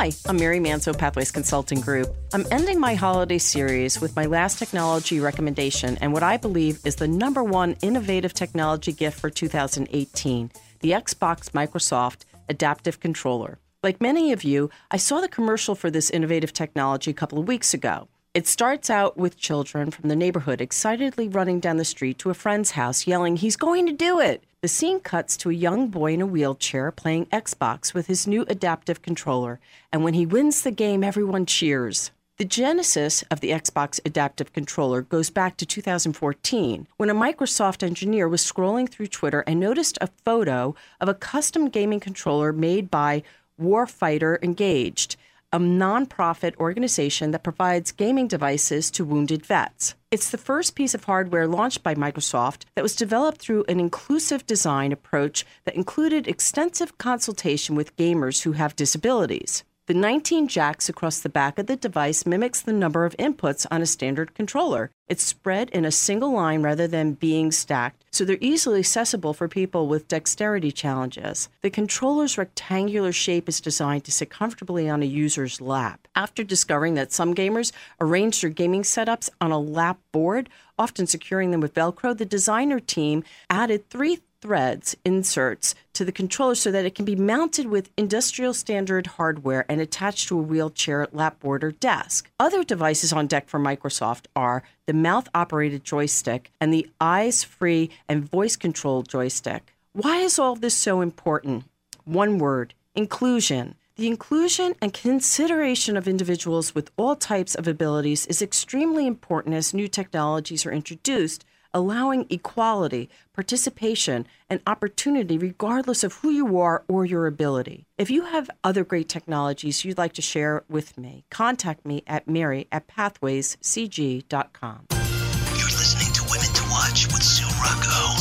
Hi, 0.00 0.12
I'm 0.26 0.38
Mary 0.38 0.60
Manzo, 0.60 0.96
Pathways 0.96 1.30
Consulting 1.30 1.82
Group. 1.82 2.08
I'm 2.32 2.46
ending 2.50 2.80
my 2.80 2.94
holiday 2.94 3.36
series 3.36 4.00
with 4.00 4.16
my 4.16 4.24
last 4.24 4.58
technology 4.58 5.20
recommendation 5.20 5.98
and 5.98 6.14
what 6.14 6.22
I 6.22 6.38
believe 6.38 6.80
is 6.86 6.96
the 6.96 7.06
number 7.06 7.44
one 7.44 7.76
innovative 7.82 8.32
technology 8.32 8.92
gift 8.92 9.20
for 9.20 9.28
2018 9.28 10.52
the 10.80 10.92
Xbox 10.92 11.50
Microsoft 11.50 12.24
Adaptive 12.48 12.98
Controller. 12.98 13.58
Like 13.82 14.00
many 14.00 14.32
of 14.32 14.42
you, 14.42 14.70
I 14.90 14.96
saw 14.96 15.20
the 15.20 15.28
commercial 15.28 15.74
for 15.74 15.90
this 15.90 16.08
innovative 16.08 16.54
technology 16.54 17.10
a 17.10 17.20
couple 17.20 17.38
of 17.38 17.46
weeks 17.46 17.74
ago. 17.74 18.08
It 18.32 18.46
starts 18.46 18.88
out 18.88 19.18
with 19.18 19.36
children 19.36 19.90
from 19.90 20.08
the 20.08 20.16
neighborhood 20.16 20.62
excitedly 20.62 21.28
running 21.28 21.60
down 21.60 21.76
the 21.76 21.84
street 21.84 22.16
to 22.20 22.30
a 22.30 22.34
friend's 22.34 22.70
house 22.70 23.06
yelling, 23.06 23.36
He's 23.36 23.56
going 23.56 23.84
to 23.84 23.92
do 23.92 24.18
it! 24.18 24.44
The 24.62 24.68
scene 24.68 25.00
cuts 25.00 25.38
to 25.38 25.48
a 25.48 25.54
young 25.54 25.88
boy 25.88 26.12
in 26.12 26.20
a 26.20 26.26
wheelchair 26.26 26.92
playing 26.92 27.26
Xbox 27.26 27.94
with 27.94 28.08
his 28.08 28.26
new 28.26 28.42
adaptive 28.42 29.00
controller, 29.00 29.58
and 29.90 30.04
when 30.04 30.12
he 30.12 30.26
wins 30.26 30.60
the 30.60 30.70
game, 30.70 31.02
everyone 31.02 31.46
cheers. 31.46 32.10
The 32.36 32.44
genesis 32.44 33.24
of 33.30 33.40
the 33.40 33.52
Xbox 33.52 34.00
Adaptive 34.04 34.52
Controller 34.52 35.00
goes 35.00 35.30
back 35.30 35.56
to 35.56 35.64
2014 35.64 36.86
when 36.98 37.08
a 37.08 37.14
Microsoft 37.14 37.82
engineer 37.82 38.28
was 38.28 38.44
scrolling 38.44 38.86
through 38.86 39.06
Twitter 39.06 39.40
and 39.46 39.58
noticed 39.58 39.96
a 39.98 40.10
photo 40.26 40.74
of 41.00 41.08
a 41.08 41.14
custom 41.14 41.70
gaming 41.70 42.00
controller 42.00 42.52
made 42.52 42.90
by 42.90 43.22
Warfighter 43.58 44.42
Engaged, 44.42 45.16
a 45.52 45.58
nonprofit 45.58 46.56
organization 46.56 47.32
that 47.32 47.42
provides 47.42 47.90
gaming 47.90 48.28
devices 48.28 48.90
to 48.92 49.04
wounded 49.04 49.44
vets. 49.44 49.94
It's 50.10 50.30
the 50.30 50.38
first 50.38 50.74
piece 50.74 50.94
of 50.94 51.04
hardware 51.04 51.48
launched 51.48 51.82
by 51.82 51.94
Microsoft 51.94 52.62
that 52.76 52.82
was 52.82 52.94
developed 52.94 53.40
through 53.40 53.64
an 53.68 53.80
inclusive 53.80 54.46
design 54.46 54.92
approach 54.92 55.44
that 55.64 55.74
included 55.74 56.28
extensive 56.28 56.98
consultation 56.98 57.74
with 57.74 57.96
gamers 57.96 58.42
who 58.42 58.52
have 58.52 58.76
disabilities. 58.76 59.64
The 59.90 59.94
19 59.94 60.46
jacks 60.46 60.88
across 60.88 61.18
the 61.18 61.28
back 61.28 61.58
of 61.58 61.66
the 61.66 61.74
device 61.74 62.24
mimics 62.24 62.60
the 62.60 62.72
number 62.72 63.04
of 63.04 63.16
inputs 63.16 63.66
on 63.72 63.82
a 63.82 63.86
standard 63.86 64.36
controller. 64.36 64.92
It's 65.08 65.24
spread 65.24 65.68
in 65.70 65.84
a 65.84 65.90
single 65.90 66.32
line 66.32 66.62
rather 66.62 66.86
than 66.86 67.14
being 67.14 67.50
stacked, 67.50 68.04
so 68.12 68.24
they're 68.24 68.38
easily 68.40 68.78
accessible 68.78 69.34
for 69.34 69.48
people 69.48 69.88
with 69.88 70.06
dexterity 70.06 70.70
challenges. 70.70 71.48
The 71.62 71.70
controller's 71.70 72.38
rectangular 72.38 73.10
shape 73.10 73.48
is 73.48 73.60
designed 73.60 74.04
to 74.04 74.12
sit 74.12 74.30
comfortably 74.30 74.88
on 74.88 75.02
a 75.02 75.06
user's 75.06 75.60
lap. 75.60 76.06
After 76.14 76.44
discovering 76.44 76.94
that 76.94 77.10
some 77.10 77.34
gamers 77.34 77.72
arrange 78.00 78.40
their 78.40 78.50
gaming 78.50 78.82
setups 78.82 79.28
on 79.40 79.50
a 79.50 79.58
lap 79.58 79.98
board, 80.12 80.48
often 80.78 81.08
securing 81.08 81.50
them 81.50 81.60
with 81.60 81.74
Velcro, 81.74 82.16
the 82.16 82.24
designer 82.24 82.78
team 82.78 83.24
added 83.50 83.90
three 83.90 84.20
threads 84.40 84.96
inserts 85.04 85.74
to 85.92 86.04
the 86.04 86.12
controller 86.12 86.54
so 86.54 86.70
that 86.70 86.84
it 86.84 86.94
can 86.94 87.04
be 87.04 87.16
mounted 87.16 87.66
with 87.66 87.90
industrial 87.96 88.54
standard 88.54 89.06
hardware 89.06 89.66
and 89.68 89.80
attached 89.80 90.28
to 90.28 90.38
a 90.38 90.42
wheelchair, 90.42 91.06
lapboard, 91.12 91.62
or 91.62 91.72
desk. 91.72 92.30
Other 92.40 92.64
devices 92.64 93.12
on 93.12 93.26
deck 93.26 93.48
for 93.48 93.60
Microsoft 93.60 94.26
are 94.34 94.62
the 94.86 94.94
mouth 94.94 95.28
operated 95.34 95.84
joystick 95.84 96.50
and 96.60 96.72
the 96.72 96.88
eyes 97.00 97.44
free 97.44 97.90
and 98.08 98.28
voice 98.28 98.56
controlled 98.56 99.08
joystick. 99.08 99.74
Why 99.92 100.18
is 100.18 100.38
all 100.38 100.54
this 100.54 100.74
so 100.74 101.00
important? 101.00 101.64
One 102.04 102.38
word 102.38 102.74
inclusion. 102.94 103.74
The 103.96 104.06
inclusion 104.06 104.74
and 104.80 104.94
consideration 104.94 105.96
of 105.96 106.08
individuals 106.08 106.74
with 106.74 106.90
all 106.96 107.16
types 107.16 107.54
of 107.54 107.68
abilities 107.68 108.26
is 108.26 108.40
extremely 108.40 109.06
important 109.06 109.54
as 109.54 109.74
new 109.74 109.88
technologies 109.88 110.64
are 110.64 110.72
introduced 110.72 111.44
allowing 111.72 112.26
equality, 112.30 113.08
participation, 113.34 114.26
and 114.48 114.60
opportunity 114.66 115.38
regardless 115.38 116.04
of 116.04 116.14
who 116.14 116.30
you 116.30 116.58
are 116.58 116.84
or 116.88 117.04
your 117.04 117.26
ability. 117.26 117.86
If 117.98 118.10
you 118.10 118.24
have 118.26 118.50
other 118.62 118.84
great 118.84 119.08
technologies 119.08 119.84
you'd 119.84 119.98
like 119.98 120.12
to 120.14 120.22
share 120.22 120.62
with 120.68 120.96
me, 120.98 121.24
contact 121.30 121.84
me 121.86 122.02
at 122.06 122.28
mary 122.28 122.68
at 122.70 122.86
pathwayscg.com. 122.86 124.86
You're 124.90 125.66
listening 125.66 126.12
to 126.14 126.22
Women 126.30 126.52
to 126.54 126.62
Watch 126.70 127.08
with 127.08 127.22
Sue 127.22 127.46
Rocco. 127.62 128.19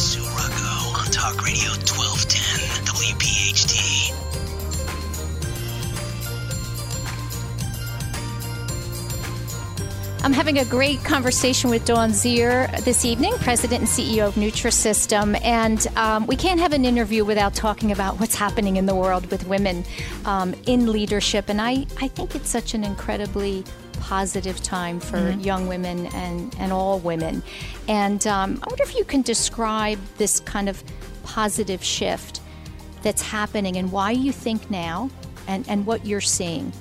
I'm 10.22 10.34
having 10.34 10.60
a 10.60 10.66
great 10.66 11.02
conversation 11.06 11.70
with 11.70 11.86
Dawn 11.86 12.10
Zier 12.10 12.84
this 12.84 13.06
evening, 13.06 13.34
President 13.38 13.80
and 13.80 13.90
CEO 13.90 14.28
of 14.28 14.36
Nutrisystem. 14.36 15.40
And 15.46 15.88
um, 15.96 16.28
we 16.28 16.36
can't 16.36 16.60
have 16.60 16.74
an 16.74 16.84
interview 16.84 17.24
without 17.24 17.54
talking 17.54 17.94
about 17.94 18.20
what's 18.20 18.36
happening 18.36 18.76
in 18.76 18.86
the 18.86 18.94
world 18.94 19.32
with 19.32 19.48
women 19.48 19.86
um, 20.26 20.54
in 20.66 20.92
leadership. 20.92 21.48
And 21.48 21.62
I, 21.62 21.86
I 22.02 22.10
think 22.10 22.36
it's 22.36 22.50
such 22.50 22.74
an 22.74 22.84
incredibly 22.84 23.64
positive 24.02 24.62
time 24.62 25.00
for 25.00 25.18
mm-hmm. 25.18 25.40
young 25.40 25.68
women 25.70 26.08
and, 26.08 26.54
and 26.60 26.74
all 26.74 27.00
women. 27.00 27.42
And 27.88 28.28
um, 28.28 28.60
I 28.62 28.68
wonder 28.70 28.84
if 28.84 28.96
you 28.96 29.06
can 29.06 29.22
describe 29.22 30.00
this 30.18 30.42
kind 30.42 30.68
of 30.68 30.84
positive 31.24 31.82
shift 31.82 32.42
that's 33.04 33.22
happening 33.22 33.78
and 33.78 33.90
why 33.90 34.12
you 34.12 34.34
think 34.34 34.70
now 34.70 35.10
and, 35.48 35.68
and 35.70 35.86
what 35.86 36.06
you're 36.06 36.20
seeing. 36.20 36.74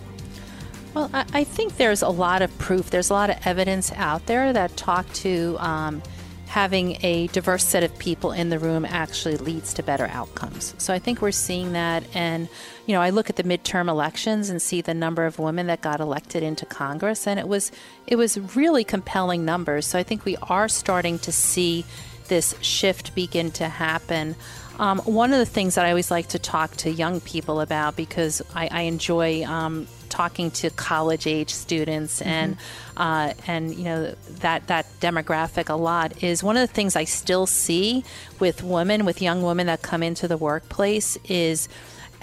Well, 0.99 1.11
I, 1.15 1.25
I 1.33 1.45
think 1.45 1.77
there's 1.77 2.03
a 2.03 2.09
lot 2.09 2.43
of 2.43 2.59
proof, 2.59 2.91
there's 2.91 3.09
a 3.09 3.13
lot 3.13 3.31
of 3.31 3.37
evidence 3.45 3.93
out 3.93 4.27
there 4.27 4.53
that 4.53 4.77
talk 4.77 5.11
to 5.13 5.57
um, 5.61 6.03
having 6.49 6.99
a 7.05 7.29
diverse 7.29 7.63
set 7.63 7.85
of 7.85 7.97
people 8.01 8.33
in 8.33 8.49
the 8.49 8.59
room 8.59 8.85
actually 8.85 9.37
leads 9.37 9.73
to 9.75 9.85
better 9.85 10.09
outcomes. 10.09 10.75
So 10.79 10.93
I 10.93 10.99
think 10.99 11.23
we're 11.23 11.31
seeing 11.31 11.73
that. 11.75 12.03
And, 12.17 12.49
you 12.87 12.95
know, 12.95 13.01
I 13.01 13.11
look 13.11 13.31
at 13.31 13.37
the 13.37 13.45
midterm 13.45 13.89
elections 13.89 14.51
and 14.51 14.61
see 14.61 14.81
the 14.81 14.93
number 14.93 15.25
of 15.25 15.39
women 15.39 15.69
that 15.69 15.83
got 15.83 16.01
elected 16.01 16.43
into 16.43 16.67
Congress, 16.67 17.29
and 17.29 17.39
it 17.39 17.47
was 17.47 17.71
it 18.09 18.17
was 18.17 18.57
really 18.57 18.83
compelling 18.83 19.45
numbers. 19.45 19.87
So 19.87 20.01
I 20.01 20.03
think 20.03 20.25
we 20.25 20.37
are 20.43 20.67
starting 20.67 21.21
to 21.21 21.31
see 21.31 21.85
this 22.27 22.57
shift 22.61 23.15
begin 23.15 23.53
to 23.53 23.69
happen. 23.69 24.35
Um, 24.81 24.99
one 25.01 25.33
of 25.33 25.39
the 25.39 25.47
things 25.47 25.77
that 25.77 25.85
I 25.85 25.91
always 25.91 26.11
like 26.11 26.27
to 26.31 26.41
talk 26.41 26.77
to 26.79 26.91
young 26.91 27.21
people 27.21 27.61
about 27.61 27.95
because 27.95 28.43
I, 28.53 28.69
I 28.71 28.81
enjoy 28.83 29.45
um, 29.45 29.87
talking 30.09 30.51
to 30.51 30.71
college 30.71 31.27
age 31.27 31.51
students 31.51 32.21
mm-hmm. 32.21 32.29
and 32.29 32.57
uh, 32.97 33.33
and 33.47 33.75
you 33.75 33.85
know 33.85 34.15
that 34.41 34.67
that 34.67 34.87
demographic 35.01 35.69
a 35.69 35.75
lot 35.75 36.23
is 36.23 36.43
one 36.43 36.57
of 36.57 36.67
the 36.67 36.73
things 36.73 36.97
I 36.97 37.05
still 37.05 37.47
see 37.47 38.05
with 38.39 38.63
women 38.63 39.05
with 39.05 39.23
young 39.23 39.43
women 39.43 39.67
that 39.67 39.83
come 39.83 40.03
into 40.03 40.29
the 40.29 40.37
workplace 40.37 41.17
is 41.25 41.69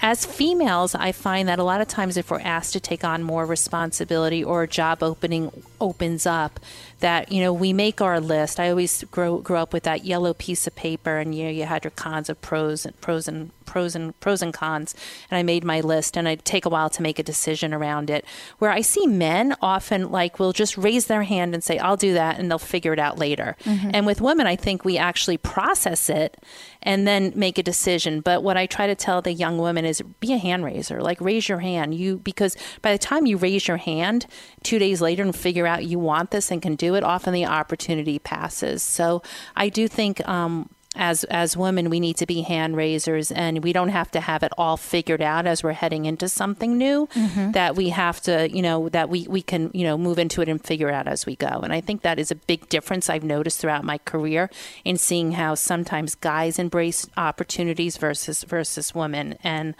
as 0.00 0.26
females, 0.26 0.94
I 0.94 1.12
find 1.12 1.48
that 1.48 1.58
a 1.58 1.62
lot 1.62 1.80
of 1.80 1.88
times 1.88 2.16
if 2.16 2.30
we're 2.30 2.40
asked 2.40 2.74
to 2.74 2.80
take 2.80 3.02
on 3.02 3.22
more 3.22 3.46
responsibility 3.46 4.44
or 4.44 4.64
a 4.64 4.68
job 4.68 5.02
opening 5.02 5.50
opens 5.80 6.26
up, 6.26 6.60
that 7.00 7.30
you 7.30 7.40
know 7.40 7.52
we 7.52 7.72
make 7.72 8.00
our 8.00 8.20
list. 8.20 8.58
I 8.58 8.70
always 8.70 9.04
grow 9.04 9.38
grew 9.38 9.56
up 9.56 9.72
with 9.72 9.82
that 9.84 10.04
yellow 10.04 10.34
piece 10.34 10.66
of 10.66 10.74
paper, 10.74 11.18
and 11.18 11.34
you 11.34 11.44
know 11.44 11.50
you 11.50 11.64
had 11.64 11.84
your 11.84 11.90
cons 11.90 12.28
of 12.28 12.40
pros 12.40 12.86
and 12.86 12.98
pros 13.00 13.28
and 13.28 13.50
pros 13.66 13.94
and 13.94 14.18
pros 14.20 14.42
and 14.42 14.54
cons, 14.54 14.94
and 15.30 15.36
I 15.36 15.42
made 15.42 15.64
my 15.64 15.80
list, 15.80 16.16
and 16.16 16.28
I'd 16.28 16.44
take 16.44 16.64
a 16.64 16.68
while 16.68 16.88
to 16.90 17.02
make 17.02 17.18
a 17.18 17.22
decision 17.22 17.74
around 17.74 18.08
it. 18.08 18.24
Where 18.58 18.70
I 18.70 18.80
see 18.80 19.06
men 19.06 19.56
often 19.60 20.10
like 20.10 20.38
will 20.38 20.52
just 20.52 20.78
raise 20.78 21.06
their 21.06 21.24
hand 21.24 21.54
and 21.54 21.62
say, 21.62 21.78
"I'll 21.78 21.96
do 21.96 22.14
that," 22.14 22.38
and 22.38 22.50
they'll 22.50 22.58
figure 22.58 22.92
it 22.92 22.98
out 22.98 23.18
later. 23.18 23.56
Mm-hmm. 23.64 23.90
And 23.92 24.06
with 24.06 24.20
women, 24.20 24.46
I 24.46 24.56
think 24.56 24.84
we 24.84 24.96
actually 24.96 25.36
process 25.36 26.08
it 26.08 26.38
and 26.82 27.06
then 27.06 27.32
make 27.34 27.58
a 27.58 27.62
decision. 27.62 28.20
But 28.20 28.42
what 28.42 28.56
I 28.56 28.66
try 28.66 28.86
to 28.86 28.94
tell 28.94 29.20
the 29.20 29.32
young 29.32 29.58
women 29.58 29.84
is 29.84 30.00
be 30.20 30.32
a 30.32 30.38
hand 30.38 30.64
raiser, 30.64 31.02
like 31.02 31.20
raise 31.20 31.48
your 31.48 31.58
hand. 31.58 31.94
You 31.94 32.18
because 32.18 32.56
by 32.80 32.92
the 32.92 32.98
time 32.98 33.26
you 33.26 33.36
raise 33.36 33.68
your 33.68 33.76
hand, 33.76 34.26
two 34.62 34.78
days 34.78 35.02
later 35.02 35.22
and 35.22 35.34
figure 35.34 35.65
out 35.66 35.84
you 35.84 35.98
want 35.98 36.30
this 36.30 36.50
and 36.50 36.62
can 36.62 36.76
do 36.76 36.94
it, 36.94 37.02
often 37.02 37.32
the 37.32 37.46
opportunity 37.46 38.18
passes. 38.18 38.82
So 38.82 39.22
I 39.54 39.68
do 39.68 39.88
think 39.88 40.26
um, 40.28 40.68
as 40.96 41.24
as 41.24 41.56
women 41.56 41.90
we 41.90 42.00
need 42.00 42.16
to 42.16 42.26
be 42.26 42.42
hand 42.42 42.76
raisers 42.76 43.30
and 43.30 43.62
we 43.62 43.72
don't 43.72 43.90
have 43.90 44.10
to 44.10 44.20
have 44.20 44.42
it 44.42 44.52
all 44.56 44.76
figured 44.76 45.22
out 45.22 45.46
as 45.46 45.62
we're 45.62 45.72
heading 45.72 46.06
into 46.06 46.28
something 46.28 46.76
new 46.76 47.06
mm-hmm. 47.08 47.52
that 47.52 47.76
we 47.76 47.90
have 47.90 48.20
to 48.20 48.50
you 48.50 48.62
know 48.62 48.88
that 48.88 49.08
we 49.08 49.26
we 49.28 49.42
can 49.42 49.70
you 49.74 49.84
know 49.84 49.96
move 49.98 50.18
into 50.18 50.40
it 50.40 50.48
and 50.48 50.64
figure 50.64 50.90
out 50.90 51.06
as 51.06 51.26
we 51.26 51.36
go 51.36 51.46
and 51.46 51.72
i 51.72 51.80
think 51.80 52.02
that 52.02 52.18
is 52.18 52.30
a 52.30 52.34
big 52.34 52.68
difference 52.68 53.10
i've 53.10 53.24
noticed 53.24 53.60
throughout 53.60 53.84
my 53.84 53.98
career 53.98 54.50
in 54.84 54.96
seeing 54.96 55.32
how 55.32 55.54
sometimes 55.54 56.14
guys 56.14 56.58
embrace 56.58 57.06
opportunities 57.16 57.96
versus 57.96 58.42
versus 58.44 58.94
women 58.94 59.36
and 59.42 59.74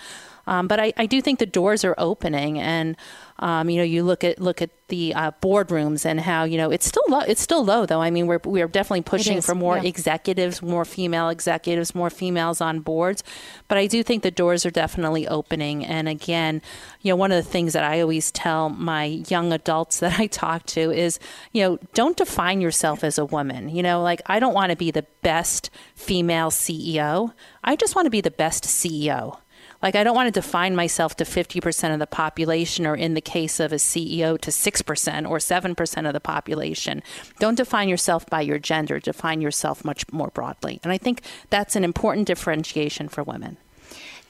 um, 0.46 0.68
but 0.68 0.80
I, 0.80 0.92
I 0.96 1.06
do 1.06 1.20
think 1.20 1.38
the 1.38 1.46
doors 1.46 1.84
are 1.84 1.94
opening 1.98 2.58
and 2.58 2.96
um, 3.38 3.68
you 3.68 3.76
know, 3.76 3.82
you 3.82 4.02
look 4.02 4.24
at 4.24 4.40
look 4.40 4.62
at 4.62 4.70
the 4.88 5.12
uh, 5.14 5.30
boardrooms 5.42 6.06
and 6.06 6.20
how 6.20 6.44
you 6.44 6.56
know 6.56 6.70
it's 6.70 6.86
still 6.86 7.02
low. 7.08 7.20
It's 7.20 7.42
still 7.42 7.62
low 7.64 7.84
though. 7.84 8.00
I 8.00 8.10
mean, 8.10 8.26
we're 8.26 8.40
we're 8.44 8.68
definitely 8.68 9.02
pushing 9.02 9.42
for 9.42 9.54
more 9.54 9.76
yeah. 9.76 9.84
executives, 9.84 10.62
more 10.62 10.86
female 10.86 11.28
executives, 11.28 11.94
more 11.94 12.08
females 12.08 12.62
on 12.62 12.80
boards. 12.80 13.22
But 13.68 13.76
I 13.76 13.88
do 13.88 14.02
think 14.02 14.22
the 14.22 14.30
doors 14.30 14.64
are 14.64 14.70
definitely 14.70 15.28
opening. 15.28 15.84
And 15.84 16.08
again, 16.08 16.62
you 17.02 17.12
know, 17.12 17.16
one 17.16 17.30
of 17.30 17.44
the 17.44 17.50
things 17.50 17.74
that 17.74 17.84
I 17.84 18.00
always 18.00 18.30
tell 18.30 18.70
my 18.70 19.04
young 19.04 19.52
adults 19.52 20.00
that 20.00 20.18
I 20.18 20.28
talk 20.28 20.64
to 20.66 20.90
is, 20.90 21.18
you 21.52 21.62
know, 21.62 21.78
don't 21.92 22.16
define 22.16 22.62
yourself 22.62 23.04
as 23.04 23.18
a 23.18 23.26
woman. 23.26 23.68
You 23.68 23.82
know, 23.82 24.02
like 24.02 24.22
I 24.26 24.40
don't 24.40 24.54
want 24.54 24.70
to 24.70 24.76
be 24.76 24.90
the 24.90 25.06
best 25.20 25.68
female 25.94 26.50
CEO. 26.50 27.34
I 27.62 27.76
just 27.76 27.94
want 27.94 28.06
to 28.06 28.10
be 28.10 28.22
the 28.22 28.30
best 28.30 28.64
CEO. 28.64 29.40
Like, 29.82 29.94
I 29.94 30.04
don't 30.04 30.14
want 30.14 30.32
to 30.32 30.40
define 30.40 30.74
myself 30.74 31.16
to 31.16 31.24
50% 31.24 31.92
of 31.92 31.98
the 31.98 32.06
population, 32.06 32.86
or 32.86 32.94
in 32.94 33.14
the 33.14 33.20
case 33.20 33.60
of 33.60 33.72
a 33.72 33.76
CEO, 33.76 34.40
to 34.40 34.50
6% 34.50 35.30
or 35.30 35.38
7% 35.38 36.06
of 36.06 36.12
the 36.12 36.20
population. 36.20 37.02
Don't 37.38 37.56
define 37.56 37.88
yourself 37.88 38.26
by 38.26 38.40
your 38.40 38.58
gender, 38.58 38.98
define 38.98 39.40
yourself 39.40 39.84
much 39.84 40.10
more 40.12 40.28
broadly. 40.28 40.80
And 40.82 40.92
I 40.92 40.98
think 40.98 41.22
that's 41.50 41.76
an 41.76 41.84
important 41.84 42.26
differentiation 42.26 43.08
for 43.08 43.22
women. 43.22 43.58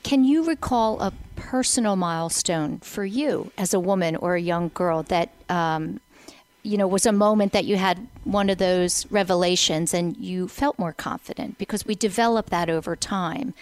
Can 0.02 0.24
you 0.24 0.44
recall 0.44 1.00
a 1.00 1.12
personal 1.34 1.96
milestone 1.96 2.78
for 2.78 3.04
you 3.04 3.50
as 3.58 3.74
a 3.74 3.80
woman 3.80 4.14
or 4.14 4.36
a 4.36 4.40
young 4.40 4.70
girl 4.72 5.02
that 5.04 5.30
um, 5.48 6.00
you 6.66 6.76
know 6.76 6.86
was 6.86 7.06
a 7.06 7.12
moment 7.12 7.52
that 7.52 7.64
you 7.64 7.76
had 7.76 8.06
one 8.24 8.50
of 8.50 8.58
those 8.58 9.10
revelations 9.10 9.94
and 9.94 10.16
you 10.16 10.48
felt 10.48 10.78
more 10.78 10.92
confident 10.92 11.58
because 11.58 11.86
we 11.86 11.94
develop 11.94 12.50
that 12.50 12.68
over 12.68 12.96
time 12.96 13.54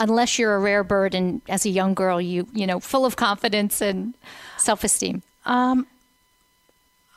unless 0.00 0.38
you're 0.38 0.56
a 0.56 0.58
rare 0.58 0.82
bird 0.82 1.14
and 1.14 1.40
as 1.48 1.64
a 1.64 1.70
young 1.70 1.94
girl 1.94 2.20
you 2.20 2.46
you 2.52 2.66
know 2.66 2.80
full 2.80 3.06
of 3.06 3.16
confidence 3.16 3.80
and 3.80 4.14
self-esteem 4.56 5.22
um, 5.46 5.86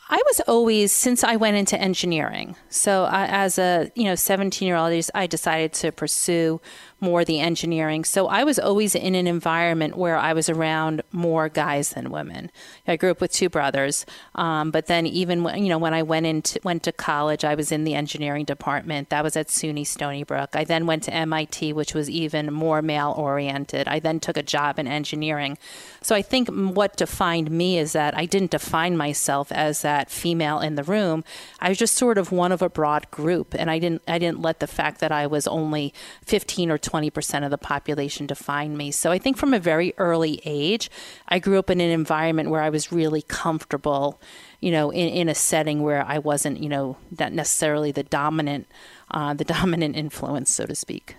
I 0.09 0.21
was 0.27 0.41
always 0.41 0.91
since 0.91 1.23
I 1.23 1.37
went 1.37 1.57
into 1.57 1.79
engineering. 1.79 2.55
So 2.69 3.05
I, 3.05 3.25
as 3.25 3.57
a 3.57 3.91
you 3.95 4.03
know 4.03 4.13
17 4.13 4.67
year 4.67 4.75
old, 4.75 4.93
I 5.15 5.25
decided 5.25 5.73
to 5.73 5.91
pursue 5.91 6.61
more 7.03 7.25
the 7.25 7.39
engineering. 7.39 8.05
So 8.05 8.27
I 8.27 8.43
was 8.45 8.57
always 8.57 8.95
in 8.95 9.13
an 9.13 9.27
environment 9.27 9.97
where 9.97 10.17
I 10.17 10.33
was 10.33 10.49
around 10.49 11.03
more 11.11 11.49
guys 11.49 11.89
than 11.89 12.09
women. 12.09 12.49
I 12.87 12.95
grew 12.95 13.11
up 13.11 13.19
with 13.21 13.31
two 13.31 13.49
brothers, 13.49 14.05
um, 14.35 14.71
but 14.71 14.87
then 14.87 15.05
even 15.05 15.43
when, 15.43 15.61
you 15.61 15.69
know 15.69 15.77
when 15.77 15.93
I 15.93 16.01
went 16.01 16.25
into 16.25 16.59
went 16.63 16.83
to 16.83 16.91
college, 16.91 17.43
I 17.43 17.55
was 17.55 17.71
in 17.71 17.83
the 17.83 17.93
engineering 17.93 18.45
department. 18.45 19.09
That 19.09 19.23
was 19.23 19.35
at 19.35 19.49
SUNY 19.49 19.85
Stony 19.85 20.23
Brook. 20.23 20.51
I 20.53 20.63
then 20.63 20.87
went 20.87 21.03
to 21.03 21.13
MIT, 21.13 21.73
which 21.73 21.93
was 21.93 22.09
even 22.09 22.53
more 22.53 22.81
male 22.81 23.13
oriented. 23.17 23.87
I 23.87 23.99
then 23.99 24.19
took 24.19 24.37
a 24.37 24.43
job 24.43 24.79
in 24.79 24.87
engineering. 24.87 25.57
So 26.01 26.15
I 26.15 26.21
think 26.21 26.47
what 26.49 26.95
defined 26.95 27.51
me 27.51 27.77
is 27.77 27.91
that 27.93 28.17
I 28.17 28.25
didn't 28.25 28.51
define 28.51 28.95
myself 28.95 29.51
as 29.51 29.81
that 29.81 30.09
female 30.09 30.59
in 30.59 30.75
the 30.75 30.83
room. 30.83 31.25
I 31.59 31.69
was 31.69 31.77
just 31.77 31.95
sort 31.95 32.17
of 32.17 32.31
one 32.31 32.51
of 32.53 32.61
a 32.61 32.69
broad 32.69 33.11
group, 33.11 33.53
and 33.53 33.69
I 33.69 33.79
didn't 33.79 34.01
I 34.07 34.19
didn't 34.19 34.41
let 34.41 34.61
the 34.61 34.67
fact 34.67 34.99
that 35.01 35.11
I 35.11 35.27
was 35.27 35.47
only 35.47 35.93
15 36.25 36.71
or 36.71 36.77
20 36.77 36.92
20% 36.93 37.43
of 37.43 37.51
the 37.51 37.57
population 37.57 38.27
define 38.27 38.77
me. 38.77 38.91
So 38.91 39.11
I 39.11 39.17
think 39.17 39.37
from 39.37 39.53
a 39.53 39.59
very 39.59 39.93
early 39.97 40.41
age, 40.45 40.91
I 41.27 41.39
grew 41.39 41.57
up 41.57 41.69
in 41.69 41.81
an 41.81 41.89
environment 41.89 42.49
where 42.49 42.61
I 42.61 42.69
was 42.69 42.91
really 42.91 43.23
comfortable, 43.23 44.21
you 44.59 44.71
know, 44.71 44.91
in, 44.91 45.09
in 45.09 45.29
a 45.29 45.35
setting 45.35 45.81
where 45.81 46.05
I 46.05 46.19
wasn't, 46.19 46.61
you 46.61 46.69
know, 46.69 46.97
not 47.17 47.33
necessarily 47.33 47.91
the 47.91 48.03
dominant, 48.03 48.67
uh, 49.11 49.33
the 49.33 49.43
dominant 49.57 49.95
influence, 49.95 50.51
so 50.51 50.65
to 50.65 50.75
speak. 50.75 51.15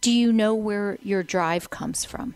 Do 0.00 0.10
you 0.10 0.32
know 0.32 0.54
where 0.54 0.98
your 1.02 1.22
drive 1.22 1.70
comes 1.70 2.04
from? 2.04 2.34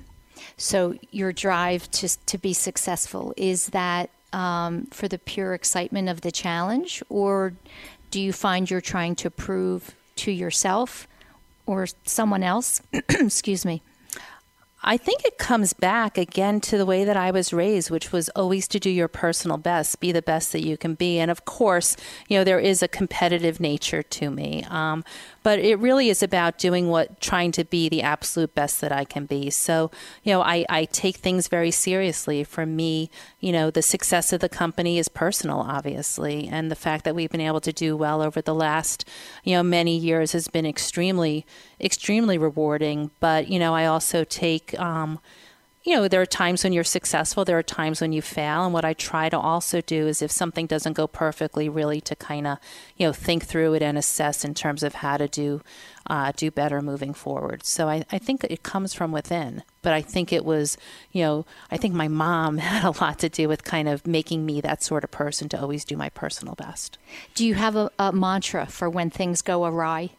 So 0.56 0.96
your 1.10 1.32
drive 1.32 1.90
to 1.92 2.08
to 2.26 2.38
be 2.38 2.52
successful 2.52 3.32
is 3.36 3.68
that 3.68 4.10
um, 4.32 4.86
for 4.86 5.08
the 5.08 5.18
pure 5.18 5.54
excitement 5.54 6.08
of 6.08 6.22
the 6.22 6.32
challenge, 6.32 7.02
or 7.08 7.54
do 8.10 8.20
you 8.20 8.32
find 8.32 8.70
you're 8.70 8.80
trying 8.80 9.14
to 9.16 9.30
prove 9.30 9.94
to 10.16 10.30
yourself 10.30 11.06
or 11.72 11.86
someone 12.04 12.42
else, 12.42 12.80
excuse 12.92 13.64
me, 13.64 13.82
I 14.84 14.96
think 14.96 15.24
it 15.24 15.38
comes 15.38 15.72
back 15.72 16.18
again 16.18 16.60
to 16.62 16.76
the 16.76 16.84
way 16.84 17.04
that 17.04 17.16
I 17.16 17.30
was 17.30 17.52
raised, 17.52 17.90
which 17.90 18.10
was 18.10 18.28
always 18.30 18.66
to 18.68 18.80
do 18.80 18.90
your 18.90 19.06
personal 19.06 19.56
best, 19.56 20.00
be 20.00 20.10
the 20.10 20.22
best 20.22 20.50
that 20.52 20.66
you 20.66 20.76
can 20.76 20.94
be. 20.94 21.20
And 21.20 21.30
of 21.30 21.44
course, 21.44 21.96
you 22.28 22.36
know, 22.36 22.42
there 22.42 22.58
is 22.58 22.82
a 22.82 22.88
competitive 22.88 23.60
nature 23.60 24.02
to 24.02 24.30
me. 24.30 24.64
Um, 24.68 25.04
but 25.42 25.58
it 25.58 25.78
really 25.78 26.08
is 26.08 26.22
about 26.22 26.58
doing 26.58 26.88
what, 26.88 27.20
trying 27.20 27.52
to 27.52 27.64
be 27.64 27.88
the 27.88 28.02
absolute 28.02 28.54
best 28.54 28.80
that 28.80 28.92
I 28.92 29.04
can 29.04 29.26
be. 29.26 29.50
So, 29.50 29.90
you 30.22 30.32
know, 30.32 30.42
I, 30.42 30.64
I 30.68 30.84
take 30.86 31.16
things 31.16 31.48
very 31.48 31.70
seriously. 31.70 32.44
For 32.44 32.64
me, 32.64 33.10
you 33.40 33.52
know, 33.52 33.70
the 33.70 33.82
success 33.82 34.32
of 34.32 34.40
the 34.40 34.48
company 34.48 34.98
is 34.98 35.08
personal, 35.08 35.60
obviously. 35.60 36.48
And 36.48 36.70
the 36.70 36.76
fact 36.76 37.04
that 37.04 37.14
we've 37.14 37.30
been 37.30 37.40
able 37.40 37.60
to 37.60 37.72
do 37.72 37.96
well 37.96 38.22
over 38.22 38.40
the 38.40 38.54
last, 38.54 39.08
you 39.44 39.54
know, 39.54 39.62
many 39.62 39.96
years 39.96 40.32
has 40.32 40.48
been 40.48 40.66
extremely, 40.66 41.44
extremely 41.80 42.38
rewarding. 42.38 43.10
But, 43.20 43.48
you 43.48 43.58
know, 43.58 43.74
I 43.74 43.86
also 43.86 44.24
take, 44.24 44.78
um, 44.78 45.18
you 45.84 45.96
know, 45.96 46.06
there 46.06 46.20
are 46.20 46.26
times 46.26 46.62
when 46.62 46.72
you're 46.72 46.84
successful, 46.84 47.44
there 47.44 47.58
are 47.58 47.62
times 47.62 48.00
when 48.00 48.12
you 48.12 48.22
fail. 48.22 48.64
And 48.64 48.72
what 48.72 48.84
I 48.84 48.92
try 48.92 49.28
to 49.28 49.38
also 49.38 49.80
do 49.80 50.06
is 50.06 50.22
if 50.22 50.30
something 50.30 50.66
doesn't 50.66 50.92
go 50.92 51.08
perfectly, 51.08 51.68
really 51.68 52.00
to 52.02 52.14
kind 52.14 52.46
of, 52.46 52.58
you 52.96 53.06
know, 53.06 53.12
think 53.12 53.44
through 53.44 53.74
it 53.74 53.82
and 53.82 53.98
assess 53.98 54.44
in 54.44 54.54
terms 54.54 54.84
of 54.84 54.94
how 54.94 55.16
to 55.16 55.26
do 55.26 55.60
uh, 56.08 56.32
do 56.36 56.50
better 56.50 56.80
moving 56.80 57.14
forward. 57.14 57.64
So 57.64 57.88
I, 57.88 58.04
I 58.10 58.18
think 58.18 58.44
it 58.44 58.62
comes 58.62 58.94
from 58.94 59.12
within. 59.12 59.62
But 59.82 59.92
I 59.92 60.02
think 60.02 60.32
it 60.32 60.44
was, 60.44 60.76
you 61.10 61.22
know, 61.22 61.46
I 61.70 61.76
think 61.76 61.94
my 61.94 62.08
mom 62.08 62.58
had 62.58 62.84
a 62.84 63.02
lot 63.02 63.18
to 63.20 63.28
do 63.28 63.48
with 63.48 63.64
kind 63.64 63.88
of 63.88 64.06
making 64.06 64.46
me 64.46 64.60
that 64.60 64.82
sort 64.82 65.04
of 65.04 65.10
person 65.10 65.48
to 65.50 65.60
always 65.60 65.84
do 65.84 65.96
my 65.96 66.10
personal 66.10 66.54
best. 66.54 66.98
Do 67.34 67.44
you 67.46 67.54
have 67.54 67.76
a, 67.76 67.90
a 67.98 68.12
mantra 68.12 68.66
for 68.66 68.88
when 68.88 69.10
things 69.10 69.42
go 69.42 69.64
awry? 69.64 70.10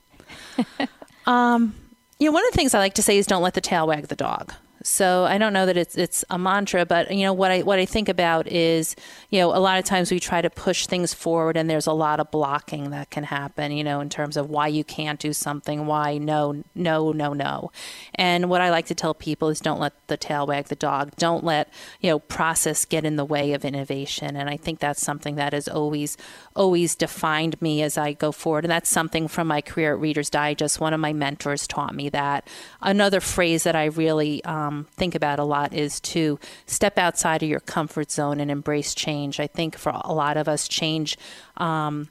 um, 1.25 1.75
you 2.19 2.27
know, 2.27 2.33
one 2.33 2.45
of 2.45 2.51
the 2.51 2.57
things 2.57 2.73
I 2.73 2.79
like 2.79 2.95
to 2.95 3.03
say 3.03 3.17
is 3.17 3.27
don't 3.27 3.43
let 3.43 3.53
the 3.53 3.61
tail 3.61 3.87
wag 3.87 4.07
the 4.07 4.15
dog. 4.15 4.53
So 4.83 5.23
I 5.23 5.37
don't 5.37 5.53
know 5.53 5.65
that 5.65 5.77
it's 5.77 5.95
it's 5.95 6.25
a 6.29 6.37
mantra, 6.37 6.85
but 6.85 7.09
you 7.09 7.23
know 7.23 7.31
what 7.31 7.51
I 7.51 7.61
what 7.61 7.79
I 7.79 7.85
think 7.85 8.09
about 8.09 8.47
is 8.47 8.97
you 9.29 9.39
know 9.39 9.55
a 9.55 9.57
lot 9.57 9.79
of 9.79 9.85
times 9.85 10.11
we 10.11 10.19
try 10.19 10.41
to 10.41 10.49
push 10.49 10.87
things 10.87 11.13
forward, 11.13 11.55
and 11.55 11.69
there's 11.69 11.87
a 11.87 11.93
lot 11.93 12.19
of 12.19 12.29
blocking 12.31 12.89
that 12.89 13.09
can 13.09 13.23
happen. 13.23 13.71
You 13.71 13.83
know, 13.85 14.01
in 14.01 14.09
terms 14.09 14.35
of 14.35 14.49
why 14.49 14.67
you 14.67 14.83
can't 14.83 15.21
do 15.21 15.31
something, 15.31 15.85
why 15.85 16.17
no, 16.17 16.63
no, 16.75 17.13
no, 17.13 17.31
no. 17.31 17.71
And 18.15 18.49
what 18.49 18.59
I 18.59 18.69
like 18.69 18.85
to 18.87 18.95
tell 18.95 19.13
people 19.13 19.47
is 19.47 19.61
don't 19.61 19.79
let 19.79 19.93
the 20.07 20.17
tail 20.17 20.45
wag 20.45 20.65
the 20.65 20.75
dog. 20.75 21.15
Don't 21.15 21.45
let 21.45 21.71
you 22.01 22.09
know 22.09 22.19
process 22.19 22.83
get 22.83 23.05
in 23.05 23.15
the 23.15 23.25
way 23.25 23.53
of 23.53 23.63
innovation. 23.63 24.35
And 24.35 24.49
I 24.49 24.57
think 24.57 24.79
that's 24.79 25.01
something 25.01 25.35
that 25.35 25.53
has 25.53 25.69
always 25.69 26.17
always 26.57 26.93
defined 26.95 27.61
me 27.61 27.81
as 27.81 27.97
I 27.97 28.11
go 28.11 28.33
forward. 28.33 28.65
And 28.65 28.71
that's 28.71 28.89
something 28.89 29.29
from 29.29 29.47
my 29.47 29.61
career 29.61 29.93
at 29.93 30.01
Reader's 30.01 30.29
Digest. 30.29 30.81
One 30.81 30.93
of 30.93 30.99
my 30.99 31.13
mentors 31.13 31.67
taught 31.67 31.95
me 31.95 32.09
that. 32.09 32.47
Another 32.81 33.21
phrase 33.21 33.63
that 33.63 33.75
I 33.75 33.85
really 33.85 34.43
um, 34.43 34.72
think 34.95 35.15
about 35.15 35.39
a 35.39 35.43
lot 35.43 35.73
is 35.73 35.99
to 36.01 36.39
step 36.65 36.97
outside 36.97 37.43
of 37.43 37.49
your 37.49 37.59
comfort 37.59 38.11
zone 38.11 38.39
and 38.39 38.49
embrace 38.51 38.93
change. 38.93 39.39
I 39.39 39.47
think 39.47 39.77
for 39.77 39.91
a 40.03 40.13
lot 40.13 40.37
of 40.37 40.47
us, 40.47 40.67
change. 40.67 41.17
Um, 41.57 42.09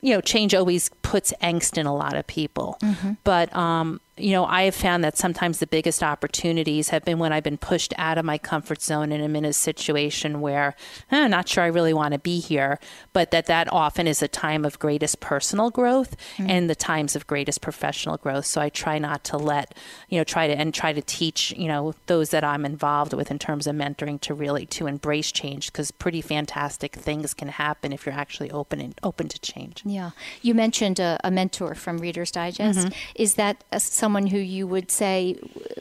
you 0.00 0.12
know, 0.14 0.20
change 0.20 0.54
always 0.54 0.90
puts 1.02 1.32
angst 1.42 1.78
in 1.78 1.86
a 1.86 1.94
lot 1.94 2.14
of 2.14 2.26
people. 2.26 2.78
Mm-hmm. 2.82 3.12
But 3.24 3.54
um, 3.56 4.00
you 4.18 4.32
know, 4.32 4.46
I 4.46 4.62
have 4.62 4.74
found 4.74 5.04
that 5.04 5.18
sometimes 5.18 5.58
the 5.58 5.66
biggest 5.66 6.02
opportunities 6.02 6.88
have 6.88 7.04
been 7.04 7.18
when 7.18 7.32
I've 7.32 7.42
been 7.42 7.58
pushed 7.58 7.92
out 7.98 8.16
of 8.16 8.24
my 8.24 8.38
comfort 8.38 8.80
zone 8.80 9.12
and 9.12 9.22
I'm 9.22 9.36
in 9.36 9.44
a 9.44 9.52
situation 9.52 10.40
where 10.40 10.74
eh, 11.10 11.24
I'm 11.24 11.30
not 11.30 11.48
sure 11.48 11.62
I 11.62 11.68
really 11.68 11.92
want 11.92 12.12
to 12.12 12.18
be 12.18 12.40
here, 12.40 12.78
but 13.12 13.30
that 13.30 13.46
that 13.46 13.70
often 13.72 14.06
is 14.06 14.22
a 14.22 14.28
time 14.28 14.64
of 14.64 14.78
greatest 14.78 15.20
personal 15.20 15.70
growth 15.70 16.16
mm-hmm. 16.36 16.48
and 16.48 16.70
the 16.70 16.74
times 16.74 17.14
of 17.14 17.26
greatest 17.26 17.60
professional 17.60 18.16
growth. 18.16 18.46
So 18.46 18.60
I 18.60 18.70
try 18.70 18.98
not 18.98 19.22
to 19.24 19.36
let, 19.36 19.76
you 20.08 20.18
know, 20.18 20.24
try 20.24 20.46
to 20.46 20.54
and 20.56 20.72
try 20.72 20.92
to 20.94 21.02
teach, 21.02 21.52
you 21.52 21.68
know, 21.68 21.94
those 22.06 22.30
that 22.30 22.42
I'm 22.42 22.64
involved 22.64 23.12
with 23.12 23.30
in 23.30 23.38
terms 23.38 23.66
of 23.66 23.76
mentoring 23.76 24.20
to 24.22 24.32
really 24.32 24.64
to 24.66 24.86
embrace 24.86 25.30
change 25.30 25.70
because 25.72 25.90
pretty 25.90 26.22
fantastic 26.22 26.94
things 26.94 27.34
can 27.34 27.48
happen 27.48 27.92
if 27.92 28.06
you're 28.06 28.14
actually 28.14 28.50
open 28.50 28.80
and 28.80 28.98
open 29.02 29.28
to 29.28 29.38
change. 29.40 29.82
Yeah, 29.84 30.12
you 30.40 30.54
mentioned 30.54 30.98
a, 30.98 31.20
a 31.22 31.30
mentor 31.30 31.74
from 31.74 31.98
Reader's 31.98 32.30
Digest. 32.30 32.78
Mm-hmm. 32.78 33.12
Is 33.14 33.34
that 33.34 33.62
a, 33.72 33.80
someone 34.06 34.28
who 34.28 34.38
you 34.38 34.68
would 34.68 34.88
say 34.88 35.36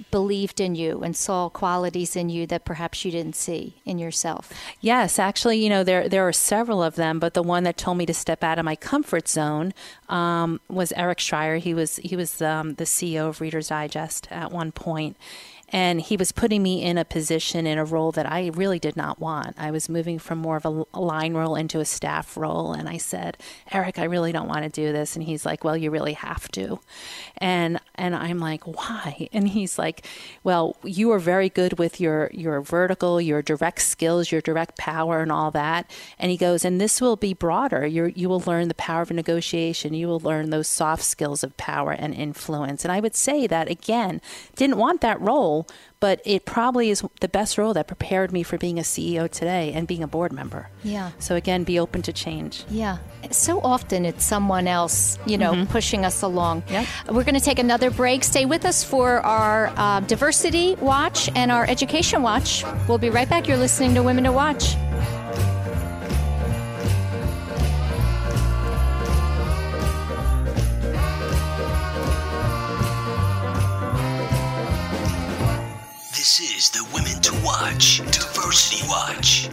believed 0.10 0.60
in 0.60 0.74
you 0.74 1.04
and 1.04 1.16
saw 1.16 1.48
qualities 1.48 2.16
in 2.16 2.28
you 2.28 2.48
that 2.48 2.66
perhaps 2.66 3.06
you 3.06 3.12
didn't 3.12 3.36
see 3.36 3.76
in 3.86 4.00
yourself? 4.00 4.52
Yes, 4.82 5.20
actually, 5.20 5.60
you 5.64 5.70
know, 5.70 5.84
there 5.84 6.10
there 6.10 6.28
are 6.28 6.34
several 6.34 6.82
of 6.82 6.96
them, 6.96 7.20
but 7.20 7.36
the 7.36 7.44
one 7.44 7.64
that 7.66 7.78
told 7.78 8.00
me 8.00 8.06
to 8.08 8.16
step 8.16 8.44
out 8.44 8.58
of 8.58 8.66
my 8.66 8.76
comfort 8.76 9.28
zone 9.28 9.76
um, 10.10 10.60
was 10.68 10.92
Eric 10.94 11.20
Schrier. 11.20 11.60
He 11.60 11.76
was 11.76 11.98
he 11.98 12.16
was 12.16 12.42
um, 12.42 12.74
the 12.76 12.86
CEO 12.86 13.30
of 13.30 13.42
Reader's 13.42 13.68
Digest 13.68 14.28
at 14.32 14.52
one 14.52 14.72
point, 14.72 15.18
and 15.76 16.00
he 16.00 16.16
was 16.16 16.32
putting 16.32 16.64
me 16.64 16.82
in 16.82 16.98
a 16.98 17.04
position 17.04 17.68
in 17.68 17.78
a 17.78 17.84
role 17.84 18.14
that 18.14 18.32
I 18.32 18.50
really 18.54 18.80
did 18.80 18.96
not 18.96 19.20
want. 19.20 19.56
I 19.58 19.72
was 19.72 19.90
moving 19.90 20.20
from 20.20 20.38
more 20.38 20.56
of 20.56 20.64
a 20.64 20.98
line 20.98 21.34
role 21.34 21.58
into 21.58 21.82
a 21.82 21.86
staff 21.86 22.38
role. 22.38 22.72
And 22.72 22.88
I 22.88 22.96
said, 22.96 23.38
Eric, 23.74 24.00
I 24.00 24.06
really 24.06 24.32
don't 24.32 24.48
want 24.48 24.64
to 24.64 24.70
do 24.70 24.94
this. 24.94 25.18
And 25.18 25.26
he's 25.26 25.46
like, 25.46 25.66
Well, 25.66 25.76
you 25.76 25.92
really 25.92 26.14
have 26.14 26.48
to. 26.54 26.80
And 27.40 27.78
and 27.96 28.16
I'm 28.16 28.40
like, 28.40 28.66
Why? 28.66 29.28
And 29.34 29.50
he's 29.50 29.78
like, 29.78 30.06
Well, 30.46 30.78
you 30.82 31.12
are 31.12 31.20
very 31.20 31.50
good 31.50 31.78
with 31.78 32.00
your 32.00 32.30
your 32.32 32.62
vertical, 32.62 33.20
your 33.20 33.42
direct 33.42 33.82
skills, 33.82 34.32
your 34.32 34.40
direct 34.40 34.78
power 34.78 35.20
and 35.20 35.30
all 35.30 35.52
that. 35.52 35.92
And 36.18 36.32
he 36.32 36.38
goes, 36.38 36.64
and 36.64 36.80
this 36.80 37.02
will 37.02 37.18
be 37.18 37.34
broader. 37.34 37.86
You 37.86 38.14
you 38.16 38.30
will 38.30 38.44
learn 38.48 38.70
the 38.70 38.76
power 38.76 39.02
of 39.02 39.12
negotiation. 39.12 39.94
You 39.94 40.08
will 40.08 40.22
learn 40.22 40.52
those 40.52 40.70
soft 40.70 41.04
skills 41.04 41.44
of 41.44 41.58
power 41.58 41.92
and 41.92 42.14
influence. 42.14 42.86
And 42.86 42.94
I 42.94 43.02
would 43.02 43.14
say 43.14 43.46
that 43.46 43.70
again, 43.70 44.22
didn't 44.56 44.78
want 44.78 45.02
that 45.02 45.20
role 45.20 45.65
but 46.00 46.22
it 46.26 46.46
probably 46.46 46.90
is 46.90 47.04
the 47.22 47.28
best 47.28 47.58
role 47.58 47.74
that 47.74 47.88
prepared 47.88 48.32
me 48.32 48.44
for 48.44 48.58
being 48.58 48.78
a 48.78 48.84
CEO 48.84 49.30
today 49.30 49.72
and 49.74 49.88
being 49.88 50.04
a 50.04 50.08
board 50.08 50.32
member. 50.32 50.70
Yeah. 50.84 51.12
So 51.20 51.36
again, 51.36 51.64
be 51.64 51.80
open 51.80 52.02
to 52.04 52.14
change. 52.14 52.64
Yeah. 52.70 52.98
So 53.32 53.60
often 53.62 54.06
it's 54.06 54.26
someone 54.26 54.68
else, 54.68 55.18
you 55.26 55.38
know, 55.38 55.54
mm-hmm. 55.54 55.72
pushing 55.72 56.06
us 56.06 56.22
along. 56.22 56.64
Yep. 56.70 56.88
We're 57.10 57.24
going 57.24 57.36
to 57.36 57.42
take 57.42 57.60
another 57.60 57.90
break. 57.90 58.24
Stay 58.24 58.46
with 58.46 58.66
us 58.66 58.84
for 58.84 59.20
our 59.22 59.74
uh, 59.76 60.02
diversity 60.02 60.76
watch 60.76 61.30
and 61.36 61.52
our 61.52 61.66
education 61.66 62.22
watch. 62.22 62.64
We'll 62.88 62.98
be 62.98 63.10
right 63.10 63.30
back. 63.30 63.48
You're 63.48 63.58
listening 63.58 63.96
to 63.96 64.04
Women 64.04 64.26
to 64.26 64.32
Watch. 64.32 64.76
Watch, 77.46 78.00
Diversity 78.12 78.84
Watch. 78.90 79.50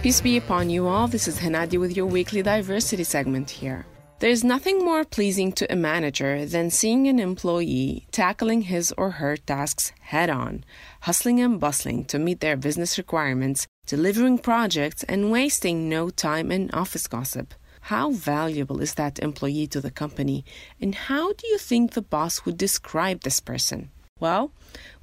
Peace 0.00 0.20
be 0.20 0.36
upon 0.36 0.70
you 0.70 0.86
all. 0.86 1.08
This 1.08 1.26
is 1.26 1.40
Hanadi 1.40 1.76
with 1.76 1.96
your 1.96 2.06
weekly 2.06 2.40
diversity 2.40 3.02
segment 3.02 3.50
here. 3.50 3.84
There 4.20 4.30
is 4.30 4.44
nothing 4.44 4.84
more 4.84 5.04
pleasing 5.04 5.50
to 5.54 5.72
a 5.72 5.74
manager 5.74 6.46
than 6.46 6.70
seeing 6.70 7.08
an 7.08 7.18
employee 7.18 8.06
tackling 8.12 8.62
his 8.62 8.94
or 8.96 9.10
her 9.10 9.36
tasks 9.36 9.90
head 9.98 10.30
on, 10.30 10.62
hustling 11.00 11.40
and 11.40 11.58
bustling 11.58 12.04
to 12.04 12.20
meet 12.20 12.38
their 12.38 12.56
business 12.56 12.96
requirements, 12.96 13.66
delivering 13.86 14.38
projects, 14.38 15.02
and 15.02 15.32
wasting 15.32 15.88
no 15.88 16.10
time 16.10 16.52
in 16.52 16.70
office 16.70 17.08
gossip. 17.08 17.54
How 17.80 18.12
valuable 18.12 18.80
is 18.80 18.94
that 18.94 19.18
employee 19.18 19.66
to 19.66 19.80
the 19.80 19.90
company, 19.90 20.44
and 20.80 20.94
how 20.94 21.32
do 21.32 21.48
you 21.48 21.58
think 21.58 21.94
the 21.94 22.02
boss 22.02 22.44
would 22.44 22.56
describe 22.56 23.22
this 23.22 23.40
person? 23.40 23.90
Well, 24.20 24.52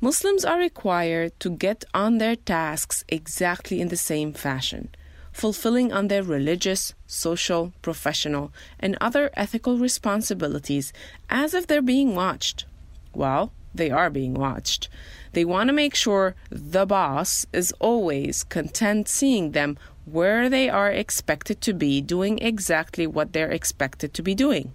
Muslims 0.01 0.43
are 0.43 0.59
required 0.59 1.39
to 1.39 1.49
get 1.49 1.85
on 1.93 2.17
their 2.17 2.35
tasks 2.35 3.03
exactly 3.07 3.79
in 3.79 3.87
the 3.87 3.97
same 3.97 4.33
fashion, 4.33 4.89
fulfilling 5.31 5.93
on 5.93 6.07
their 6.07 6.23
religious, 6.23 6.93
social, 7.07 7.71
professional, 7.81 8.51
and 8.79 8.97
other 8.99 9.29
ethical 9.35 9.77
responsibilities 9.77 10.91
as 11.29 11.53
if 11.53 11.65
they're 11.65 11.81
being 11.81 12.13
watched. 12.13 12.65
Well, 13.13 13.53
they 13.73 13.89
are 13.89 14.09
being 14.09 14.33
watched. 14.33 14.89
They 15.33 15.45
want 15.45 15.67
to 15.67 15.73
make 15.73 15.95
sure 15.95 16.35
the 16.49 16.85
boss 16.85 17.45
is 17.51 17.73
always 17.79 18.43
content 18.43 19.07
seeing 19.07 19.51
them 19.51 19.77
where 20.05 20.49
they 20.49 20.69
are 20.69 20.91
expected 20.91 21.61
to 21.61 21.73
be 21.73 21.99
doing 21.99 22.39
exactly 22.39 23.07
what 23.07 23.33
they're 23.33 23.51
expected 23.51 24.13
to 24.13 24.21
be 24.21 24.35
doing. 24.35 24.73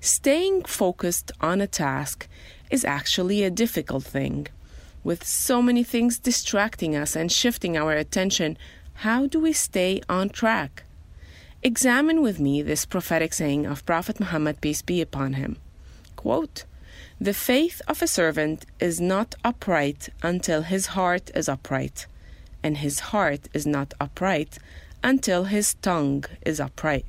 Staying 0.00 0.64
focused 0.64 1.32
on 1.40 1.60
a 1.60 1.66
task 1.66 2.28
is 2.70 2.84
actually 2.84 3.42
a 3.42 3.50
difficult 3.50 4.04
thing. 4.04 4.46
With 5.02 5.24
so 5.24 5.60
many 5.60 5.84
things 5.84 6.18
distracting 6.18 6.96
us 6.96 7.14
and 7.14 7.30
shifting 7.30 7.76
our 7.76 7.92
attention, 7.92 8.56
how 8.94 9.26
do 9.26 9.40
we 9.40 9.52
stay 9.52 10.00
on 10.08 10.30
track? 10.30 10.84
Examine 11.62 12.22
with 12.22 12.38
me 12.38 12.62
this 12.62 12.84
prophetic 12.84 13.32
saying 13.32 13.66
of 13.66 13.86
Prophet 13.86 14.20
Muhammad, 14.20 14.60
peace 14.60 14.82
be 14.82 15.00
upon 15.00 15.34
him. 15.34 15.56
Quote, 16.16 16.64
the 17.20 17.34
faith 17.34 17.80
of 17.86 18.02
a 18.02 18.06
servant 18.06 18.66
is 18.80 19.00
not 19.00 19.34
upright 19.44 20.08
until 20.22 20.62
his 20.62 20.86
heart 20.88 21.30
is 21.34 21.48
upright, 21.48 22.06
and 22.62 22.78
his 22.78 22.98
heart 23.10 23.48
is 23.54 23.66
not 23.66 23.94
upright 24.00 24.58
until 25.02 25.44
his 25.44 25.74
tongue 25.74 26.24
is 26.44 26.58
upright. 26.60 27.06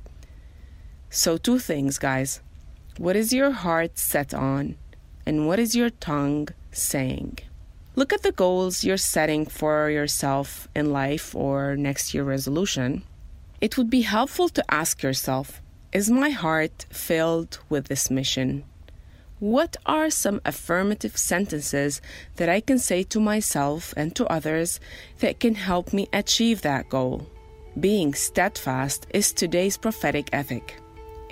So, 1.09 1.37
two 1.37 1.59
things, 1.59 1.97
guys. 1.97 2.41
What 2.97 3.15
is 3.15 3.33
your 3.33 3.51
heart 3.51 3.97
set 3.97 4.33
on? 4.33 4.75
And 5.25 5.47
what 5.47 5.59
is 5.59 5.75
your 5.75 5.89
tongue 5.89 6.49
saying? 6.71 7.39
Look 7.95 8.11
at 8.11 8.23
the 8.23 8.31
goals 8.31 8.83
you're 8.83 8.97
setting 8.97 9.45
for 9.45 9.89
yourself 9.89 10.67
in 10.75 10.91
life 10.91 11.33
or 11.33 11.75
next 11.75 12.13
year 12.13 12.23
resolution. 12.23 13.03
It 13.61 13.77
would 13.77 13.89
be 13.89 14.01
helpful 14.01 14.49
to 14.49 14.63
ask 14.69 15.01
yourself 15.01 15.61
Is 15.93 16.11
my 16.11 16.29
heart 16.29 16.85
filled 16.89 17.59
with 17.69 17.87
this 17.87 18.11
mission? 18.11 18.65
What 19.39 19.77
are 19.85 20.09
some 20.09 20.41
affirmative 20.45 21.17
sentences 21.17 22.01
that 22.35 22.49
I 22.49 22.61
can 22.61 22.79
say 22.79 23.03
to 23.03 23.19
myself 23.19 23.93
and 23.95 24.15
to 24.15 24.25
others 24.27 24.79
that 25.19 25.39
can 25.39 25.55
help 25.55 25.93
me 25.93 26.07
achieve 26.13 26.61
that 26.61 26.89
goal? 26.89 27.27
Being 27.79 28.13
steadfast 28.13 29.07
is 29.13 29.33
today's 29.33 29.77
prophetic 29.77 30.29
ethic. 30.31 30.79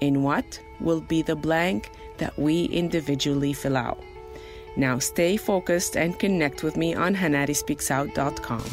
In 0.02 0.24
what 0.24 0.60
will 0.82 1.00
be 1.00 1.22
the 1.22 1.36
blank 1.36 1.90
that 2.18 2.38
we 2.38 2.66
individually 2.66 3.54
fill 3.54 3.78
out. 3.78 4.02
Now 4.76 5.00
stay 5.00 5.38
focused 5.38 5.96
and 5.96 6.18
connect 6.18 6.64
with 6.64 6.78
me 6.78 6.96
on 6.96 7.16
hanadispeaksout.com. 7.16 8.66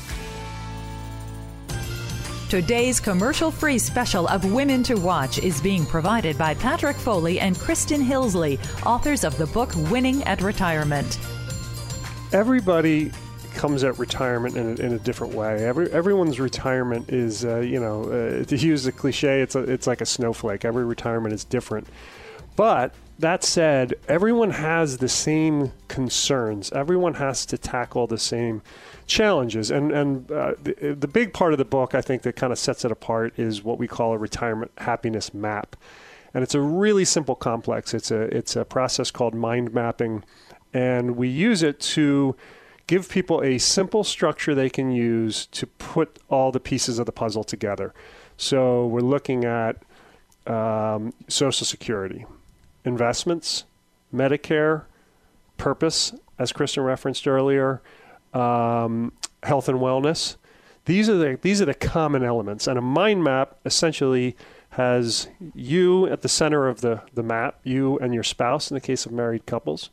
Today's 2.51 2.99
commercial 2.99 3.53
free 3.53 3.78
special 3.78 4.26
of 4.26 4.53
Women 4.53 4.82
to 4.82 4.97
Watch 4.97 5.38
is 5.38 5.61
being 5.61 5.86
provided 5.86 6.36
by 6.36 6.55
Patrick 6.55 6.97
Foley 6.97 7.38
and 7.38 7.57
Kristen 7.57 8.03
Hillsley, 8.03 8.59
authors 8.84 9.22
of 9.22 9.38
the 9.38 9.47
book 9.47 9.70
Winning 9.88 10.24
at 10.24 10.43
Retirement. 10.43 11.20
Everybody 12.32 13.12
comes 13.55 13.84
at 13.84 13.99
retirement 14.01 14.57
in 14.57 14.66
a, 14.66 14.86
in 14.86 14.93
a 14.95 14.99
different 14.99 15.34
way. 15.34 15.64
Every 15.64 15.93
everyone's 15.93 16.41
retirement 16.41 17.11
is, 17.11 17.45
uh, 17.45 17.59
you 17.59 17.78
know, 17.78 18.05
uh, 18.05 18.45
to 18.49 18.57
use 18.57 18.82
the 18.82 18.91
cliche, 18.91 19.43
it's 19.43 19.55
a, 19.55 19.61
it's 19.61 19.86
like 19.86 20.01
a 20.01 20.07
snowflake. 20.07 20.64
Every 20.64 20.84
retirement 20.84 21.32
is 21.32 21.45
different. 21.45 21.86
But 22.57 22.95
that 23.21 23.45
said, 23.45 23.95
everyone 24.09 24.51
has 24.51 24.99
the 24.99 25.09
same 25.09 25.73
concerns. 25.89 26.73
Everyone 26.73 27.14
has 27.14 27.45
to 27.47 27.59
tackle 27.59 28.07
the 28.07 28.18
same 28.18 28.62
challenges. 29.07 29.71
And 29.71 29.93
and 29.93 30.31
uh, 30.31 30.55
the, 30.62 30.97
the 30.99 31.09
big 31.09 31.33
part 31.33 31.53
of 31.53 31.59
the 31.59 31.64
book, 31.64 31.95
I 31.95 32.01
think, 32.01 32.23
that 32.23 32.37
kind 32.37 32.53
of 32.53 32.59
sets 32.59 32.85
it 32.85 32.91
apart 32.91 33.39
is 33.39 33.62
what 33.62 33.79
we 33.79 33.87
call 33.87 34.12
a 34.12 34.18
retirement 34.18 34.73
happiness 34.79 35.35
map. 35.35 35.77
And 36.33 36.43
it's 36.43 36.55
a 36.55 36.61
really 36.61 37.05
simple 37.05 37.35
complex. 37.35 37.93
It's 37.93 38.11
a 38.11 38.23
it's 38.37 38.57
a 38.57 38.64
process 38.64 39.11
called 39.11 39.35
mind 39.35 39.75
mapping, 39.75 40.25
and 40.73 41.16
we 41.16 41.29
use 41.29 41.62
it 41.62 41.81
to 41.81 42.37
give 42.87 43.09
people 43.09 43.43
a 43.43 43.59
simple 43.59 44.03
structure 44.03 44.55
they 44.55 44.71
can 44.71 44.91
use 44.91 45.47
to 45.47 45.66
put 45.66 46.18
all 46.29 46.51
the 46.51 46.61
pieces 46.61 46.99
of 46.99 47.07
the 47.07 47.12
puzzle 47.12 47.45
together. 47.45 47.93
So 48.37 48.87
we're 48.87 49.01
looking 49.01 49.45
at 49.45 49.83
um, 50.47 51.12
Social 51.29 51.66
Security, 51.66 52.25
investments, 52.85 53.64
Medicare, 54.14 54.85
purpose, 55.57 56.12
as 56.39 56.53
Kristen 56.53 56.83
referenced 56.83 57.28
earlier, 57.28 57.83
um, 58.33 59.12
health 59.43 59.68
and 59.68 59.78
wellness. 59.78 60.37
These 60.87 61.09
are 61.09 61.16
the 61.16 61.39
these 61.41 61.61
are 61.61 61.66
the 61.66 61.74
common 61.74 62.24
elements, 62.24 62.66
and 62.66 62.78
a 62.78 62.83
mind 62.83 63.22
map 63.22 63.57
essentially 63.64 64.37
has 64.70 65.28
you 65.55 66.07
at 66.07 66.22
the 66.22 66.28
center 66.28 66.68
of 66.68 66.81
the 66.81 67.03
the 67.14 67.22
map, 67.22 67.61
you 67.64 67.99
and 67.99 68.14
your 68.14 68.22
spouse 68.22 68.70
in 68.70 68.74
the 68.74 68.81
case 68.81 69.07
of 69.07 69.12
married 69.12 69.47
couples. 69.47 69.91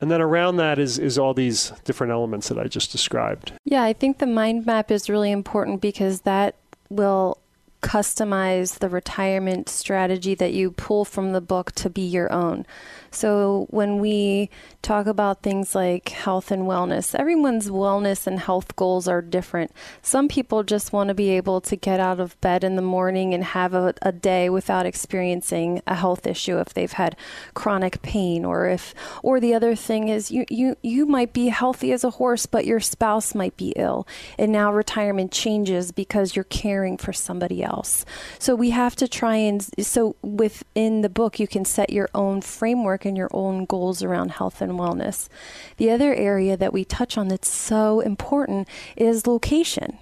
And 0.00 0.10
then 0.10 0.20
around 0.20 0.56
that 0.56 0.80
is, 0.80 0.98
is 0.98 1.16
all 1.16 1.32
these 1.32 1.72
different 1.84 2.12
elements 2.12 2.48
that 2.48 2.58
I 2.58 2.64
just 2.64 2.90
described. 2.90 3.52
Yeah, 3.64 3.84
I 3.84 3.92
think 3.92 4.18
the 4.18 4.26
mind 4.26 4.66
map 4.66 4.90
is 4.90 5.08
really 5.08 5.30
important 5.30 5.80
because 5.80 6.22
that 6.22 6.56
will 6.90 7.38
customize 7.82 8.78
the 8.78 8.88
retirement 8.88 9.68
strategy 9.68 10.34
that 10.34 10.52
you 10.52 10.70
pull 10.70 11.04
from 11.04 11.32
the 11.32 11.40
book 11.40 11.72
to 11.72 11.90
be 11.90 12.02
your 12.02 12.32
own. 12.32 12.64
So 13.12 13.66
when 13.70 13.98
we 13.98 14.50
talk 14.80 15.06
about 15.06 15.42
things 15.42 15.74
like 15.74 16.08
health 16.08 16.50
and 16.50 16.62
wellness, 16.62 17.14
everyone's 17.14 17.70
wellness 17.70 18.26
and 18.26 18.40
health 18.40 18.74
goals 18.74 19.06
are 19.06 19.20
different. 19.20 19.70
Some 20.00 20.28
people 20.28 20.62
just 20.62 20.92
want 20.92 21.08
to 21.08 21.14
be 21.14 21.30
able 21.30 21.60
to 21.60 21.76
get 21.76 22.00
out 22.00 22.18
of 22.18 22.40
bed 22.40 22.64
in 22.64 22.76
the 22.76 22.82
morning 22.82 23.34
and 23.34 23.44
have 23.44 23.74
a, 23.74 23.94
a 24.00 24.12
day 24.12 24.48
without 24.48 24.86
experiencing 24.86 25.82
a 25.86 25.94
health 25.94 26.26
issue 26.26 26.58
if 26.58 26.72
they've 26.72 26.92
had 26.92 27.14
chronic 27.54 28.00
pain 28.02 28.44
or 28.44 28.66
if 28.68 28.94
or 29.22 29.40
the 29.40 29.54
other 29.54 29.74
thing 29.74 30.08
is 30.08 30.30
you 30.30 30.44
you 30.48 30.76
you 30.82 31.06
might 31.06 31.32
be 31.32 31.48
healthy 31.48 31.92
as 31.92 32.04
a 32.04 32.10
horse 32.10 32.46
but 32.46 32.64
your 32.64 32.80
spouse 32.80 33.34
might 33.34 33.56
be 33.56 33.72
ill 33.76 34.06
and 34.38 34.50
now 34.50 34.72
retirement 34.72 35.30
changes 35.30 35.92
because 35.92 36.34
you're 36.34 36.44
caring 36.44 36.96
for 36.96 37.12
somebody 37.12 37.62
else. 37.62 38.04
So 38.38 38.54
we 38.54 38.70
have 38.70 38.96
to 38.96 39.06
try 39.06 39.36
and 39.36 39.62
so 39.84 40.16
within 40.22 41.02
the 41.02 41.08
book 41.08 41.38
you 41.38 41.46
can 41.46 41.64
set 41.64 41.90
your 41.90 42.08
own 42.14 42.40
framework 42.40 43.01
and 43.04 43.16
your 43.16 43.30
own 43.32 43.64
goals 43.64 44.02
around 44.02 44.32
health 44.32 44.60
and 44.60 44.72
wellness. 44.72 45.28
The 45.76 45.90
other 45.90 46.14
area 46.14 46.56
that 46.56 46.72
we 46.72 46.84
touch 46.84 47.18
on 47.18 47.28
that's 47.28 47.48
so 47.48 48.00
important 48.00 48.68
is 48.96 49.26
location. 49.26 49.98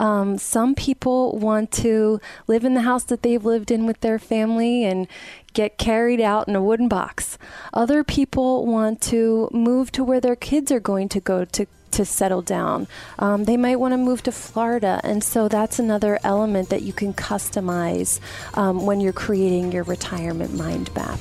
Um, 0.00 0.38
some 0.38 0.74
people 0.74 1.38
want 1.38 1.70
to 1.72 2.20
live 2.46 2.64
in 2.64 2.74
the 2.74 2.82
house 2.82 3.04
that 3.04 3.22
they've 3.22 3.44
lived 3.44 3.70
in 3.70 3.86
with 3.86 4.00
their 4.00 4.18
family 4.18 4.84
and 4.84 5.06
get 5.52 5.78
carried 5.78 6.20
out 6.20 6.48
in 6.48 6.56
a 6.56 6.62
wooden 6.62 6.88
box. 6.88 7.38
Other 7.72 8.02
people 8.04 8.66
want 8.66 9.00
to 9.02 9.48
move 9.52 9.92
to 9.92 10.04
where 10.04 10.20
their 10.20 10.36
kids 10.36 10.72
are 10.72 10.80
going 10.80 11.08
to 11.10 11.20
go 11.20 11.44
to 11.44 11.66
to 11.92 12.06
settle 12.06 12.40
down. 12.40 12.88
Um, 13.18 13.44
they 13.44 13.58
might 13.58 13.76
want 13.76 13.92
to 13.92 13.98
move 13.98 14.22
to 14.22 14.32
Florida, 14.32 14.98
and 15.04 15.22
so 15.22 15.46
that's 15.46 15.78
another 15.78 16.18
element 16.24 16.70
that 16.70 16.80
you 16.80 16.94
can 16.94 17.12
customize 17.12 18.18
um, 18.54 18.86
when 18.86 19.00
you're 19.00 19.12
creating 19.12 19.72
your 19.72 19.84
retirement 19.84 20.54
mind 20.54 20.92
map. 20.94 21.20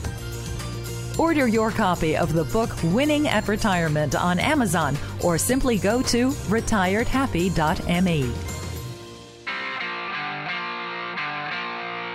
Order 1.20 1.47
your 1.47 1.72
copy 1.72 2.16
of 2.16 2.34
the 2.34 2.45
book 2.45 2.70
Winning 2.86 3.28
at 3.28 3.47
Retirement 3.47 4.16
on 4.16 4.39
Amazon 4.39 4.97
or 5.22 5.38
simply 5.38 5.78
go 5.78 6.01
to 6.03 6.30
retiredhappy.me. 6.30 8.22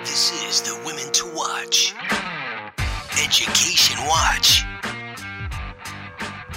This 0.01 0.32
is 0.49 0.62
the 0.62 0.80
Women 0.86 1.12
to 1.12 1.26
Watch. 1.34 1.94
Education 3.22 3.99
Watch. 4.07 4.62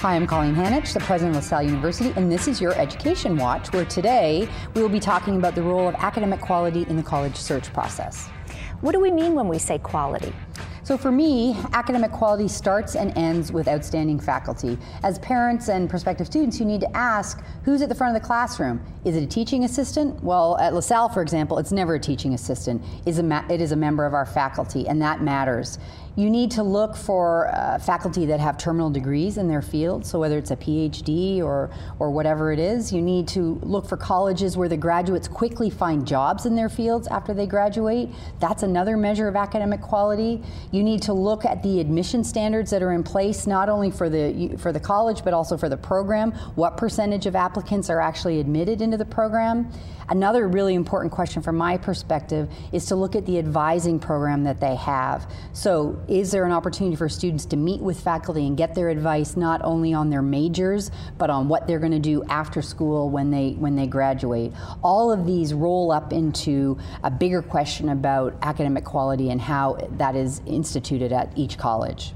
Hi, 0.02 0.16
I'm 0.16 0.26
Colleen 0.26 0.56
Hanycz, 0.56 0.94
the 0.94 1.02
president 1.02 1.36
of 1.36 1.44
LaSalle 1.44 1.64
University, 1.64 2.14
and 2.16 2.32
this 2.32 2.48
is 2.48 2.62
your 2.62 2.74
Education 2.76 3.36
Watch, 3.36 3.74
where 3.74 3.84
today 3.84 4.48
we 4.74 4.82
will 4.82 4.88
be 4.88 5.02
talking 5.02 5.36
about 5.36 5.56
the 5.56 5.62
role 5.62 5.90
of 5.90 5.96
academic 5.96 6.40
quality 6.40 6.86
in 6.88 6.96
the 6.96 7.04
college 7.04 7.36
search 7.36 7.74
process. 7.74 8.30
What 8.80 8.94
do 8.94 9.02
we 9.02 9.12
mean 9.12 9.36
when 9.36 9.50
we 9.50 9.60
say 9.60 9.78
quality? 9.78 10.34
So 10.90 10.98
for 10.98 11.12
me, 11.12 11.56
academic 11.74 12.12
quality 12.12 12.48
starts 12.48 12.96
and 12.96 13.16
ends 13.16 13.52
with 13.52 13.68
outstanding 13.68 14.20
faculty. 14.20 14.76
As 15.04 15.20
parents 15.20 15.70
and 15.70 15.88
prospective 15.88 16.26
students, 16.26 16.60
you 16.60 16.66
need 16.66 16.82
to 16.82 16.98
ask 16.98 17.44
who's 17.64 17.84
at 17.84 17.90
the 17.90 17.94
front 17.94 18.16
of 18.16 18.20
the 18.20 18.26
classroom. 18.26 18.84
Is 19.06 19.16
it 19.16 19.22
a 19.22 19.28
teaching 19.28 19.66
assistant? 19.66 20.24
Well, 20.24 20.58
at 20.58 20.74
LaSalle, 20.74 21.10
for 21.10 21.22
example, 21.22 21.60
it's 21.60 21.72
never 21.72 21.94
a 21.94 22.00
teaching 22.00 22.34
assistant. 22.34 22.82
It 23.06 23.62
is 23.62 23.72
a 23.72 23.76
member 23.76 24.04
of 24.04 24.16
our 24.16 24.26
faculty, 24.26 24.88
and 24.88 25.00
that 25.04 25.22
matters. 25.22 25.78
You 26.16 26.30
need 26.30 26.52
to 26.52 26.64
look 26.64 26.96
for 26.96 27.48
uh, 27.54 27.80
faculty 27.80 28.26
that 28.26 28.40
have 28.40 28.58
terminal 28.58 28.90
degrees 28.90 29.38
in 29.38 29.48
their 29.48 29.62
field, 29.62 30.06
so 30.06 30.20
whether 30.20 30.38
it's 30.38 30.52
a 30.52 30.56
PhD 30.56 31.42
or, 31.42 31.70
or 32.00 32.12
whatever 32.12 32.52
it 32.52 32.60
is, 32.60 32.92
you 32.92 33.02
need 33.02 33.28
to 33.30 33.60
look 33.64 33.88
for 33.88 33.96
colleges 33.96 34.58
where 34.58 34.68
the 34.68 34.78
graduates 34.78 35.28
quickly 35.28 35.70
find 35.70 36.06
jobs 36.06 36.46
in 36.46 36.56
their 36.56 36.70
fields 36.70 37.08
after 37.08 37.34
they 37.34 37.46
graduate. 37.46 38.10
That's 38.40 38.64
another 38.64 38.98
measure 38.98 39.28
of 39.28 39.36
academic 39.36 39.82
quality. 39.82 40.42
You 40.72 40.84
need 40.84 41.02
to 41.04 41.14
look 41.14 41.46
at 41.46 41.64
the 41.64 41.80
admission 41.80 42.24
standards 42.24 42.72
that 42.72 42.82
are 42.82 42.92
in 42.92 43.04
place, 43.04 43.48
not 43.48 43.70
only 43.70 43.92
for 43.92 44.10
the, 44.10 44.58
for 44.58 44.72
the 44.72 44.80
college, 44.80 45.24
but 45.24 45.34
also 45.34 45.58
for 45.58 45.70
the 45.70 45.78
program. 45.78 46.32
What 46.56 46.76
percentage 46.76 47.28
of 47.28 47.36
applicants 47.36 47.90
are 47.90 48.02
actually 48.02 48.40
admitted 48.40 48.82
into 48.82 48.98
the 48.98 49.06
program? 49.06 49.72
Another 50.10 50.48
really 50.48 50.74
important 50.74 51.12
question 51.12 51.44
from 51.44 51.56
my 51.56 51.78
perspective 51.78 52.50
is 52.72 52.86
to 52.88 52.96
look 52.96 53.16
at 53.16 53.28
the 53.28 53.38
advising 53.38 54.00
program 54.00 54.44
that 54.44 54.60
they 54.60 54.76
have. 54.76 55.32
So, 55.54 56.02
is 56.10 56.32
there 56.32 56.44
an 56.44 56.52
opportunity 56.52 56.96
for 56.96 57.08
students 57.08 57.46
to 57.46 57.56
meet 57.56 57.80
with 57.80 58.00
faculty 58.00 58.48
and 58.48 58.58
get 58.58 58.74
their 58.74 58.90
advice 58.90 59.38
not 59.38 59.62
only 59.64 59.94
on 59.94 60.10
their 60.10 60.22
majors, 60.22 60.90
but 61.18 61.30
on 61.30 61.48
what 61.48 61.68
they're 61.68 61.80
going 61.80 61.92
to 61.92 62.00
do 62.00 62.24
after 62.26 62.62
school 62.62 63.10
when 63.10 63.30
they 63.30 63.52
when 63.52 63.76
they 63.76 63.86
graduate? 63.86 64.52
All 64.84 65.12
of 65.12 65.26
these 65.26 65.54
roll 65.54 65.92
up 65.92 66.12
into 66.12 66.78
a 67.04 67.12
bigger 67.12 67.42
question 67.42 67.90
about 67.90 68.36
academic 68.42 68.84
quality 68.84 69.30
and 69.30 69.40
how 69.40 69.78
that 69.98 70.16
is 70.16 70.42
instituted 70.48 71.14
at 71.14 71.32
each 71.38 71.58
college. 71.58 72.14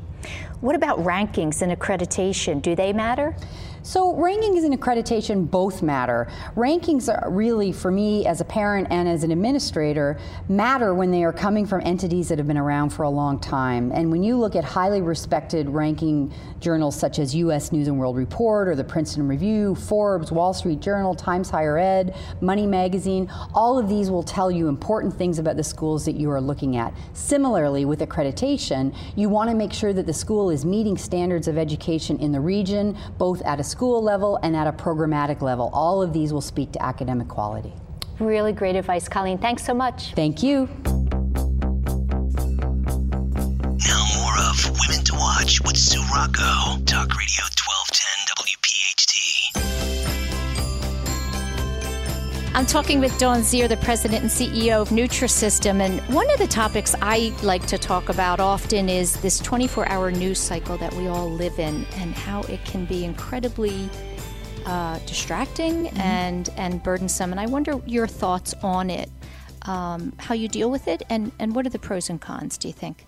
What 0.62 0.76
about 0.76 1.00
rankings 1.00 1.62
and 1.62 1.78
accreditation? 1.78 2.62
Do 2.62 2.76
they 2.76 2.94
matter? 2.94 3.36
So 3.86 4.14
rankings 4.14 4.64
and 4.64 4.74
accreditation 4.80 5.52
both 5.52 5.82
matter. 5.82 6.32
Rankings 6.56 7.14
are 7.14 7.30
really, 7.30 7.74
for 7.74 7.92
me 7.92 8.26
as 8.26 8.40
a 8.40 8.46
parent 8.46 8.88
and 8.90 9.10
as 9.10 9.26
an 9.26 9.32
administrator, 9.32 10.18
matter 10.48 10.94
when 10.94 11.12
they 11.12 11.26
are 11.26 11.34
coming 11.34 11.66
from 11.66 11.82
entities 11.84 12.30
that 12.30 12.38
have 12.38 12.48
been 12.48 12.58
around 12.58 12.92
for 12.92 13.04
a 13.04 13.10
long 13.10 13.42
time. 13.42 13.92
And 13.92 14.10
when 14.10 14.24
you 14.24 14.38
look 14.38 14.56
at 14.56 14.64
highly 14.64 15.02
respected 15.02 15.68
ranking 15.68 16.34
journals 16.62 16.98
such 16.98 17.20
as 17.20 17.36
U.S. 17.36 17.74
News 17.74 17.90
and 17.90 18.00
World 18.00 18.16
Report 18.16 18.70
or 18.70 18.76
the 18.76 18.86
Princeton 18.86 19.28
Review, 19.28 19.76
Forbes, 19.76 20.32
Wall 20.32 20.54
Street 20.54 20.80
Journal, 20.80 21.14
Times 21.14 21.50
Higher 21.50 21.78
Ed, 21.78 22.16
Money 22.40 22.66
Magazine, 22.66 23.30
all 23.54 23.78
of 23.78 23.90
these 23.90 24.10
will 24.10 24.24
tell 24.24 24.50
you 24.50 24.70
important 24.70 25.14
things 25.14 25.40
about 25.40 25.58
the 25.58 25.64
schools 25.64 26.06
that 26.06 26.16
you 26.16 26.32
are 26.32 26.40
looking 26.40 26.78
at. 26.78 26.94
Similarly, 27.12 27.84
with 27.84 28.00
accreditation, 28.00 28.96
you 29.18 29.28
want 29.28 29.50
to 29.50 29.56
make 29.58 29.74
sure 29.74 29.92
that 29.92 30.06
the 30.06 30.14
school 30.14 30.50
is 30.50 30.64
meeting 30.64 30.98
standards 30.98 31.50
of 31.50 31.58
education 31.58 32.18
in 32.20 32.32
the 32.32 32.40
region, 32.40 32.98
both 33.18 33.42
at 33.42 33.60
a 33.60 33.73
school 33.74 34.04
level 34.04 34.40
and 34.44 34.56
at 34.56 34.68
a 34.68 34.72
programmatic 34.72 35.42
level. 35.42 35.72
All 35.74 36.04
of 36.04 36.14
these 36.14 36.32
will 36.32 36.42
speak 36.42 36.72
to 36.74 36.86
academic 36.86 37.28
quality. 37.28 37.74
Really 38.20 38.54
great 38.54 38.76
advice, 38.76 39.10
Colleen. 39.10 39.40
Thanks 39.40 39.66
so 39.66 39.74
much. 39.74 40.14
Thank 40.14 40.44
you. 40.44 40.70
Now 43.90 44.04
more 44.18 44.38
of 44.48 44.58
Women 44.80 45.04
to 45.06 45.16
Watch 45.16 45.60
with 45.62 45.76
Sue 45.76 46.04
Rocco. 46.14 46.78
Talk 46.86 47.10
Radio 47.18 47.46
I'm 52.56 52.68
talking 52.68 53.00
with 53.00 53.18
Dawn 53.18 53.40
Zier, 53.40 53.68
the 53.68 53.78
president 53.78 54.22
and 54.22 54.30
CEO 54.30 54.80
of 54.80 54.90
Nutrisystem. 54.90 55.82
And 55.82 56.00
one 56.14 56.30
of 56.30 56.38
the 56.38 56.46
topics 56.46 56.94
I 57.02 57.34
like 57.42 57.66
to 57.66 57.80
talk 57.80 58.10
about 58.10 58.40
often 58.40 58.90
is 58.90 59.20
this 59.22 59.40
24 59.40 59.90
hour 59.90 60.12
news 60.12 60.38
cycle 60.38 60.78
that 60.78 60.94
we 60.94 61.08
all 61.08 61.32
live 61.32 61.58
in 61.58 61.84
and 61.96 62.14
how 62.14 62.42
it 62.44 62.64
can 62.64 62.86
be 62.86 63.06
incredibly 63.06 63.90
uh, 64.68 65.00
distracting 65.08 65.86
mm-hmm. 65.86 66.00
and, 66.00 66.50
and 66.56 66.84
burdensome. 66.84 67.32
And 67.32 67.40
I 67.40 67.48
wonder 67.48 67.82
your 67.88 68.06
thoughts 68.06 68.54
on 68.62 68.92
it, 68.92 69.10
um, 69.64 70.14
how 70.20 70.36
you 70.36 70.48
deal 70.48 70.70
with 70.70 70.88
it, 70.88 71.02
and, 71.10 71.32
and 71.40 71.56
what 71.56 71.66
are 71.66 71.72
the 71.72 71.80
pros 71.80 72.12
and 72.12 72.22
cons, 72.22 72.60
do 72.60 72.68
you 72.68 72.74
think? 72.74 73.08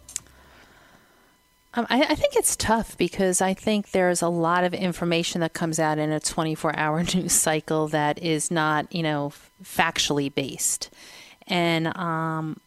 Um, 1.75 1.85
I, 1.89 2.03
I, 2.03 2.15
think 2.15 2.35
it's 2.37 2.55
tough 2.55 2.97
because 2.97 3.41
I 3.41 3.53
think 3.53 3.91
there's 3.91 4.21
a 4.21 4.29
lot 4.29 4.63
of 4.63 4.73
information 4.73 5.41
that 5.41 5.53
comes 5.53 5.77
out 5.77 5.97
in 5.97 6.09
a 6.09 6.21
24 6.21 6.77
hour 6.77 7.03
news 7.13 7.33
cycle 7.33 7.89
that 7.89 8.23
is 8.23 8.49
not, 8.49 8.93
you 8.93 9.03
know, 9.03 9.33
factually 9.61 10.33
based. 10.33 10.89
And, 11.47 11.95
um, 11.97 12.61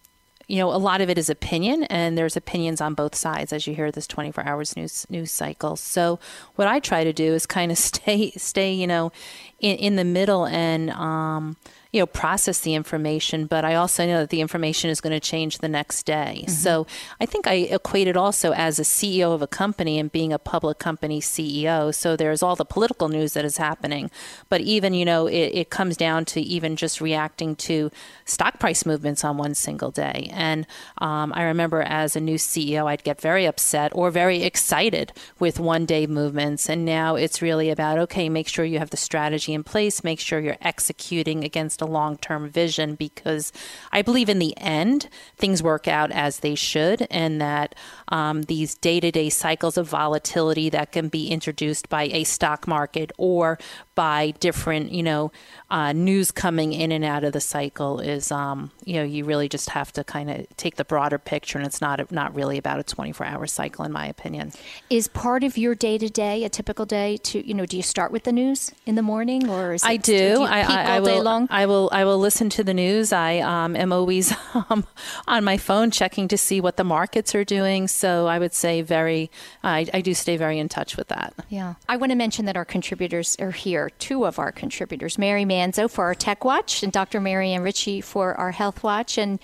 you 0.46 0.58
know, 0.58 0.70
a 0.70 0.76
lot 0.76 1.00
of 1.00 1.10
it 1.10 1.18
is 1.18 1.28
opinion, 1.28 1.84
and 1.84 2.16
there's 2.16 2.36
opinions 2.36 2.80
on 2.80 2.94
both 2.94 3.14
sides 3.14 3.52
as 3.52 3.66
you 3.66 3.74
hear 3.74 3.90
this 3.90 4.06
24 4.06 4.46
hours 4.46 4.76
news 4.76 5.06
news 5.10 5.30
cycle. 5.30 5.76
So, 5.76 6.18
what 6.56 6.68
I 6.68 6.78
try 6.78 7.04
to 7.04 7.12
do 7.12 7.34
is 7.34 7.44
kind 7.44 7.72
of 7.72 7.78
stay, 7.78 8.30
stay, 8.32 8.72
you 8.72 8.86
know, 8.86 9.12
in, 9.58 9.76
in 9.76 9.96
the 9.96 10.04
middle 10.04 10.46
and, 10.46 10.90
um, 10.90 11.56
you 11.92 12.00
know 12.00 12.06
process 12.06 12.60
the 12.60 12.74
information 12.74 13.46
but 13.46 13.64
i 13.64 13.74
also 13.74 14.06
know 14.06 14.20
that 14.20 14.30
the 14.30 14.40
information 14.40 14.90
is 14.90 15.00
going 15.00 15.12
to 15.12 15.20
change 15.20 15.58
the 15.58 15.68
next 15.68 16.04
day. 16.04 16.42
Mm-hmm. 16.42 16.50
so 16.50 16.86
i 17.20 17.26
think 17.26 17.46
i 17.46 17.54
equate 17.54 18.06
it 18.06 18.16
also 18.16 18.52
as 18.52 18.78
a 18.78 18.82
ceo 18.82 19.32
of 19.34 19.42
a 19.42 19.46
company 19.46 19.98
and 19.98 20.12
being 20.12 20.32
a 20.32 20.38
public 20.38 20.78
company 20.78 21.20
ceo 21.20 21.94
so 21.94 22.16
there's 22.16 22.42
all 22.42 22.56
the 22.56 22.64
political 22.64 23.08
news 23.08 23.32
that 23.32 23.44
is 23.44 23.56
happening 23.56 24.10
but 24.48 24.60
even 24.60 24.94
you 24.94 25.04
know 25.04 25.26
it, 25.26 25.52
it 25.54 25.70
comes 25.70 25.96
down 25.96 26.24
to 26.24 26.40
even 26.40 26.76
just 26.76 27.00
reacting 27.00 27.56
to 27.56 27.90
stock 28.24 28.58
price 28.58 28.84
movements 28.84 29.24
on 29.24 29.36
one 29.36 29.54
single 29.54 29.90
day. 29.90 30.30
And 30.32 30.66
um, 30.98 31.32
i 31.34 31.42
remember 31.42 31.82
as 31.82 32.16
a 32.16 32.20
new 32.20 32.36
ceo 32.36 32.86
i'd 32.86 33.04
get 33.04 33.20
very 33.20 33.46
upset 33.46 33.92
or 33.94 34.10
very 34.10 34.42
excited 34.42 35.12
with 35.38 35.58
one 35.58 35.86
day 35.86 36.06
movements. 36.06 36.68
And 36.68 36.84
now 36.84 37.16
it's 37.16 37.42
really 37.42 37.70
about 37.70 37.98
okay 37.98 38.28
make 38.28 38.48
sure 38.48 38.64
you 38.64 38.78
have 38.78 38.90
the 38.90 38.96
strategy 38.96 39.54
in 39.54 39.64
place 39.64 40.04
make 40.04 40.20
sure 40.20 40.40
you're 40.40 40.56
executing 40.60 41.44
against 41.44 41.77
a 41.80 41.86
long 41.86 42.16
term 42.16 42.48
vision 42.48 42.94
because 42.94 43.52
I 43.92 44.02
believe 44.02 44.28
in 44.28 44.38
the 44.38 44.56
end 44.58 45.08
things 45.36 45.62
work 45.62 45.88
out 45.88 46.10
as 46.10 46.40
they 46.40 46.54
should, 46.54 47.06
and 47.10 47.40
that 47.40 47.74
um, 48.08 48.42
these 48.42 48.74
day 48.74 49.00
to 49.00 49.10
day 49.10 49.30
cycles 49.30 49.76
of 49.76 49.88
volatility 49.88 50.70
that 50.70 50.92
can 50.92 51.08
be 51.08 51.28
introduced 51.28 51.88
by 51.88 52.04
a 52.04 52.24
stock 52.24 52.66
market 52.66 53.12
or 53.18 53.58
by 53.98 54.30
different, 54.38 54.92
you 54.92 55.02
know, 55.02 55.32
uh, 55.70 55.92
news 55.92 56.30
coming 56.30 56.72
in 56.72 56.92
and 56.92 57.04
out 57.04 57.24
of 57.24 57.32
the 57.32 57.40
cycle 57.40 57.98
is, 57.98 58.30
um, 58.30 58.70
you 58.84 58.94
know, 58.94 59.02
you 59.02 59.24
really 59.24 59.48
just 59.48 59.70
have 59.70 59.92
to 59.92 60.04
kind 60.04 60.30
of 60.30 60.46
take 60.56 60.76
the 60.76 60.84
broader 60.84 61.18
picture, 61.18 61.58
and 61.58 61.66
it's 61.66 61.80
not 61.80 62.12
not 62.12 62.32
really 62.32 62.58
about 62.58 62.78
a 62.78 62.84
24 62.84 63.26
hour 63.26 63.44
cycle, 63.48 63.84
in 63.84 63.90
my 63.90 64.06
opinion. 64.06 64.52
Is 64.88 65.08
part 65.08 65.42
of 65.42 65.58
your 65.58 65.74
day 65.74 65.98
to 65.98 66.08
day 66.08 66.44
a 66.44 66.48
typical 66.48 66.86
day 66.86 67.16
to, 67.24 67.44
you 67.44 67.54
know, 67.54 67.66
do 67.66 67.76
you 67.76 67.82
start 67.82 68.12
with 68.12 68.22
the 68.22 68.30
news 68.30 68.70
in 68.86 68.94
the 68.94 69.02
morning, 69.02 69.50
or 69.50 69.74
is 69.74 69.82
it, 69.82 69.88
I 69.88 69.96
do. 69.96 70.36
do 70.36 70.42
I, 70.42 70.60
I, 70.60 70.82
I 70.96 71.00
will. 71.00 71.48
I 71.50 71.66
will. 71.66 71.90
I 71.92 72.04
will 72.04 72.20
listen 72.20 72.48
to 72.50 72.62
the 72.62 72.74
news. 72.74 73.12
I 73.12 73.38
um, 73.38 73.74
am 73.74 73.92
always 73.92 74.32
um, 74.70 74.86
on 75.26 75.42
my 75.42 75.56
phone 75.56 75.90
checking 75.90 76.28
to 76.28 76.38
see 76.38 76.60
what 76.60 76.76
the 76.76 76.84
markets 76.84 77.34
are 77.34 77.44
doing. 77.44 77.88
So 77.88 78.28
I 78.28 78.38
would 78.38 78.54
say 78.54 78.80
very. 78.80 79.28
I, 79.64 79.86
I 79.92 80.02
do 80.02 80.14
stay 80.14 80.36
very 80.36 80.60
in 80.60 80.68
touch 80.68 80.96
with 80.96 81.08
that. 81.08 81.34
Yeah, 81.48 81.74
I 81.88 81.96
want 81.96 82.12
to 82.12 82.16
mention 82.16 82.44
that 82.44 82.56
our 82.56 82.64
contributors 82.64 83.34
are 83.40 83.50
here 83.50 83.87
two 83.90 84.26
of 84.26 84.38
our 84.38 84.52
contributors, 84.52 85.18
Mary 85.18 85.44
Manzo 85.44 85.90
for 85.90 86.04
our 86.04 86.14
Tech 86.14 86.44
Watch 86.44 86.82
and 86.82 86.92
Dr. 86.92 87.20
Marianne 87.20 87.62
Ritchie 87.62 88.00
for 88.00 88.34
our 88.34 88.50
Health 88.50 88.82
Watch. 88.82 89.18
And 89.18 89.38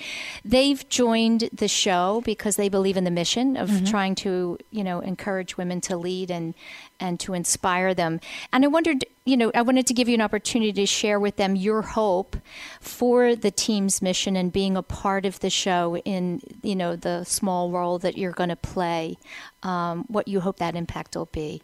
they've 0.45 0.88
joined 0.88 1.49
the 1.53 1.68
show 1.68 2.22
because 2.24 2.57
they 2.57 2.68
believe 2.68 2.97
in 2.97 3.05
the 3.05 3.11
mission 3.11 3.57
of 3.57 3.68
mm-hmm. 3.68 3.84
trying 3.84 4.14
to, 4.16 4.59
you 4.70 4.84
know, 4.84 5.01
encourage 5.01 5.57
women 5.57 5.80
to 5.82 5.97
lead 5.97 6.30
and, 6.30 6.55
and 7.01 7.18
to 7.20 7.34
inspire 7.34 7.95
them. 7.95 8.20
And 8.53 8.64
I 8.64 8.68
wondered, 8.68 9.05
you 9.24 9.36
know, 9.36 9.51
I 9.55 9.62
wanted 9.62 9.86
to 9.86 9.95
give 9.95 10.09
you 10.09 10.14
an 10.14 10.20
opportunity 10.20 10.72
to 10.72 10.86
share 10.86 11.18
with 11.18 11.36
them 11.36 11.57
your 11.57 11.82
hope 11.82 12.36
for 12.80 13.34
the 13.34 13.51
team's 13.51 14.03
mission 14.03 14.36
and 14.36 14.53
being 14.53 14.76
a 14.76 14.82
part 14.82 15.26
of 15.26 15.40
the 15.40 15.51
show 15.51 15.97
in, 15.99 16.40
you 16.62 16.76
know, 16.76 16.97
the 16.97 17.24
small 17.24 17.70
role 17.70 17.99
that 17.99 18.18
you're 18.18 18.32
going 18.32 18.51
to 18.51 18.57
play, 18.57 19.16
um, 19.62 20.05
what 20.09 20.28
you 20.28 20.40
hope 20.40 20.59
that 20.59 20.76
impact 20.76 21.16
will 21.16 21.26
be. 21.26 21.62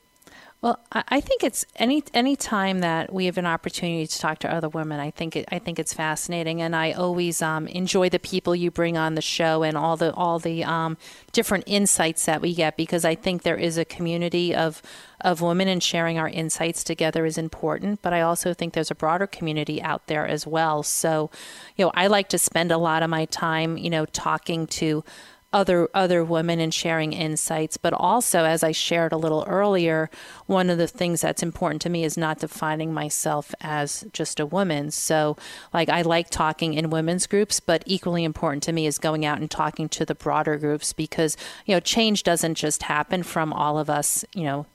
Well, 0.62 0.78
I 0.92 1.22
think 1.22 1.42
it's 1.42 1.64
any 1.76 2.04
any 2.12 2.36
time 2.36 2.80
that 2.80 3.10
we 3.10 3.24
have 3.24 3.38
an 3.38 3.46
opportunity 3.46 4.06
to 4.06 4.18
talk 4.18 4.40
to 4.40 4.52
other 4.52 4.68
women. 4.68 5.00
I 5.00 5.10
think 5.10 5.34
it, 5.34 5.48
I 5.50 5.58
think 5.58 5.78
it's 5.78 5.94
fascinating, 5.94 6.60
and 6.60 6.76
I 6.76 6.92
always 6.92 7.40
um, 7.40 7.66
enjoy 7.66 8.10
the 8.10 8.18
people 8.18 8.54
you 8.54 8.70
bring 8.70 8.98
on 8.98 9.14
the 9.14 9.22
show 9.22 9.62
and 9.62 9.74
all 9.74 9.96
the 9.96 10.12
all 10.12 10.38
the 10.38 10.62
um, 10.62 10.98
different 11.32 11.64
insights 11.66 12.26
that 12.26 12.42
we 12.42 12.54
get 12.54 12.76
because 12.76 13.06
I 13.06 13.14
think 13.14 13.40
there 13.42 13.56
is 13.56 13.78
a 13.78 13.86
community 13.86 14.54
of 14.54 14.82
of 15.22 15.40
women 15.40 15.66
and 15.66 15.82
sharing 15.82 16.18
our 16.18 16.28
insights 16.28 16.84
together 16.84 17.24
is 17.24 17.38
important. 17.38 18.02
But 18.02 18.12
I 18.12 18.20
also 18.20 18.52
think 18.52 18.74
there's 18.74 18.90
a 18.90 18.94
broader 18.94 19.26
community 19.26 19.80
out 19.80 20.08
there 20.08 20.26
as 20.26 20.46
well. 20.46 20.82
So, 20.82 21.30
you 21.76 21.86
know, 21.86 21.92
I 21.94 22.06
like 22.06 22.28
to 22.30 22.38
spend 22.38 22.70
a 22.70 22.76
lot 22.76 23.02
of 23.02 23.08
my 23.08 23.24
time, 23.24 23.78
you 23.78 23.88
know, 23.88 24.04
talking 24.04 24.66
to 24.66 25.04
other 25.52 25.88
other 25.94 26.24
women 26.24 26.60
and 26.60 26.72
sharing 26.72 27.12
insights. 27.12 27.76
But 27.76 27.92
also 27.92 28.44
as 28.44 28.62
i 28.62 28.72
shared 28.72 29.12
a 29.12 29.16
little 29.16 29.44
earlier 29.46 30.10
one 30.46 30.70
of 30.70 30.78
the 30.78 30.86
things 30.86 31.20
that's 31.20 31.42
important 31.42 31.82
to 31.82 31.90
me 31.90 32.04
is 32.04 32.16
not 32.16 32.38
defining 32.38 32.92
myself 32.92 33.54
as 33.60 34.04
just 34.12 34.40
a 34.40 34.46
woman. 34.46 34.90
So 34.90 35.36
like 35.72 35.88
i 35.88 36.02
like 36.02 36.30
talking 36.30 36.74
in 36.74 36.90
women's 36.90 37.26
groups 37.26 37.60
but 37.60 37.82
equally 37.86 38.24
important 38.24 38.62
to 38.64 38.72
me 38.72 38.86
is 38.86 38.98
going 38.98 39.24
out 39.24 39.40
and 39.40 39.50
talking 39.50 39.88
to 39.88 40.04
the 40.04 40.14
broader 40.14 40.56
groups 40.56 40.92
because 40.92 41.36
you 41.66 41.74
know 41.74 41.80
change 41.80 42.22
doesn't 42.22 42.54
just 42.54 42.84
happen 42.84 43.22
from 43.22 43.52
all 43.52 43.78
of 43.78 43.90
us 43.90 44.24
you 44.34 44.44
know 44.44 44.66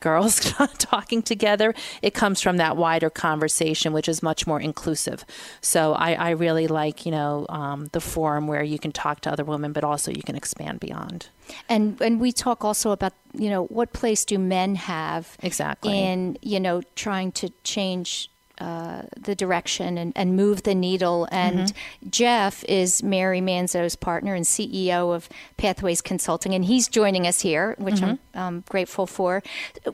girls 0.00 0.40
talking 0.78 1.22
together. 1.22 1.74
It 2.02 2.14
comes 2.14 2.40
from 2.40 2.56
that 2.58 2.76
wider 2.76 3.10
conversation, 3.10 3.92
which 3.92 4.08
is 4.08 4.22
much 4.22 4.46
more 4.46 4.60
inclusive. 4.60 5.24
So 5.60 5.94
I, 5.94 6.14
I 6.14 6.30
really 6.30 6.66
like, 6.66 7.06
you 7.06 7.12
know, 7.12 7.46
um, 7.48 7.86
the 7.92 8.00
forum 8.00 8.46
where 8.46 8.62
you 8.62 8.78
can 8.78 8.92
talk 8.92 9.20
to 9.22 9.32
other 9.32 9.44
women, 9.44 9.72
but 9.72 9.84
also 9.84 10.10
you 10.10 10.22
can 10.22 10.36
expand 10.36 10.80
beyond. 10.80 11.28
And 11.68 12.00
and 12.00 12.20
we 12.20 12.32
talk 12.32 12.64
also 12.64 12.90
about 12.90 13.12
you 13.32 13.50
know 13.50 13.64
what 13.66 13.92
place 13.92 14.24
do 14.24 14.38
men 14.38 14.74
have 14.74 15.36
exactly 15.42 15.96
in 15.96 16.38
you 16.42 16.58
know 16.58 16.82
trying 16.96 17.30
to 17.32 17.50
change 17.62 18.30
uh, 18.58 19.02
the 19.16 19.34
direction 19.34 19.98
and, 19.98 20.12
and 20.16 20.36
move 20.36 20.62
the 20.62 20.74
needle. 20.74 21.28
And 21.30 21.58
mm-hmm. 21.58 22.08
Jeff 22.10 22.64
is 22.64 23.02
Mary 23.02 23.40
Manzo's 23.40 23.96
partner 23.96 24.34
and 24.34 24.44
CEO 24.44 25.14
of 25.14 25.28
Pathways 25.56 26.00
Consulting, 26.00 26.54
and 26.54 26.64
he's 26.64 26.88
joining 26.88 27.26
us 27.26 27.40
here, 27.40 27.74
which 27.78 27.96
mm-hmm. 27.96 28.14
I'm 28.34 28.42
um, 28.42 28.64
grateful 28.68 29.06
for. 29.06 29.42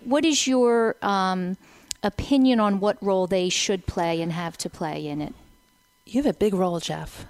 What 0.04 0.24
is 0.24 0.46
your 0.46 0.96
um, 1.02 1.56
opinion 2.02 2.60
on 2.60 2.80
what 2.80 3.02
role 3.02 3.26
they 3.26 3.48
should 3.48 3.86
play 3.86 4.22
and 4.22 4.32
have 4.32 4.56
to 4.58 4.70
play 4.70 5.06
in 5.06 5.20
it? 5.20 5.34
You 6.04 6.22
have 6.22 6.34
a 6.34 6.38
big 6.38 6.54
role, 6.54 6.80
Jeff. 6.80 7.26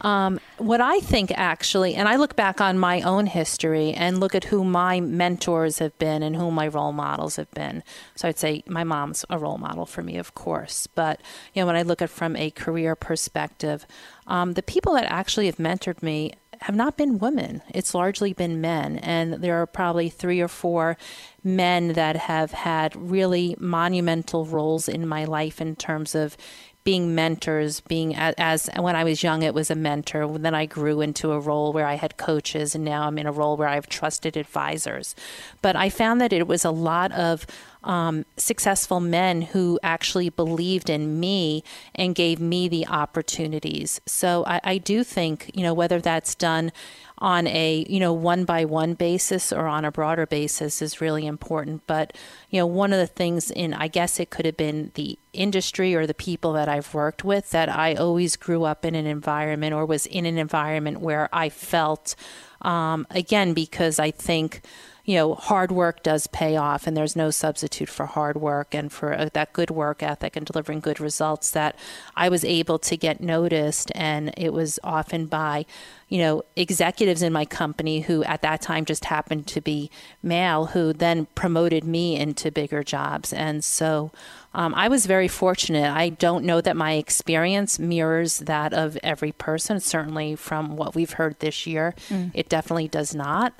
Um, 0.00 0.40
what 0.58 0.80
I 0.80 1.00
think 1.00 1.32
actually, 1.34 1.94
and 1.94 2.08
I 2.08 2.16
look 2.16 2.36
back 2.36 2.60
on 2.60 2.78
my 2.78 3.00
own 3.02 3.26
history 3.26 3.92
and 3.92 4.18
look 4.18 4.34
at 4.34 4.44
who 4.44 4.64
my 4.64 5.00
mentors 5.00 5.78
have 5.78 5.98
been 5.98 6.22
and 6.22 6.36
who 6.36 6.50
my 6.50 6.68
role 6.68 6.92
models 6.92 7.36
have 7.36 7.50
been. 7.52 7.82
So 8.14 8.28
I'd 8.28 8.38
say 8.38 8.62
my 8.66 8.84
mom's 8.84 9.24
a 9.28 9.38
role 9.38 9.58
model 9.58 9.86
for 9.86 10.02
me, 10.02 10.16
of 10.16 10.34
course. 10.34 10.86
But 10.86 11.20
you 11.54 11.62
know, 11.62 11.66
when 11.66 11.76
I 11.76 11.82
look 11.82 12.02
at 12.02 12.10
from 12.10 12.36
a 12.36 12.50
career 12.50 12.94
perspective, 12.94 13.86
um, 14.26 14.52
the 14.52 14.62
people 14.62 14.94
that 14.94 15.10
actually 15.10 15.46
have 15.46 15.56
mentored 15.56 16.02
me 16.02 16.32
have 16.62 16.74
not 16.74 16.96
been 16.96 17.18
women. 17.18 17.62
It's 17.72 17.94
largely 17.94 18.32
been 18.32 18.60
men. 18.60 18.98
And 18.98 19.34
there 19.34 19.60
are 19.60 19.66
probably 19.66 20.08
three 20.08 20.40
or 20.40 20.48
four 20.48 20.96
men 21.44 21.92
that 21.92 22.16
have 22.16 22.50
had 22.50 22.96
really 22.96 23.54
monumental 23.58 24.44
roles 24.44 24.88
in 24.88 25.06
my 25.06 25.24
life 25.24 25.60
in 25.60 25.76
terms 25.76 26.14
of 26.14 26.36
being 26.84 27.14
mentors, 27.14 27.80
being 27.80 28.16
as, 28.16 28.70
when 28.76 28.96
I 28.96 29.04
was 29.04 29.22
young, 29.22 29.42
it 29.42 29.52
was 29.52 29.70
a 29.70 29.74
mentor. 29.74 30.38
Then 30.38 30.54
I 30.54 30.64
grew 30.64 31.02
into 31.02 31.32
a 31.32 31.40
role 31.40 31.72
where 31.72 31.86
I 31.86 31.94
had 31.94 32.16
coaches, 32.16 32.74
and 32.74 32.84
now 32.84 33.02
I'm 33.02 33.18
in 33.18 33.26
a 33.26 33.32
role 33.32 33.56
where 33.58 33.68
I 33.68 33.74
have 33.74 33.88
trusted 33.88 34.36
advisors. 34.36 35.14
But 35.60 35.76
I 35.76 35.90
found 35.90 36.20
that 36.20 36.32
it 36.32 36.46
was 36.46 36.64
a 36.64 36.70
lot 36.70 37.12
of 37.12 37.46
um, 37.84 38.24
successful 38.36 39.00
men 39.00 39.42
who 39.42 39.78
actually 39.82 40.30
believed 40.30 40.88
in 40.88 41.20
me 41.20 41.62
and 41.94 42.14
gave 42.14 42.40
me 42.40 42.68
the 42.68 42.86
opportunities. 42.86 44.00
So 44.06 44.44
I, 44.46 44.60
I 44.64 44.78
do 44.78 45.04
think, 45.04 45.50
you 45.54 45.62
know, 45.62 45.74
whether 45.74 46.00
that's 46.00 46.34
done 46.34 46.72
on 47.18 47.46
a 47.46 47.84
you 47.88 48.00
know 48.00 48.12
one 48.12 48.44
by 48.44 48.64
one 48.64 48.94
basis 48.94 49.52
or 49.52 49.66
on 49.66 49.84
a 49.84 49.92
broader 49.92 50.26
basis 50.26 50.80
is 50.80 51.00
really 51.00 51.26
important. 51.26 51.86
But 51.86 52.16
you 52.50 52.58
know 52.60 52.66
one 52.66 52.92
of 52.92 52.98
the 52.98 53.06
things 53.06 53.50
in 53.50 53.74
i 53.74 53.88
guess 53.88 54.18
it 54.18 54.30
could 54.30 54.46
have 54.46 54.56
been 54.56 54.90
the 54.94 55.18
industry 55.32 55.94
or 55.94 56.06
the 56.06 56.14
people 56.14 56.52
that 56.52 56.68
i've 56.68 56.92
worked 56.94 57.24
with 57.24 57.50
that 57.50 57.68
i 57.68 57.94
always 57.94 58.36
grew 58.36 58.64
up 58.64 58.84
in 58.84 58.94
an 58.94 59.06
environment 59.06 59.74
or 59.74 59.84
was 59.84 60.06
in 60.06 60.26
an 60.26 60.38
environment 60.38 61.00
where 61.00 61.28
i 61.32 61.48
felt 61.48 62.14
um, 62.62 63.06
again 63.10 63.54
because 63.54 63.98
i 63.98 64.10
think 64.10 64.62
you 65.08 65.14
know, 65.14 65.34
hard 65.34 65.72
work 65.72 66.02
does 66.02 66.26
pay 66.26 66.54
off, 66.54 66.86
and 66.86 66.94
there's 66.94 67.16
no 67.16 67.30
substitute 67.30 67.88
for 67.88 68.04
hard 68.04 68.36
work 68.36 68.74
and 68.74 68.92
for 68.92 69.14
uh, 69.14 69.30
that 69.32 69.54
good 69.54 69.70
work 69.70 70.02
ethic 70.02 70.36
and 70.36 70.44
delivering 70.44 70.80
good 70.80 71.00
results. 71.00 71.50
That 71.52 71.78
I 72.14 72.28
was 72.28 72.44
able 72.44 72.78
to 72.80 72.94
get 72.94 73.18
noticed, 73.18 73.90
and 73.94 74.34
it 74.36 74.52
was 74.52 74.78
often 74.84 75.24
by, 75.24 75.64
you 76.10 76.18
know, 76.18 76.42
executives 76.56 77.22
in 77.22 77.32
my 77.32 77.46
company 77.46 78.00
who 78.00 78.22
at 78.24 78.42
that 78.42 78.60
time 78.60 78.84
just 78.84 79.06
happened 79.06 79.46
to 79.46 79.62
be 79.62 79.90
male, 80.22 80.66
who 80.66 80.92
then 80.92 81.24
promoted 81.34 81.84
me 81.84 82.16
into 82.16 82.50
bigger 82.50 82.84
jobs, 82.84 83.32
and 83.32 83.64
so. 83.64 84.12
Um, 84.54 84.74
I 84.74 84.88
was 84.88 85.04
very 85.04 85.28
fortunate. 85.28 85.94
I 85.94 86.08
don't 86.08 86.42
know 86.44 86.62
that 86.62 86.74
my 86.74 86.94
experience 86.94 87.78
mirrors 87.78 88.38
that 88.38 88.72
of 88.72 88.96
every 89.02 89.30
person. 89.30 89.78
Certainly, 89.78 90.36
from 90.36 90.74
what 90.74 90.94
we've 90.94 91.12
heard 91.12 91.38
this 91.38 91.66
year, 91.66 91.94
mm. 92.08 92.30
it 92.32 92.48
definitely 92.48 92.88
does 92.88 93.14
not 93.14 93.52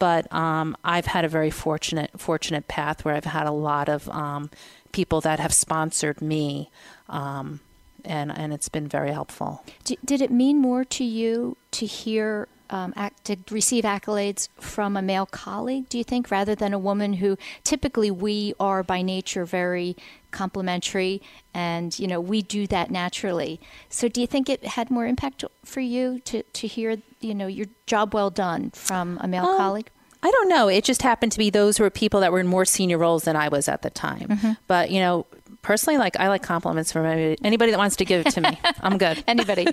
but 0.00 0.32
um, 0.34 0.76
I've 0.82 1.06
had 1.06 1.24
a 1.24 1.28
very 1.28 1.50
fortunate 1.50 2.10
fortunate 2.18 2.66
path 2.66 3.04
where 3.04 3.14
I've 3.14 3.26
had 3.26 3.46
a 3.46 3.52
lot 3.52 3.88
of 3.88 4.08
um, 4.08 4.50
people 4.90 5.20
that 5.20 5.38
have 5.38 5.52
sponsored 5.52 6.20
me, 6.20 6.70
um, 7.08 7.60
and 8.04 8.36
and 8.36 8.52
it's 8.52 8.68
been 8.68 8.88
very 8.88 9.12
helpful. 9.12 9.62
Did 9.84 10.20
it 10.20 10.32
mean 10.32 10.58
more 10.58 10.84
to 10.84 11.04
you 11.04 11.56
to 11.70 11.86
hear? 11.86 12.48
Um, 12.72 12.92
act, 12.94 13.24
to 13.24 13.36
receive 13.50 13.82
accolades 13.82 14.48
from 14.54 14.96
a 14.96 15.02
male 15.02 15.26
colleague, 15.26 15.88
do 15.88 15.98
you 15.98 16.04
think, 16.04 16.30
rather 16.30 16.54
than 16.54 16.72
a 16.72 16.78
woman 16.78 17.14
who 17.14 17.36
typically 17.64 18.12
we 18.12 18.54
are 18.60 18.84
by 18.84 19.02
nature 19.02 19.44
very 19.44 19.96
complimentary 20.30 21.20
and 21.52 21.98
you 21.98 22.06
know 22.06 22.20
we 22.20 22.42
do 22.42 22.68
that 22.68 22.88
naturally 22.88 23.58
so 23.88 24.06
do 24.06 24.20
you 24.20 24.26
think 24.28 24.48
it 24.48 24.64
had 24.64 24.88
more 24.88 25.04
impact 25.04 25.42
for 25.64 25.80
you 25.80 26.20
to, 26.20 26.44
to 26.52 26.68
hear 26.68 27.02
you 27.20 27.34
know 27.34 27.46
your 27.46 27.66
job 27.86 28.14
well 28.14 28.30
done 28.30 28.70
from 28.70 29.18
a 29.20 29.28
male 29.28 29.44
um, 29.44 29.56
colleague 29.56 29.90
I 30.22 30.30
don't 30.30 30.48
know. 30.48 30.68
It 30.68 30.84
just 30.84 31.02
happened 31.02 31.32
to 31.32 31.38
be 31.38 31.50
those 31.50 31.78
who 31.78 31.84
were 31.84 31.90
people 31.90 32.20
that 32.20 32.30
were 32.30 32.40
in 32.40 32.46
more 32.46 32.64
senior 32.66 32.98
roles 32.98 33.24
than 33.24 33.36
I 33.36 33.48
was 33.48 33.68
at 33.68 33.82
the 33.82 33.90
time. 33.90 34.28
Mm-hmm. 34.28 34.52
But 34.66 34.90
you 34.90 35.00
know, 35.00 35.26
personally, 35.62 35.98
like 35.98 36.18
I 36.18 36.28
like 36.28 36.42
compliments 36.42 36.92
from 36.92 37.06
anybody 37.06 37.70
that 37.70 37.78
wants 37.78 37.96
to 37.96 38.04
give 38.04 38.26
it 38.26 38.30
to 38.32 38.40
me. 38.40 38.60
I'm 38.82 38.98
good. 38.98 39.22
anybody. 39.26 39.66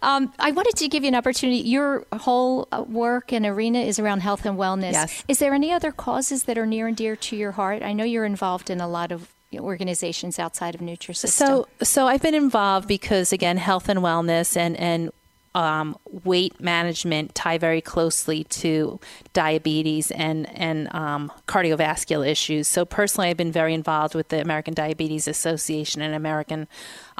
Um, 0.00 0.32
I 0.38 0.50
wanted 0.50 0.76
to 0.76 0.88
give 0.88 1.02
you 1.02 1.08
an 1.08 1.14
opportunity. 1.14 1.58
Your 1.58 2.06
whole 2.12 2.68
uh, 2.72 2.84
work 2.88 3.32
and 3.32 3.44
arena 3.44 3.80
is 3.80 3.98
around 3.98 4.20
health 4.20 4.46
and 4.46 4.58
wellness. 4.58 4.92
Yes. 4.92 5.24
Is 5.28 5.38
there 5.38 5.52
any 5.52 5.72
other 5.72 5.92
causes 5.92 6.44
that 6.44 6.56
are 6.56 6.66
near 6.66 6.86
and 6.86 6.96
dear 6.96 7.16
to 7.16 7.36
your 7.36 7.52
heart? 7.52 7.82
I 7.82 7.92
know 7.92 8.04
you're 8.04 8.24
involved 8.24 8.70
in 8.70 8.80
a 8.80 8.88
lot 8.88 9.12
of 9.12 9.32
organizations 9.54 10.38
outside 10.38 10.74
of 10.74 10.80
Nutrisystem. 10.80 11.28
So, 11.28 11.68
so 11.82 12.06
I've 12.06 12.22
been 12.22 12.34
involved 12.34 12.88
because 12.88 13.32
again, 13.32 13.58
health 13.58 13.88
and 13.90 14.00
wellness 14.00 14.56
and 14.56 14.76
and 14.76 15.12
um, 15.54 15.96
weight 16.24 16.60
management 16.60 17.34
tie 17.34 17.58
very 17.58 17.80
closely 17.80 18.44
to 18.44 18.98
diabetes 19.32 20.10
and 20.10 20.48
and 20.58 20.92
um, 20.94 21.30
cardiovascular 21.46 22.26
issues. 22.26 22.68
So 22.68 22.84
personally, 22.84 23.28
I've 23.28 23.36
been 23.36 23.52
very 23.52 23.74
involved 23.74 24.14
with 24.14 24.28
the 24.28 24.40
American 24.40 24.74
Diabetes 24.74 25.28
Association 25.28 26.02
and 26.02 26.14
American 26.14 26.68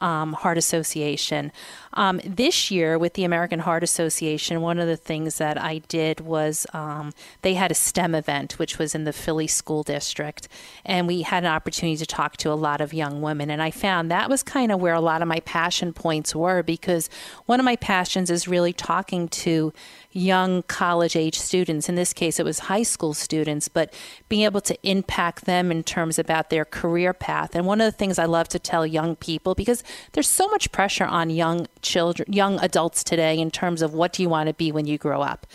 um, 0.03 0.33
Heart 0.35 0.59
Association. 0.59 1.53
Um, 1.95 2.21
this 2.25 2.71
year, 2.71 2.99
with 2.99 3.15
the 3.15 3.25
American 3.25 3.61
Heart 3.61 3.85
Association, 3.85 4.61
one 4.61 4.79
of 4.79 4.89
the 4.89 4.97
things 4.97 5.39
that 5.39 5.61
I 5.61 5.79
did 5.89 6.21
was 6.21 6.67
um, 6.73 7.13
they 7.43 7.55
had 7.55 7.71
a 7.71 7.75
STEM 7.75 8.15
event, 8.15 8.59
which 8.59 8.79
was 8.79 8.95
in 8.95 9.05
the 9.05 9.13
Philly 9.13 9.47
School 9.47 9.83
District, 9.83 10.49
and 10.85 11.07
we 11.07 11.23
had 11.23 11.45
an 11.45 11.51
opportunity 11.51 11.97
to 11.97 12.07
talk 12.07 12.37
to 12.39 12.51
a 12.51 12.55
lot 12.55 12.81
of 12.81 12.93
young 12.93 13.23
women. 13.23 13.51
And 13.51 13.63
I 13.63 13.71
found 13.71 14.11
that 14.11 14.29
was 14.29 14.43
kind 14.43 14.73
of 14.73 14.81
where 14.81 14.95
a 14.95 15.01
lot 15.01 15.23
of 15.23 15.29
my 15.29 15.41
passion 15.41 15.93
points 15.93 16.35
were 16.35 16.63
because 16.63 17.09
one 17.47 17.61
of 17.61 17.65
my 17.65 17.77
passions 17.77 18.31
is 18.31 18.49
really 18.49 18.73
talking 18.73 19.29
to 19.29 19.73
young 20.13 20.63
college 20.65 21.17
age 21.17 21.39
students. 21.39 21.89
In 21.89 21.95
this 21.95 22.13
case, 22.13 22.39
it 22.39 22.45
was 22.45 22.61
high 22.61 22.83
school 22.83 23.15
students, 23.15 23.69
but 23.69 23.93
being 24.29 24.43
able 24.43 24.61
to 24.63 24.77
impact 24.89 25.45
them 25.45 25.71
in 25.71 25.83
terms 25.83 26.19
about 26.19 26.51
their 26.51 26.65
career 26.65 27.13
path. 27.13 27.55
And 27.55 27.67
one 27.67 27.81
of 27.81 27.87
the 27.87 27.97
things 27.97 28.19
I 28.19 28.27
love 28.27 28.49
to 28.49 28.59
tell 28.59 28.87
young 28.87 29.17
people, 29.17 29.55
because 29.55 29.83
there's 30.13 30.29
so 30.29 30.49
much 30.49 30.73
pressure 30.73 31.05
on 31.05 31.31
young 31.31 31.67
children, 31.81 32.33
young 32.33 32.61
adults 32.61 33.03
today 33.03 33.39
in 33.39 33.51
terms 33.51 33.83
of 33.83 33.95
what 33.95 34.13
do 34.13 34.23
you 34.23 34.29
want 34.29 34.49
to 34.49 34.55
be 34.55 34.71
when 34.73 34.87
you 34.87 34.99
grow 34.99 35.23
up. 35.23 35.47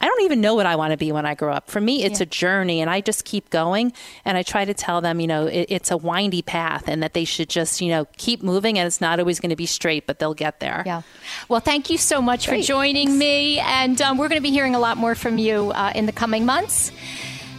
I 0.00 0.06
don't 0.06 0.22
even 0.22 0.40
know 0.40 0.54
what 0.54 0.66
I 0.66 0.76
want 0.76 0.92
to 0.92 0.96
be 0.96 1.10
when 1.10 1.26
I 1.26 1.34
grow 1.34 1.52
up. 1.52 1.68
For 1.68 1.80
me, 1.80 2.04
it's 2.04 2.20
yeah. 2.20 2.24
a 2.24 2.26
journey, 2.26 2.80
and 2.80 2.88
I 2.88 3.00
just 3.00 3.24
keep 3.24 3.50
going. 3.50 3.92
And 4.24 4.36
I 4.36 4.42
try 4.42 4.64
to 4.64 4.72
tell 4.72 5.00
them, 5.00 5.18
you 5.18 5.26
know, 5.26 5.46
it, 5.46 5.66
it's 5.68 5.90
a 5.90 5.96
windy 5.96 6.42
path, 6.42 6.84
and 6.86 7.02
that 7.02 7.14
they 7.14 7.24
should 7.24 7.48
just, 7.48 7.80
you 7.80 7.88
know, 7.88 8.06
keep 8.16 8.42
moving. 8.42 8.78
And 8.78 8.86
it's 8.86 9.00
not 9.00 9.18
always 9.18 9.40
going 9.40 9.50
to 9.50 9.56
be 9.56 9.66
straight, 9.66 10.06
but 10.06 10.20
they'll 10.20 10.34
get 10.34 10.60
there. 10.60 10.84
Yeah. 10.86 11.02
Well, 11.48 11.60
thank 11.60 11.90
you 11.90 11.98
so 11.98 12.22
much 12.22 12.46
Great. 12.46 12.60
for 12.60 12.66
joining 12.66 13.18
me, 13.18 13.58
and 13.58 14.00
um, 14.00 14.18
we're 14.18 14.28
going 14.28 14.40
to 14.40 14.42
be 14.42 14.52
hearing 14.52 14.76
a 14.76 14.80
lot 14.80 14.98
more 14.98 15.16
from 15.16 15.36
you 15.36 15.72
uh, 15.72 15.92
in 15.94 16.06
the 16.06 16.12
coming 16.12 16.46
months. 16.46 16.92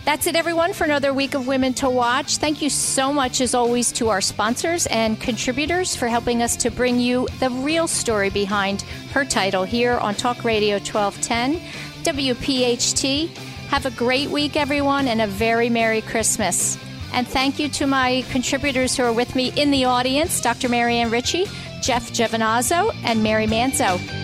That's 0.05 0.25
it, 0.25 0.35
everyone, 0.35 0.73
for 0.73 0.85
another 0.85 1.13
week 1.13 1.35
of 1.35 1.45
Women 1.45 1.73
to 1.75 1.89
Watch. 1.89 2.37
Thank 2.37 2.61
you 2.61 2.69
so 2.69 3.13
much, 3.13 3.41
as 3.41 3.53
always, 3.53 3.91
to 3.91 4.09
our 4.09 4.21
sponsors 4.21 4.87
and 4.87 5.19
contributors 5.19 5.95
for 5.95 6.07
helping 6.07 6.41
us 6.41 6.55
to 6.55 6.71
bring 6.71 6.99
you 6.99 7.27
the 7.39 7.49
real 7.49 7.87
story 7.87 8.29
behind 8.29 8.81
her 9.13 9.23
title 9.23 9.65
here 9.65 9.99
on 9.99 10.15
Talk 10.15 10.43
Radio 10.43 10.77
1210. 10.77 11.61
WPHT. 12.03 13.29
Have 13.69 13.85
a 13.85 13.91
great 13.91 14.29
week, 14.29 14.55
everyone, 14.55 15.07
and 15.07 15.21
a 15.21 15.27
very 15.27 15.69
Merry 15.69 16.01
Christmas. 16.01 16.77
And 17.13 17.27
thank 17.27 17.59
you 17.59 17.69
to 17.69 17.87
my 17.87 18.23
contributors 18.29 18.95
who 18.95 19.03
are 19.03 19.13
with 19.13 19.35
me 19.35 19.51
in 19.55 19.71
the 19.71 19.85
audience 19.85 20.41
Dr. 20.41 20.69
Marianne 20.69 21.09
Ritchie, 21.11 21.45
Jeff 21.81 22.11
Giovinazzo, 22.11 22.95
and 23.03 23.23
Mary 23.23 23.47
Manzo. 23.47 24.18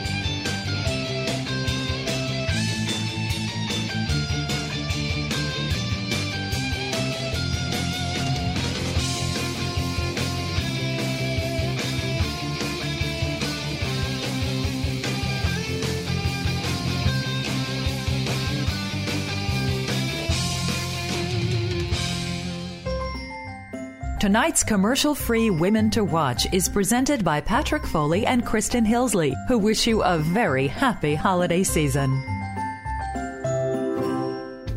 Tonight's 24.35 24.65
commercial 24.65 25.15
free 25.15 25.49
Women 25.49 25.89
to 25.91 26.03
Watch 26.03 26.45
is 26.53 26.67
presented 26.67 27.23
by 27.23 27.39
Patrick 27.39 27.85
Foley 27.85 28.25
and 28.25 28.45
Kristen 28.45 28.83
Hillsley, 28.83 29.33
who 29.47 29.57
wish 29.57 29.87
you 29.87 30.03
a 30.03 30.17
very 30.17 30.67
happy 30.67 31.15
holiday 31.15 31.63
season. 31.63 32.21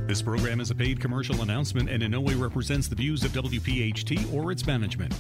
This 0.07 0.23
program 0.23 0.61
is 0.61 0.71
a 0.71 0.77
paid 0.77 1.01
commercial 1.01 1.43
announcement 1.43 1.91
and 1.91 2.05
in 2.05 2.13
no 2.13 2.21
way 2.21 2.35
represents 2.35 2.87
the 2.87 2.95
views 2.95 3.25
of 3.25 3.33
WPHT 3.33 4.33
or 4.33 4.53
its 4.53 4.65
management. 4.65 5.13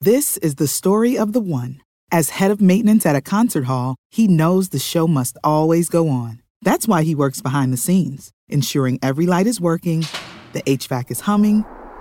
This 0.00 0.36
is 0.38 0.56
the 0.56 0.66
story 0.66 1.16
of 1.16 1.32
the 1.32 1.38
one. 1.38 1.80
As 2.10 2.30
head 2.30 2.50
of 2.50 2.60
maintenance 2.60 3.06
at 3.06 3.14
a 3.14 3.20
concert 3.20 3.66
hall, 3.66 3.94
he 4.10 4.26
knows 4.26 4.70
the 4.70 4.80
show 4.80 5.06
must 5.06 5.38
always 5.44 5.88
go 5.88 6.08
on. 6.08 6.42
That's 6.60 6.88
why 6.88 7.04
he 7.04 7.14
works 7.14 7.40
behind 7.40 7.72
the 7.72 7.76
scenes, 7.76 8.32
ensuring 8.48 8.98
every 9.00 9.26
light 9.26 9.46
is 9.46 9.60
working, 9.60 10.04
the 10.54 10.62
HVAC 10.62 11.12
is 11.12 11.20
humming 11.20 11.64